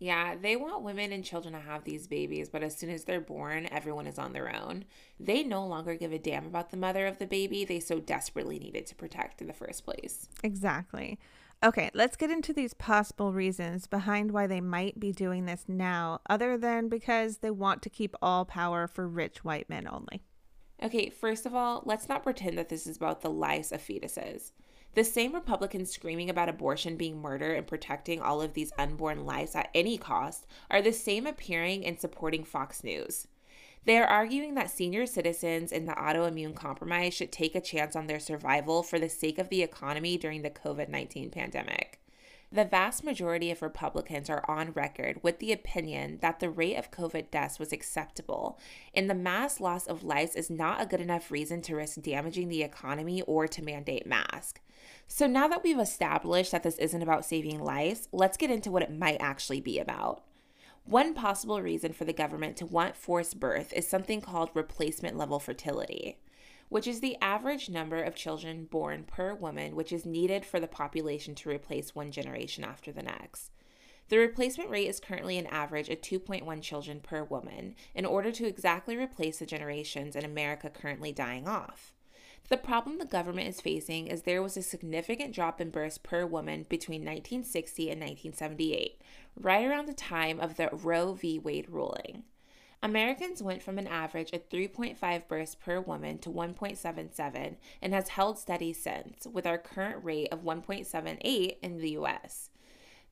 Yeah, 0.03 0.35
they 0.35 0.57
want 0.57 0.83
women 0.83 1.13
and 1.13 1.23
children 1.23 1.53
to 1.53 1.61
have 1.61 1.85
these 1.85 2.07
babies, 2.07 2.49
but 2.49 2.61
as 2.61 2.75
soon 2.75 2.89
as 2.89 3.05
they're 3.05 3.21
born, 3.21 3.69
everyone 3.71 4.05
is 4.05 4.19
on 4.19 4.33
their 4.33 4.53
own. 4.53 4.83
They 5.17 5.43
no 5.43 5.65
longer 5.65 5.95
give 5.95 6.11
a 6.11 6.19
damn 6.19 6.45
about 6.45 6.71
the 6.71 6.77
mother 6.77 7.07
of 7.07 7.19
the 7.19 7.25
baby 7.25 7.63
they 7.63 7.79
so 7.79 8.01
desperately 8.01 8.59
needed 8.59 8.85
to 8.87 8.95
protect 8.95 9.39
in 9.39 9.47
the 9.47 9.53
first 9.53 9.85
place. 9.85 10.27
Exactly. 10.43 11.19
Okay, 11.63 11.89
let's 11.93 12.17
get 12.17 12.29
into 12.29 12.51
these 12.51 12.73
possible 12.73 13.31
reasons 13.31 13.87
behind 13.87 14.31
why 14.31 14.45
they 14.45 14.59
might 14.59 14.99
be 14.99 15.13
doing 15.13 15.45
this 15.45 15.63
now, 15.69 16.19
other 16.29 16.57
than 16.57 16.89
because 16.89 17.37
they 17.37 17.49
want 17.49 17.81
to 17.83 17.89
keep 17.89 18.13
all 18.21 18.43
power 18.43 18.87
for 18.87 19.07
rich 19.07 19.45
white 19.45 19.69
men 19.69 19.87
only. 19.87 20.21
Okay, 20.83 21.11
first 21.11 21.45
of 21.45 21.55
all, 21.55 21.81
let's 21.85 22.09
not 22.09 22.23
pretend 22.23 22.57
that 22.57 22.67
this 22.67 22.87
is 22.87 22.97
about 22.97 23.21
the 23.21 23.29
lives 23.29 23.71
of 23.71 23.79
fetuses. 23.79 24.51
The 24.95 25.03
same 25.03 25.33
Republicans 25.33 25.91
screaming 25.91 26.29
about 26.29 26.49
abortion 26.49 26.97
being 26.97 27.19
murder 27.19 27.53
and 27.53 27.65
protecting 27.65 28.21
all 28.21 28.41
of 28.41 28.53
these 28.53 28.71
unborn 28.77 29.25
lives 29.25 29.55
at 29.55 29.69
any 29.73 29.97
cost 29.97 30.45
are 30.69 30.83
the 30.83 30.93
same 30.93 31.25
appearing 31.25 31.83
and 31.83 31.99
supporting 31.99 32.43
Fox 32.43 32.83
News. 32.83 33.27
They 33.85 33.97
are 33.97 34.05
arguing 34.05 34.53
that 34.53 34.69
senior 34.69 35.05
citizens 35.07 35.71
in 35.71 35.85
the 35.85 35.93
autoimmune 35.93 36.55
compromise 36.55 37.13
should 37.13 37.31
take 37.31 37.55
a 37.55 37.61
chance 37.61 37.95
on 37.95 38.07
their 38.07 38.19
survival 38.19 38.83
for 38.83 38.99
the 38.99 39.09
sake 39.09 39.39
of 39.39 39.49
the 39.49 39.63
economy 39.63 40.17
during 40.17 40.43
the 40.43 40.51
COVID 40.51 40.89
19 40.89 41.31
pandemic. 41.31 41.99
The 42.53 42.65
vast 42.65 43.03
majority 43.03 43.49
of 43.49 43.63
Republicans 43.63 44.29
are 44.29 44.45
on 44.47 44.73
record 44.73 45.23
with 45.23 45.39
the 45.39 45.51
opinion 45.51 46.19
that 46.21 46.39
the 46.39 46.51
rate 46.51 46.75
of 46.75 46.91
COVID 46.91 47.31
deaths 47.31 47.57
was 47.57 47.73
acceptable, 47.73 48.59
and 48.93 49.09
the 49.09 49.15
mass 49.15 49.59
loss 49.59 49.87
of 49.87 50.03
lives 50.03 50.35
is 50.35 50.51
not 50.51 50.79
a 50.79 50.85
good 50.85 51.01
enough 51.01 51.31
reason 51.31 51.63
to 51.63 51.75
risk 51.75 51.99
damaging 52.03 52.49
the 52.49 52.61
economy 52.61 53.23
or 53.23 53.47
to 53.47 53.63
mandate 53.63 54.05
masks. 54.05 54.61
So, 55.07 55.25
now 55.25 55.47
that 55.47 55.63
we've 55.63 55.79
established 55.79 56.51
that 56.51 56.61
this 56.61 56.77
isn't 56.77 57.01
about 57.01 57.25
saving 57.25 57.59
lives, 57.59 58.07
let's 58.11 58.37
get 58.37 58.51
into 58.51 58.69
what 58.69 58.83
it 58.83 58.95
might 58.95 59.17
actually 59.19 59.59
be 59.59 59.79
about. 59.79 60.21
One 60.85 61.15
possible 61.15 61.59
reason 61.59 61.91
for 61.91 62.05
the 62.05 62.13
government 62.13 62.55
to 62.57 62.67
want 62.67 62.95
forced 62.95 63.39
birth 63.39 63.73
is 63.73 63.87
something 63.87 64.21
called 64.21 64.51
replacement 64.53 65.17
level 65.17 65.39
fertility 65.39 66.19
which 66.73 66.87
is 66.87 67.01
the 67.01 67.15
average 67.21 67.69
number 67.69 68.01
of 68.01 68.15
children 68.15 68.65
born 68.65 69.03
per 69.03 69.31
woman, 69.31 69.75
which 69.75 69.91
is 69.91 70.07
needed 70.07 70.43
for 70.43 70.59
the 70.59 70.67
population 70.67 71.35
to 71.35 71.47
replace 71.47 71.93
one 71.93 72.09
generation 72.09 72.63
after 72.63 72.91
the 72.91 73.03
next. 73.03 73.51
The 74.09 74.17
replacement 74.17 74.71
rate 74.71 74.87
is 74.87 74.99
currently 74.99 75.37
an 75.37 75.45
average 75.45 75.87
of 75.89 76.01
2.1 76.01 76.63
children 76.63 76.99
per 76.99 77.25
woman 77.25 77.75
in 77.93 78.07
order 78.07 78.31
to 78.31 78.47
exactly 78.47 78.97
replace 78.97 79.37
the 79.37 79.45
generations 79.45 80.15
in 80.15 80.25
America 80.25 80.67
currently 80.67 81.11
dying 81.11 81.47
off. 81.47 81.93
The 82.49 82.57
problem 82.57 82.97
the 82.97 83.05
government 83.05 83.49
is 83.49 83.61
facing 83.61 84.07
is 84.07 84.23
there 84.23 84.41
was 84.41 84.57
a 84.57 84.63
significant 84.63 85.31
drop 85.31 85.61
in 85.61 85.69
births 85.69 85.99
per 85.99 86.25
woman 86.25 86.65
between 86.67 87.01
1960 87.01 87.91
and 87.91 88.01
1978, 88.01 88.99
right 89.39 89.63
around 89.63 89.87
the 89.87 89.93
time 89.93 90.39
of 90.39 90.57
the 90.57 90.71
Roe 90.71 91.13
v. 91.13 91.37
Wade 91.37 91.69
ruling. 91.69 92.23
Americans 92.83 93.41
went 93.41 93.63
from 93.63 93.79
an 93.79 93.87
average 93.87 94.33
of 94.33 94.49
3.5 94.49 95.27
births 95.29 95.55
per 95.55 95.79
woman 95.79 96.17
to 96.17 96.29
1.77 96.29 97.55
and 97.81 97.93
has 97.93 98.09
held 98.09 98.37
steady 98.37 98.73
since, 98.73 99.25
with 99.25 99.47
our 99.47 99.57
current 99.57 100.03
rate 100.03 100.27
of 100.33 100.43
1.78 100.43 101.55
in 101.61 101.77
the 101.77 101.91
US. 101.91 102.49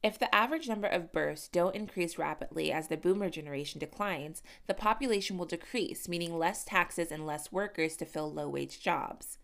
If 0.03 0.19
the 0.19 0.33
average 0.35 0.67
number 0.67 0.87
of 0.87 1.13
births 1.13 1.47
don't 1.47 1.73
increase 1.73 2.17
rapidly 2.17 2.69
as 2.69 2.89
the 2.89 2.97
boomer 2.97 3.29
generation 3.29 3.79
declines, 3.79 4.43
the 4.67 4.73
population 4.73 5.37
will 5.37 5.45
decrease, 5.45 6.09
meaning 6.09 6.37
less 6.37 6.65
taxes 6.65 7.09
and 7.09 7.25
less 7.25 7.49
workers 7.49 7.95
to 7.97 8.05
fill 8.05 8.29
low 8.29 8.49
wage 8.49 8.81
jobs. 8.81 9.37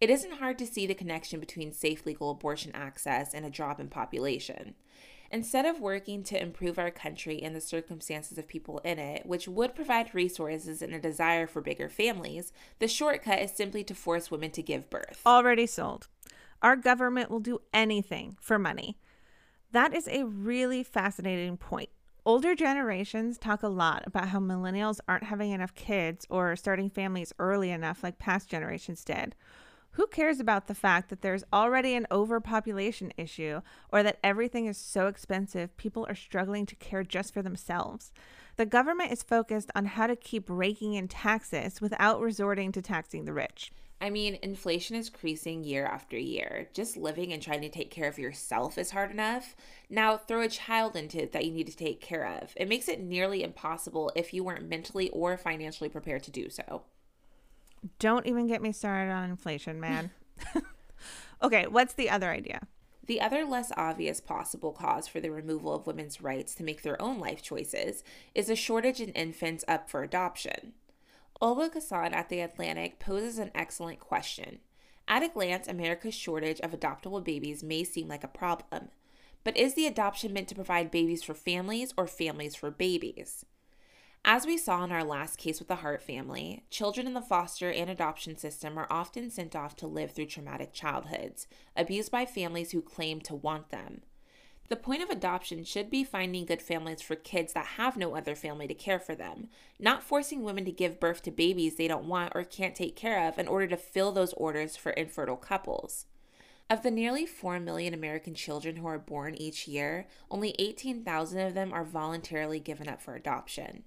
It 0.00 0.08
isn't 0.08 0.38
hard 0.38 0.56
to 0.58 0.66
see 0.66 0.86
the 0.86 0.94
connection 0.94 1.40
between 1.40 1.72
safe 1.72 2.06
legal 2.06 2.30
abortion 2.30 2.70
access 2.74 3.34
and 3.34 3.44
a 3.44 3.50
drop 3.50 3.80
in 3.80 3.88
population. 3.88 4.76
Instead 5.34 5.66
of 5.66 5.80
working 5.80 6.22
to 6.22 6.40
improve 6.40 6.78
our 6.78 6.92
country 6.92 7.42
and 7.42 7.56
the 7.56 7.60
circumstances 7.60 8.38
of 8.38 8.46
people 8.46 8.78
in 8.84 9.00
it, 9.00 9.26
which 9.26 9.48
would 9.48 9.74
provide 9.74 10.14
resources 10.14 10.80
and 10.80 10.94
a 10.94 11.00
desire 11.00 11.44
for 11.44 11.60
bigger 11.60 11.88
families, 11.88 12.52
the 12.78 12.86
shortcut 12.86 13.40
is 13.40 13.50
simply 13.50 13.82
to 13.82 13.96
force 13.96 14.30
women 14.30 14.52
to 14.52 14.62
give 14.62 14.88
birth. 14.88 15.20
Already 15.26 15.66
sold. 15.66 16.06
Our 16.62 16.76
government 16.76 17.32
will 17.32 17.40
do 17.40 17.58
anything 17.72 18.36
for 18.40 18.60
money. 18.60 18.96
That 19.72 19.92
is 19.92 20.06
a 20.06 20.24
really 20.24 20.84
fascinating 20.84 21.56
point. 21.56 21.88
Older 22.24 22.54
generations 22.54 23.36
talk 23.36 23.64
a 23.64 23.68
lot 23.68 24.04
about 24.06 24.28
how 24.28 24.38
millennials 24.38 25.00
aren't 25.08 25.24
having 25.24 25.50
enough 25.50 25.74
kids 25.74 26.24
or 26.30 26.54
starting 26.54 26.88
families 26.88 27.32
early 27.40 27.72
enough 27.72 28.04
like 28.04 28.18
past 28.20 28.48
generations 28.48 29.04
did. 29.04 29.34
Who 29.94 30.08
cares 30.08 30.40
about 30.40 30.66
the 30.66 30.74
fact 30.74 31.08
that 31.10 31.22
there's 31.22 31.44
already 31.52 31.94
an 31.94 32.08
overpopulation 32.10 33.12
issue 33.16 33.60
or 33.92 34.02
that 34.02 34.18
everything 34.24 34.66
is 34.66 34.76
so 34.76 35.06
expensive 35.06 35.76
people 35.76 36.04
are 36.08 36.16
struggling 36.16 36.66
to 36.66 36.74
care 36.74 37.04
just 37.04 37.32
for 37.32 37.42
themselves? 37.42 38.10
The 38.56 38.66
government 38.66 39.12
is 39.12 39.22
focused 39.22 39.70
on 39.76 39.84
how 39.84 40.08
to 40.08 40.16
keep 40.16 40.46
raking 40.48 40.94
in 40.94 41.06
taxes 41.06 41.80
without 41.80 42.20
resorting 42.20 42.72
to 42.72 42.82
taxing 42.82 43.24
the 43.24 43.32
rich. 43.32 43.70
I 44.00 44.10
mean, 44.10 44.36
inflation 44.42 44.96
is 44.96 45.06
increasing 45.06 45.62
year 45.62 45.86
after 45.86 46.18
year. 46.18 46.68
Just 46.74 46.96
living 46.96 47.32
and 47.32 47.40
trying 47.40 47.60
to 47.60 47.68
take 47.68 47.92
care 47.92 48.08
of 48.08 48.18
yourself 48.18 48.76
is 48.76 48.90
hard 48.90 49.12
enough. 49.12 49.54
Now, 49.88 50.16
throw 50.16 50.40
a 50.40 50.48
child 50.48 50.96
into 50.96 51.22
it 51.22 51.30
that 51.30 51.44
you 51.44 51.52
need 51.52 51.68
to 51.68 51.76
take 51.76 52.00
care 52.00 52.26
of. 52.26 52.52
It 52.56 52.68
makes 52.68 52.88
it 52.88 53.00
nearly 53.00 53.44
impossible 53.44 54.10
if 54.16 54.34
you 54.34 54.42
weren't 54.42 54.68
mentally 54.68 55.08
or 55.10 55.36
financially 55.36 55.88
prepared 55.88 56.24
to 56.24 56.32
do 56.32 56.50
so. 56.50 56.82
Don't 57.98 58.26
even 58.26 58.46
get 58.46 58.62
me 58.62 58.72
started 58.72 59.12
on 59.12 59.30
inflation, 59.30 59.80
man. 59.80 60.10
okay, 61.42 61.66
what's 61.66 61.94
the 61.94 62.10
other 62.10 62.30
idea? 62.30 62.60
The 63.06 63.20
other 63.20 63.44
less 63.44 63.70
obvious 63.76 64.20
possible 64.20 64.72
cause 64.72 65.06
for 65.06 65.20
the 65.20 65.30
removal 65.30 65.74
of 65.74 65.86
women's 65.86 66.22
rights 66.22 66.54
to 66.54 66.64
make 66.64 66.82
their 66.82 67.00
own 67.00 67.18
life 67.18 67.42
choices 67.42 68.02
is 68.34 68.48
a 68.48 68.56
shortage 68.56 69.00
in 69.00 69.10
infants 69.10 69.64
up 69.68 69.90
for 69.90 70.02
adoption. 70.02 70.72
Olga 71.40 71.68
Khazan 71.68 72.14
at 72.14 72.30
The 72.30 72.40
Atlantic 72.40 72.98
poses 72.98 73.38
an 73.38 73.50
excellent 73.54 74.00
question. 74.00 74.60
At 75.06 75.22
a 75.22 75.28
glance, 75.28 75.68
America's 75.68 76.14
shortage 76.14 76.60
of 76.60 76.70
adoptable 76.70 77.22
babies 77.22 77.62
may 77.62 77.84
seem 77.84 78.08
like 78.08 78.24
a 78.24 78.28
problem. 78.28 78.88
But 79.42 79.58
is 79.58 79.74
the 79.74 79.86
adoption 79.86 80.32
meant 80.32 80.48
to 80.48 80.54
provide 80.54 80.90
babies 80.90 81.22
for 81.22 81.34
families 81.34 81.92
or 81.98 82.06
families 82.06 82.54
for 82.54 82.70
babies? 82.70 83.44
As 84.26 84.46
we 84.46 84.56
saw 84.56 84.82
in 84.84 84.90
our 84.90 85.04
last 85.04 85.36
case 85.36 85.58
with 85.58 85.68
the 85.68 85.76
Hart 85.76 86.02
family, 86.02 86.64
children 86.70 87.06
in 87.06 87.12
the 87.12 87.20
foster 87.20 87.70
and 87.70 87.90
adoption 87.90 88.38
system 88.38 88.78
are 88.78 88.86
often 88.88 89.28
sent 89.28 89.54
off 89.54 89.76
to 89.76 89.86
live 89.86 90.12
through 90.12 90.26
traumatic 90.26 90.72
childhoods, 90.72 91.46
abused 91.76 92.10
by 92.10 92.24
families 92.24 92.70
who 92.70 92.80
claim 92.80 93.20
to 93.20 93.34
want 93.34 93.68
them. 93.68 94.00
The 94.70 94.76
point 94.76 95.02
of 95.02 95.10
adoption 95.10 95.62
should 95.64 95.90
be 95.90 96.04
finding 96.04 96.46
good 96.46 96.62
families 96.62 97.02
for 97.02 97.16
kids 97.16 97.52
that 97.52 97.66
have 97.76 97.98
no 97.98 98.16
other 98.16 98.34
family 98.34 98.66
to 98.66 98.72
care 98.72 98.98
for 98.98 99.14
them, 99.14 99.48
not 99.78 100.02
forcing 100.02 100.42
women 100.42 100.64
to 100.64 100.72
give 100.72 100.98
birth 100.98 101.20
to 101.24 101.30
babies 101.30 101.74
they 101.74 101.86
don't 101.86 102.06
want 102.08 102.32
or 102.34 102.44
can't 102.44 102.74
take 102.74 102.96
care 102.96 103.28
of 103.28 103.38
in 103.38 103.46
order 103.46 103.66
to 103.66 103.76
fill 103.76 104.10
those 104.10 104.32
orders 104.32 104.74
for 104.74 104.92
infertile 104.92 105.36
couples. 105.36 106.06
Of 106.70 106.82
the 106.82 106.90
nearly 106.90 107.26
4 107.26 107.60
million 107.60 107.92
American 107.92 108.34
children 108.34 108.76
who 108.76 108.86
are 108.86 108.98
born 108.98 109.34
each 109.34 109.68
year, 109.68 110.06
only 110.30 110.54
18,000 110.58 111.40
of 111.40 111.52
them 111.52 111.74
are 111.74 111.84
voluntarily 111.84 112.58
given 112.58 112.88
up 112.88 113.02
for 113.02 113.14
adoption. 113.14 113.84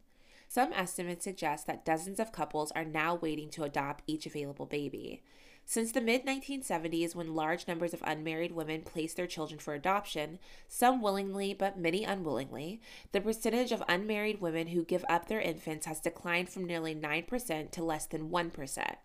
Some 0.57 0.73
estimates 0.73 1.23
suggest 1.23 1.67
that 1.67 1.85
dozens 1.85 2.19
of 2.19 2.31
couples 2.31 2.71
are 2.71 2.83
now 2.83 3.13
waiting 3.13 3.51
to 3.51 3.63
adopt 3.63 4.03
each 4.07 4.25
available 4.25 4.65
baby. 4.65 5.21
Since 5.65 5.91
the 5.91 6.01
mid 6.01 6.25
1970s, 6.25 7.13
when 7.13 7.35
large 7.35 7.67
numbers 7.67 7.93
of 7.93 8.01
unmarried 8.03 8.53
women 8.53 8.81
placed 8.81 9.17
their 9.17 9.27
children 9.27 9.59
for 9.59 9.75
adoption, 9.75 10.39
some 10.67 10.99
willingly 10.99 11.53
but 11.53 11.77
many 11.77 12.03
unwillingly, 12.03 12.81
the 13.11 13.21
percentage 13.21 13.71
of 13.71 13.83
unmarried 13.87 14.41
women 14.41 14.69
who 14.69 14.83
give 14.83 15.05
up 15.07 15.27
their 15.27 15.39
infants 15.39 15.85
has 15.85 15.99
declined 15.99 16.49
from 16.49 16.65
nearly 16.65 16.95
9% 16.95 17.69
to 17.69 17.83
less 17.83 18.07
than 18.07 18.31
1%. 18.31 18.95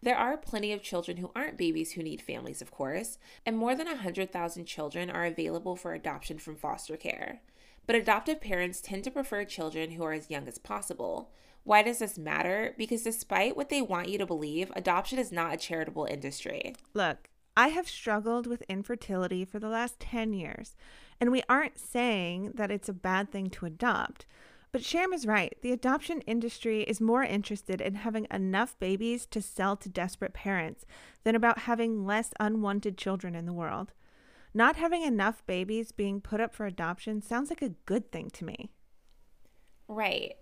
There 0.00 0.16
are 0.16 0.36
plenty 0.36 0.72
of 0.72 0.84
children 0.84 1.16
who 1.16 1.32
aren't 1.34 1.58
babies 1.58 1.94
who 1.94 2.04
need 2.04 2.22
families, 2.22 2.62
of 2.62 2.70
course, 2.70 3.18
and 3.44 3.58
more 3.58 3.74
than 3.74 3.88
100,000 3.88 4.66
children 4.66 5.10
are 5.10 5.24
available 5.24 5.74
for 5.74 5.94
adoption 5.94 6.38
from 6.38 6.54
foster 6.54 6.96
care 6.96 7.40
but 7.86 7.96
adoptive 7.96 8.40
parents 8.40 8.80
tend 8.80 9.04
to 9.04 9.10
prefer 9.10 9.44
children 9.44 9.92
who 9.92 10.04
are 10.04 10.12
as 10.12 10.30
young 10.30 10.46
as 10.48 10.58
possible. 10.58 11.30
Why 11.64 11.82
does 11.82 11.98
this 11.98 12.18
matter? 12.18 12.74
Because 12.78 13.02
despite 13.02 13.56
what 13.56 13.68
they 13.68 13.82
want 13.82 14.08
you 14.08 14.18
to 14.18 14.26
believe, 14.26 14.70
adoption 14.76 15.18
is 15.18 15.32
not 15.32 15.54
a 15.54 15.56
charitable 15.56 16.06
industry. 16.08 16.74
Look, 16.94 17.28
I 17.56 17.68
have 17.68 17.88
struggled 17.88 18.46
with 18.46 18.62
infertility 18.68 19.44
for 19.44 19.58
the 19.58 19.68
last 19.68 19.98
10 19.98 20.32
years, 20.32 20.76
and 21.20 21.32
we 21.32 21.42
aren't 21.48 21.78
saying 21.78 22.52
that 22.54 22.70
it's 22.70 22.88
a 22.88 22.92
bad 22.92 23.32
thing 23.32 23.50
to 23.50 23.66
adopt. 23.66 24.26
But 24.72 24.84
Sham 24.84 25.14
is 25.14 25.26
right. 25.26 25.56
The 25.62 25.72
adoption 25.72 26.20
industry 26.22 26.82
is 26.82 27.00
more 27.00 27.24
interested 27.24 27.80
in 27.80 27.94
having 27.94 28.26
enough 28.30 28.78
babies 28.78 29.24
to 29.26 29.40
sell 29.40 29.74
to 29.78 29.88
desperate 29.88 30.34
parents 30.34 30.84
than 31.24 31.34
about 31.34 31.60
having 31.60 32.04
less 32.04 32.30
unwanted 32.38 32.98
children 32.98 33.34
in 33.34 33.46
the 33.46 33.54
world. 33.54 33.92
Not 34.56 34.76
having 34.76 35.02
enough 35.02 35.44
babies 35.46 35.92
being 35.92 36.22
put 36.22 36.40
up 36.40 36.54
for 36.54 36.64
adoption 36.64 37.20
sounds 37.20 37.50
like 37.50 37.60
a 37.60 37.74
good 37.84 38.10
thing 38.10 38.30
to 38.30 38.44
me. 38.46 38.70
Right. 39.86 40.36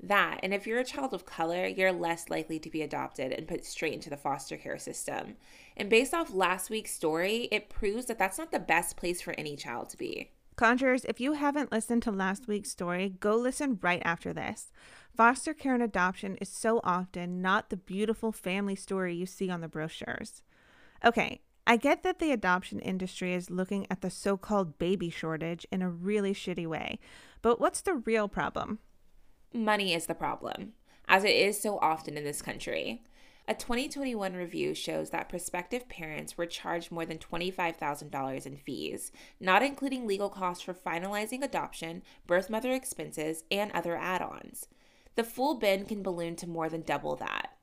That, 0.00 0.38
and 0.44 0.54
if 0.54 0.68
you're 0.68 0.78
a 0.78 0.84
child 0.84 1.12
of 1.12 1.26
color, 1.26 1.66
you're 1.66 1.90
less 1.90 2.30
likely 2.30 2.60
to 2.60 2.70
be 2.70 2.82
adopted 2.82 3.32
and 3.32 3.48
put 3.48 3.64
straight 3.64 3.94
into 3.94 4.08
the 4.08 4.16
foster 4.16 4.56
care 4.56 4.78
system. 4.78 5.34
And 5.76 5.90
based 5.90 6.14
off 6.14 6.32
last 6.32 6.70
week's 6.70 6.92
story, 6.92 7.48
it 7.50 7.68
proves 7.68 8.06
that 8.06 8.20
that's 8.20 8.38
not 8.38 8.52
the 8.52 8.60
best 8.60 8.96
place 8.96 9.20
for 9.20 9.34
any 9.36 9.56
child 9.56 9.88
to 9.88 9.96
be. 9.96 10.30
Conjurers, 10.54 11.04
if 11.04 11.18
you 11.18 11.32
haven't 11.32 11.72
listened 11.72 12.04
to 12.04 12.12
last 12.12 12.46
week's 12.46 12.70
story, 12.70 13.16
go 13.18 13.34
listen 13.34 13.80
right 13.82 14.02
after 14.04 14.32
this. 14.32 14.70
Foster 15.16 15.52
care 15.52 15.74
and 15.74 15.82
adoption 15.82 16.36
is 16.40 16.48
so 16.48 16.80
often 16.84 17.42
not 17.42 17.70
the 17.70 17.76
beautiful 17.76 18.30
family 18.30 18.76
story 18.76 19.16
you 19.16 19.26
see 19.26 19.50
on 19.50 19.60
the 19.60 19.66
brochures. 19.66 20.44
Okay, 21.04 21.40
I 21.66 21.76
get 21.76 22.04
that 22.04 22.20
the 22.20 22.30
adoption 22.30 22.78
industry 22.78 23.34
is 23.34 23.50
looking 23.50 23.86
at 23.90 24.00
the 24.00 24.10
so 24.10 24.36
called 24.36 24.78
baby 24.78 25.10
shortage 25.10 25.66
in 25.72 25.82
a 25.82 25.90
really 25.90 26.32
shitty 26.32 26.66
way, 26.66 27.00
but 27.42 27.60
what's 27.60 27.80
the 27.80 27.94
real 27.94 28.28
problem? 28.28 28.78
Money 29.52 29.92
is 29.92 30.06
the 30.06 30.14
problem, 30.14 30.74
as 31.08 31.24
it 31.24 31.34
is 31.34 31.60
so 31.60 31.78
often 31.78 32.16
in 32.16 32.22
this 32.22 32.40
country. 32.40 33.02
A 33.48 33.54
2021 33.54 34.34
review 34.34 34.74
shows 34.74 35.10
that 35.10 35.28
prospective 35.28 35.88
parents 35.88 36.36
were 36.36 36.46
charged 36.46 36.90
more 36.92 37.06
than 37.06 37.18
$25,000 37.18 38.46
in 38.46 38.56
fees, 38.56 39.12
not 39.40 39.62
including 39.62 40.06
legal 40.06 40.28
costs 40.28 40.62
for 40.62 40.74
finalizing 40.74 41.42
adoption, 41.42 42.02
birth 42.26 42.50
mother 42.50 42.72
expenses, 42.72 43.44
and 43.50 43.72
other 43.72 43.96
add 43.96 44.22
ons. 44.22 44.68
The 45.14 45.24
full 45.24 45.54
bin 45.54 45.84
can 45.84 46.02
balloon 46.02 46.36
to 46.36 46.48
more 46.48 46.68
than 46.68 46.82
double 46.82 47.16
that. 47.16 47.55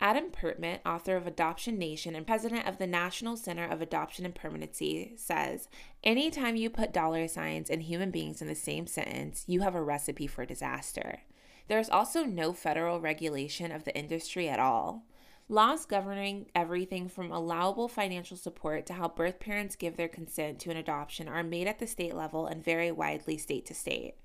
Adam 0.00 0.30
Pertman, 0.30 0.78
author 0.84 1.16
of 1.16 1.26
Adoption 1.26 1.78
Nation 1.78 2.14
and 2.14 2.26
president 2.26 2.66
of 2.66 2.78
the 2.78 2.86
National 2.86 3.36
Center 3.36 3.64
of 3.64 3.80
Adoption 3.80 4.24
and 4.24 4.34
Permanency, 4.34 5.14
says 5.16 5.68
Anytime 6.04 6.56
you 6.56 6.68
put 6.68 6.92
dollar 6.92 7.26
signs 7.28 7.70
and 7.70 7.82
human 7.82 8.10
beings 8.10 8.42
in 8.42 8.48
the 8.48 8.54
same 8.54 8.86
sentence, 8.86 9.44
you 9.46 9.62
have 9.62 9.74
a 9.74 9.82
recipe 9.82 10.26
for 10.26 10.44
disaster. 10.44 11.20
There's 11.68 11.88
also 11.88 12.24
no 12.24 12.52
federal 12.52 13.00
regulation 13.00 13.72
of 13.72 13.84
the 13.84 13.96
industry 13.96 14.48
at 14.48 14.60
all. 14.60 15.04
Laws 15.48 15.86
governing 15.86 16.50
everything 16.54 17.08
from 17.08 17.30
allowable 17.30 17.88
financial 17.88 18.36
support 18.36 18.84
to 18.86 18.94
how 18.94 19.08
birth 19.08 19.38
parents 19.40 19.76
give 19.76 19.96
their 19.96 20.08
consent 20.08 20.58
to 20.60 20.70
an 20.70 20.76
adoption 20.76 21.28
are 21.28 21.42
made 21.42 21.68
at 21.68 21.78
the 21.78 21.86
state 21.86 22.14
level 22.14 22.46
and 22.46 22.64
vary 22.64 22.90
widely 22.90 23.38
state 23.38 23.64
to 23.66 23.74
state. 23.74 24.16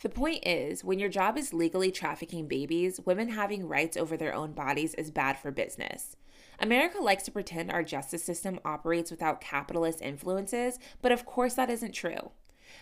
The 0.00 0.08
point 0.08 0.46
is, 0.46 0.82
when 0.82 0.98
your 0.98 1.10
job 1.10 1.36
is 1.36 1.52
legally 1.52 1.90
trafficking 1.90 2.48
babies, 2.48 3.00
women 3.04 3.28
having 3.28 3.68
rights 3.68 3.98
over 3.98 4.16
their 4.16 4.34
own 4.34 4.52
bodies 4.52 4.94
is 4.94 5.10
bad 5.10 5.38
for 5.38 5.50
business. 5.50 6.16
America 6.58 7.02
likes 7.02 7.24
to 7.24 7.30
pretend 7.30 7.70
our 7.70 7.82
justice 7.82 8.24
system 8.24 8.60
operates 8.64 9.10
without 9.10 9.42
capitalist 9.42 10.00
influences, 10.00 10.78
but 11.02 11.12
of 11.12 11.26
course 11.26 11.52
that 11.54 11.68
isn't 11.68 11.92
true. 11.92 12.30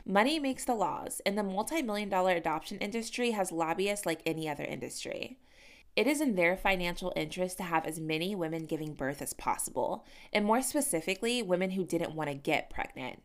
Money 0.06 0.38
makes 0.38 0.64
the 0.64 0.74
laws, 0.74 1.20
and 1.26 1.36
the 1.36 1.42
multi 1.42 1.82
million 1.82 2.08
dollar 2.08 2.34
adoption 2.34 2.78
industry 2.78 3.32
has 3.32 3.50
lobbyists 3.50 4.06
like 4.06 4.22
any 4.24 4.48
other 4.48 4.64
industry. 4.64 5.38
It 5.96 6.06
is 6.06 6.20
in 6.20 6.36
their 6.36 6.56
financial 6.56 7.12
interest 7.16 7.56
to 7.56 7.64
have 7.64 7.84
as 7.84 7.98
many 7.98 8.36
women 8.36 8.66
giving 8.66 8.94
birth 8.94 9.20
as 9.20 9.32
possible, 9.32 10.06
and 10.32 10.44
more 10.44 10.62
specifically, 10.62 11.42
women 11.42 11.70
who 11.70 11.84
didn't 11.84 12.14
want 12.14 12.30
to 12.30 12.36
get 12.36 12.70
pregnant. 12.70 13.22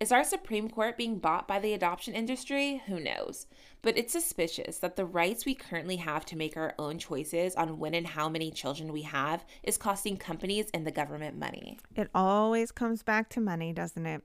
Is 0.00 0.12
our 0.12 0.22
Supreme 0.22 0.70
Court 0.70 0.96
being 0.96 1.18
bought 1.18 1.48
by 1.48 1.58
the 1.58 1.72
adoption 1.72 2.14
industry? 2.14 2.80
Who 2.86 3.00
knows? 3.00 3.48
But 3.82 3.98
it's 3.98 4.12
suspicious 4.12 4.78
that 4.78 4.94
the 4.94 5.04
rights 5.04 5.44
we 5.44 5.56
currently 5.56 5.96
have 5.96 6.24
to 6.26 6.36
make 6.36 6.56
our 6.56 6.72
own 6.78 6.98
choices 6.98 7.56
on 7.56 7.80
when 7.80 7.94
and 7.94 8.06
how 8.06 8.28
many 8.28 8.52
children 8.52 8.92
we 8.92 9.02
have 9.02 9.44
is 9.64 9.76
costing 9.76 10.16
companies 10.16 10.70
and 10.72 10.86
the 10.86 10.92
government 10.92 11.36
money. 11.36 11.80
It 11.96 12.10
always 12.14 12.70
comes 12.70 13.02
back 13.02 13.28
to 13.30 13.40
money, 13.40 13.72
doesn't 13.72 14.06
it? 14.06 14.22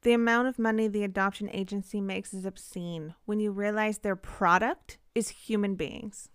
The 0.00 0.14
amount 0.14 0.48
of 0.48 0.58
money 0.58 0.88
the 0.88 1.04
adoption 1.04 1.50
agency 1.52 2.00
makes 2.00 2.32
is 2.32 2.46
obscene 2.46 3.14
when 3.26 3.38
you 3.38 3.50
realize 3.50 3.98
their 3.98 4.16
product 4.16 4.96
is 5.14 5.28
human 5.28 5.74
beings. 5.74 6.30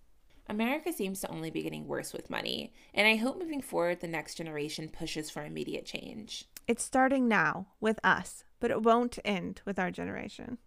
America 0.47 0.93
seems 0.93 1.19
to 1.21 1.31
only 1.31 1.49
be 1.49 1.63
getting 1.63 1.87
worse 1.87 2.13
with 2.13 2.29
money, 2.29 2.71
and 2.93 3.07
I 3.07 3.15
hope 3.15 3.39
moving 3.39 3.61
forward 3.61 4.01
the 4.01 4.07
next 4.07 4.35
generation 4.35 4.87
pushes 4.87 5.31
for 5.31 5.43
immediate 5.43 5.85
change. 5.85 6.45
It's 6.67 6.83
starting 6.83 7.27
now 7.27 7.67
with 7.81 7.99
us, 8.03 8.43
but 8.59 8.71
it 8.71 8.81
won't 8.81 9.19
end 9.23 9.61
with 9.65 9.79
our 9.79 9.91
generation. 9.91 10.57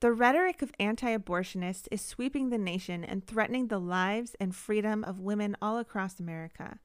The 0.00 0.12
rhetoric 0.12 0.62
of 0.62 0.72
anti 0.78 1.16
abortionists 1.16 1.88
is 1.90 2.00
sweeping 2.00 2.50
the 2.50 2.58
nation 2.58 3.04
and 3.04 3.26
threatening 3.26 3.66
the 3.66 3.80
lives 3.80 4.36
and 4.38 4.54
freedom 4.54 5.02
of 5.02 5.18
women 5.18 5.56
all 5.60 5.78
across 5.78 6.20
America. 6.20 6.78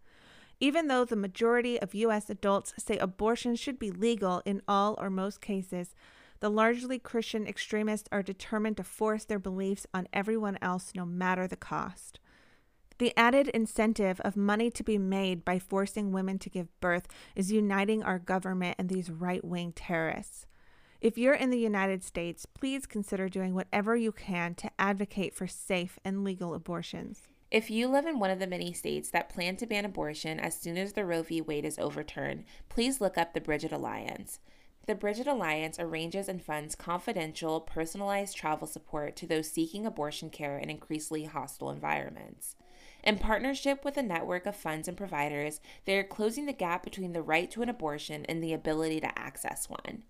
Even 0.59 0.87
though 0.87 1.05
the 1.05 1.15
majority 1.15 1.79
of 1.79 1.93
U.S. 1.93 2.29
adults 2.29 2.73
say 2.77 2.97
abortion 2.97 3.55
should 3.55 3.77
be 3.77 3.91
legal 3.91 4.41
in 4.45 4.61
all 4.67 4.95
or 4.97 5.09
most 5.09 5.41
cases, 5.41 5.93
the 6.39 6.49
largely 6.49 6.97
Christian 6.97 7.47
extremists 7.47 8.09
are 8.11 8.23
determined 8.23 8.77
to 8.77 8.83
force 8.83 9.25
their 9.25 9.39
beliefs 9.39 9.85
on 9.93 10.07
everyone 10.11 10.57
else 10.61 10.91
no 10.95 11.05
matter 11.05 11.47
the 11.47 11.55
cost. 11.55 12.19
The 12.97 13.13
added 13.17 13.47
incentive 13.49 14.19
of 14.21 14.35
money 14.35 14.69
to 14.71 14.83
be 14.83 14.97
made 14.97 15.45
by 15.45 15.59
forcing 15.59 16.11
women 16.11 16.39
to 16.39 16.49
give 16.49 16.79
birth 16.79 17.07
is 17.35 17.51
uniting 17.51 18.01
our 18.03 18.19
government 18.19 18.75
and 18.79 18.89
these 18.89 19.09
right 19.09 19.43
wing 19.43 19.73
terrorists. 19.75 20.45
If 21.03 21.17
you're 21.17 21.33
in 21.33 21.49
the 21.49 21.59
United 21.59 22.01
States, 22.01 22.45
please 22.45 22.85
consider 22.85 23.27
doing 23.27 23.53
whatever 23.53 23.97
you 23.97 24.13
can 24.13 24.55
to 24.55 24.71
advocate 24.79 25.35
for 25.35 25.47
safe 25.47 25.99
and 26.05 26.23
legal 26.23 26.53
abortions. 26.53 27.23
If 27.51 27.69
you 27.69 27.89
live 27.89 28.05
in 28.05 28.19
one 28.19 28.29
of 28.29 28.39
the 28.39 28.47
many 28.47 28.71
states 28.71 29.09
that 29.09 29.27
plan 29.27 29.57
to 29.57 29.65
ban 29.67 29.83
abortion 29.83 30.39
as 30.39 30.57
soon 30.57 30.77
as 30.77 30.93
the 30.93 31.03
Roe 31.03 31.21
v. 31.21 31.41
Wade 31.41 31.65
is 31.65 31.77
overturned, 31.77 32.45
please 32.69 33.01
look 33.01 33.17
up 33.17 33.33
the 33.33 33.41
Brigid 33.41 33.73
Alliance. 33.73 34.39
The 34.87 34.95
Brigid 34.95 35.27
Alliance 35.27 35.77
arranges 35.77 36.29
and 36.29 36.41
funds 36.41 36.73
confidential, 36.73 37.59
personalized 37.59 38.37
travel 38.37 38.65
support 38.65 39.17
to 39.17 39.27
those 39.27 39.51
seeking 39.51 39.85
abortion 39.85 40.29
care 40.29 40.57
in 40.57 40.69
increasingly 40.69 41.25
hostile 41.25 41.69
environments. 41.69 42.55
In 43.03 43.17
partnership 43.17 43.83
with 43.83 43.97
a 43.97 44.03
network 44.03 44.45
of 44.45 44.55
funds 44.55 44.87
and 44.87 44.95
providers, 44.95 45.59
they 45.83 45.97
are 45.97 46.03
closing 46.05 46.45
the 46.45 46.53
gap 46.53 46.81
between 46.81 47.11
the 47.11 47.21
right 47.21 47.51
to 47.51 47.61
an 47.61 47.67
abortion 47.67 48.23
and 48.29 48.41
the 48.41 48.53
ability 48.53 49.01
to 49.01 49.19
access 49.19 49.69
one. 49.69 50.03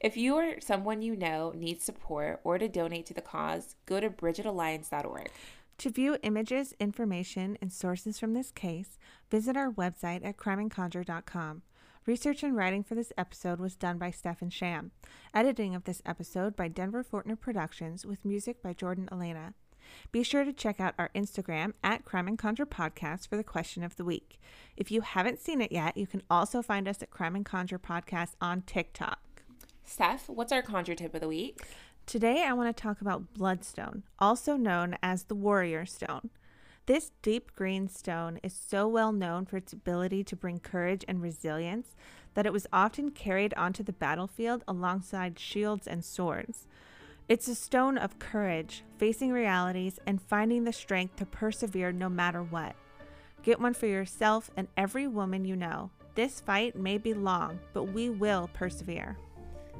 If 0.00 0.16
you 0.16 0.36
or 0.36 0.60
someone 0.60 1.02
you 1.02 1.16
know 1.16 1.52
needs 1.56 1.84
support 1.84 2.40
or 2.44 2.56
to 2.58 2.68
donate 2.68 3.06
to 3.06 3.14
the 3.14 3.20
cause, 3.20 3.74
go 3.84 3.98
to 3.98 4.08
BrigidAlliance.org. 4.08 5.30
To 5.78 5.90
view 5.90 6.16
images, 6.22 6.74
information, 6.78 7.58
and 7.60 7.72
sources 7.72 8.18
from 8.18 8.32
this 8.32 8.50
case, 8.50 8.98
visit 9.30 9.56
our 9.56 9.70
website 9.70 10.24
at 10.24 10.36
crimeandconjure.com. 10.36 11.62
Research 12.06 12.42
and 12.42 12.56
writing 12.56 12.82
for 12.82 12.94
this 12.94 13.12
episode 13.18 13.60
was 13.60 13.76
done 13.76 13.98
by 13.98 14.10
Stefan 14.10 14.50
Sham. 14.50 14.92
Editing 15.34 15.74
of 15.74 15.84
this 15.84 16.00
episode 16.06 16.56
by 16.56 16.68
Denver 16.68 17.04
Fortner 17.04 17.38
Productions 17.38 18.06
with 18.06 18.24
music 18.24 18.62
by 18.62 18.72
Jordan 18.72 19.08
Elena. 19.12 19.54
Be 20.12 20.22
sure 20.22 20.44
to 20.44 20.52
check 20.52 20.80
out 20.80 20.94
our 20.98 21.10
Instagram 21.14 21.72
at 21.82 22.04
Crime 22.04 22.28
and 22.28 22.38
Conjure 22.38 22.66
Podcast 22.66 23.28
for 23.28 23.36
the 23.36 23.44
question 23.44 23.82
of 23.82 23.96
the 23.96 24.04
week. 24.04 24.40
If 24.76 24.90
you 24.90 25.00
haven't 25.00 25.40
seen 25.40 25.60
it 25.60 25.72
yet, 25.72 25.96
you 25.96 26.06
can 26.06 26.22
also 26.30 26.62
find 26.62 26.86
us 26.88 27.02
at 27.02 27.10
Crime 27.10 27.36
and 27.36 27.44
Conjure 27.44 27.78
Podcast 27.78 28.34
on 28.40 28.62
TikTok. 28.62 29.27
Steph, 29.88 30.28
what's 30.28 30.52
our 30.52 30.60
conjure 30.60 30.94
tip 30.94 31.14
of 31.14 31.22
the 31.22 31.28
week? 31.28 31.62
Today, 32.04 32.44
I 32.46 32.52
want 32.52 32.74
to 32.76 32.82
talk 32.82 33.00
about 33.00 33.32
Bloodstone, 33.32 34.02
also 34.18 34.54
known 34.54 34.98
as 35.02 35.24
the 35.24 35.34
Warrior 35.34 35.86
Stone. 35.86 36.28
This 36.84 37.10
deep 37.22 37.56
green 37.56 37.88
stone 37.88 38.38
is 38.42 38.52
so 38.52 38.86
well 38.86 39.12
known 39.12 39.46
for 39.46 39.56
its 39.56 39.72
ability 39.72 40.24
to 40.24 40.36
bring 40.36 40.60
courage 40.60 41.06
and 41.08 41.22
resilience 41.22 41.96
that 42.34 42.44
it 42.44 42.52
was 42.52 42.66
often 42.70 43.10
carried 43.10 43.54
onto 43.54 43.82
the 43.82 43.94
battlefield 43.94 44.62
alongside 44.68 45.38
shields 45.38 45.86
and 45.86 46.04
swords. 46.04 46.66
It's 47.26 47.48
a 47.48 47.54
stone 47.54 47.96
of 47.96 48.18
courage, 48.18 48.84
facing 48.98 49.32
realities, 49.32 49.98
and 50.06 50.20
finding 50.20 50.64
the 50.64 50.72
strength 50.74 51.16
to 51.16 51.24
persevere 51.24 51.92
no 51.92 52.10
matter 52.10 52.42
what. 52.42 52.76
Get 53.42 53.58
one 53.58 53.72
for 53.72 53.86
yourself 53.86 54.50
and 54.54 54.68
every 54.76 55.06
woman 55.06 55.46
you 55.46 55.56
know. 55.56 55.90
This 56.14 56.40
fight 56.40 56.76
may 56.76 56.98
be 56.98 57.14
long, 57.14 57.58
but 57.72 57.84
we 57.84 58.10
will 58.10 58.50
persevere. 58.52 59.16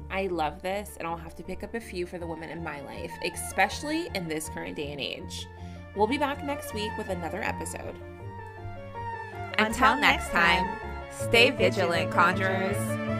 I 0.09 0.27
love 0.27 0.61
this, 0.61 0.95
and 0.97 1.07
I'll 1.07 1.17
have 1.17 1.35
to 1.35 1.43
pick 1.43 1.63
up 1.63 1.73
a 1.73 1.79
few 1.79 2.05
for 2.05 2.17
the 2.17 2.27
women 2.27 2.49
in 2.49 2.63
my 2.63 2.81
life, 2.81 3.11
especially 3.23 4.09
in 4.15 4.27
this 4.27 4.49
current 4.49 4.75
day 4.75 4.91
and 4.91 4.99
age. 4.99 5.47
We'll 5.95 6.07
be 6.07 6.17
back 6.17 6.43
next 6.43 6.73
week 6.73 6.91
with 6.97 7.09
another 7.09 7.41
episode. 7.41 7.95
Until 9.57 9.97
next 9.97 10.29
time, 10.29 10.69
stay 11.11 11.51
vigilant, 11.51 12.11
conjurers. 12.11 13.18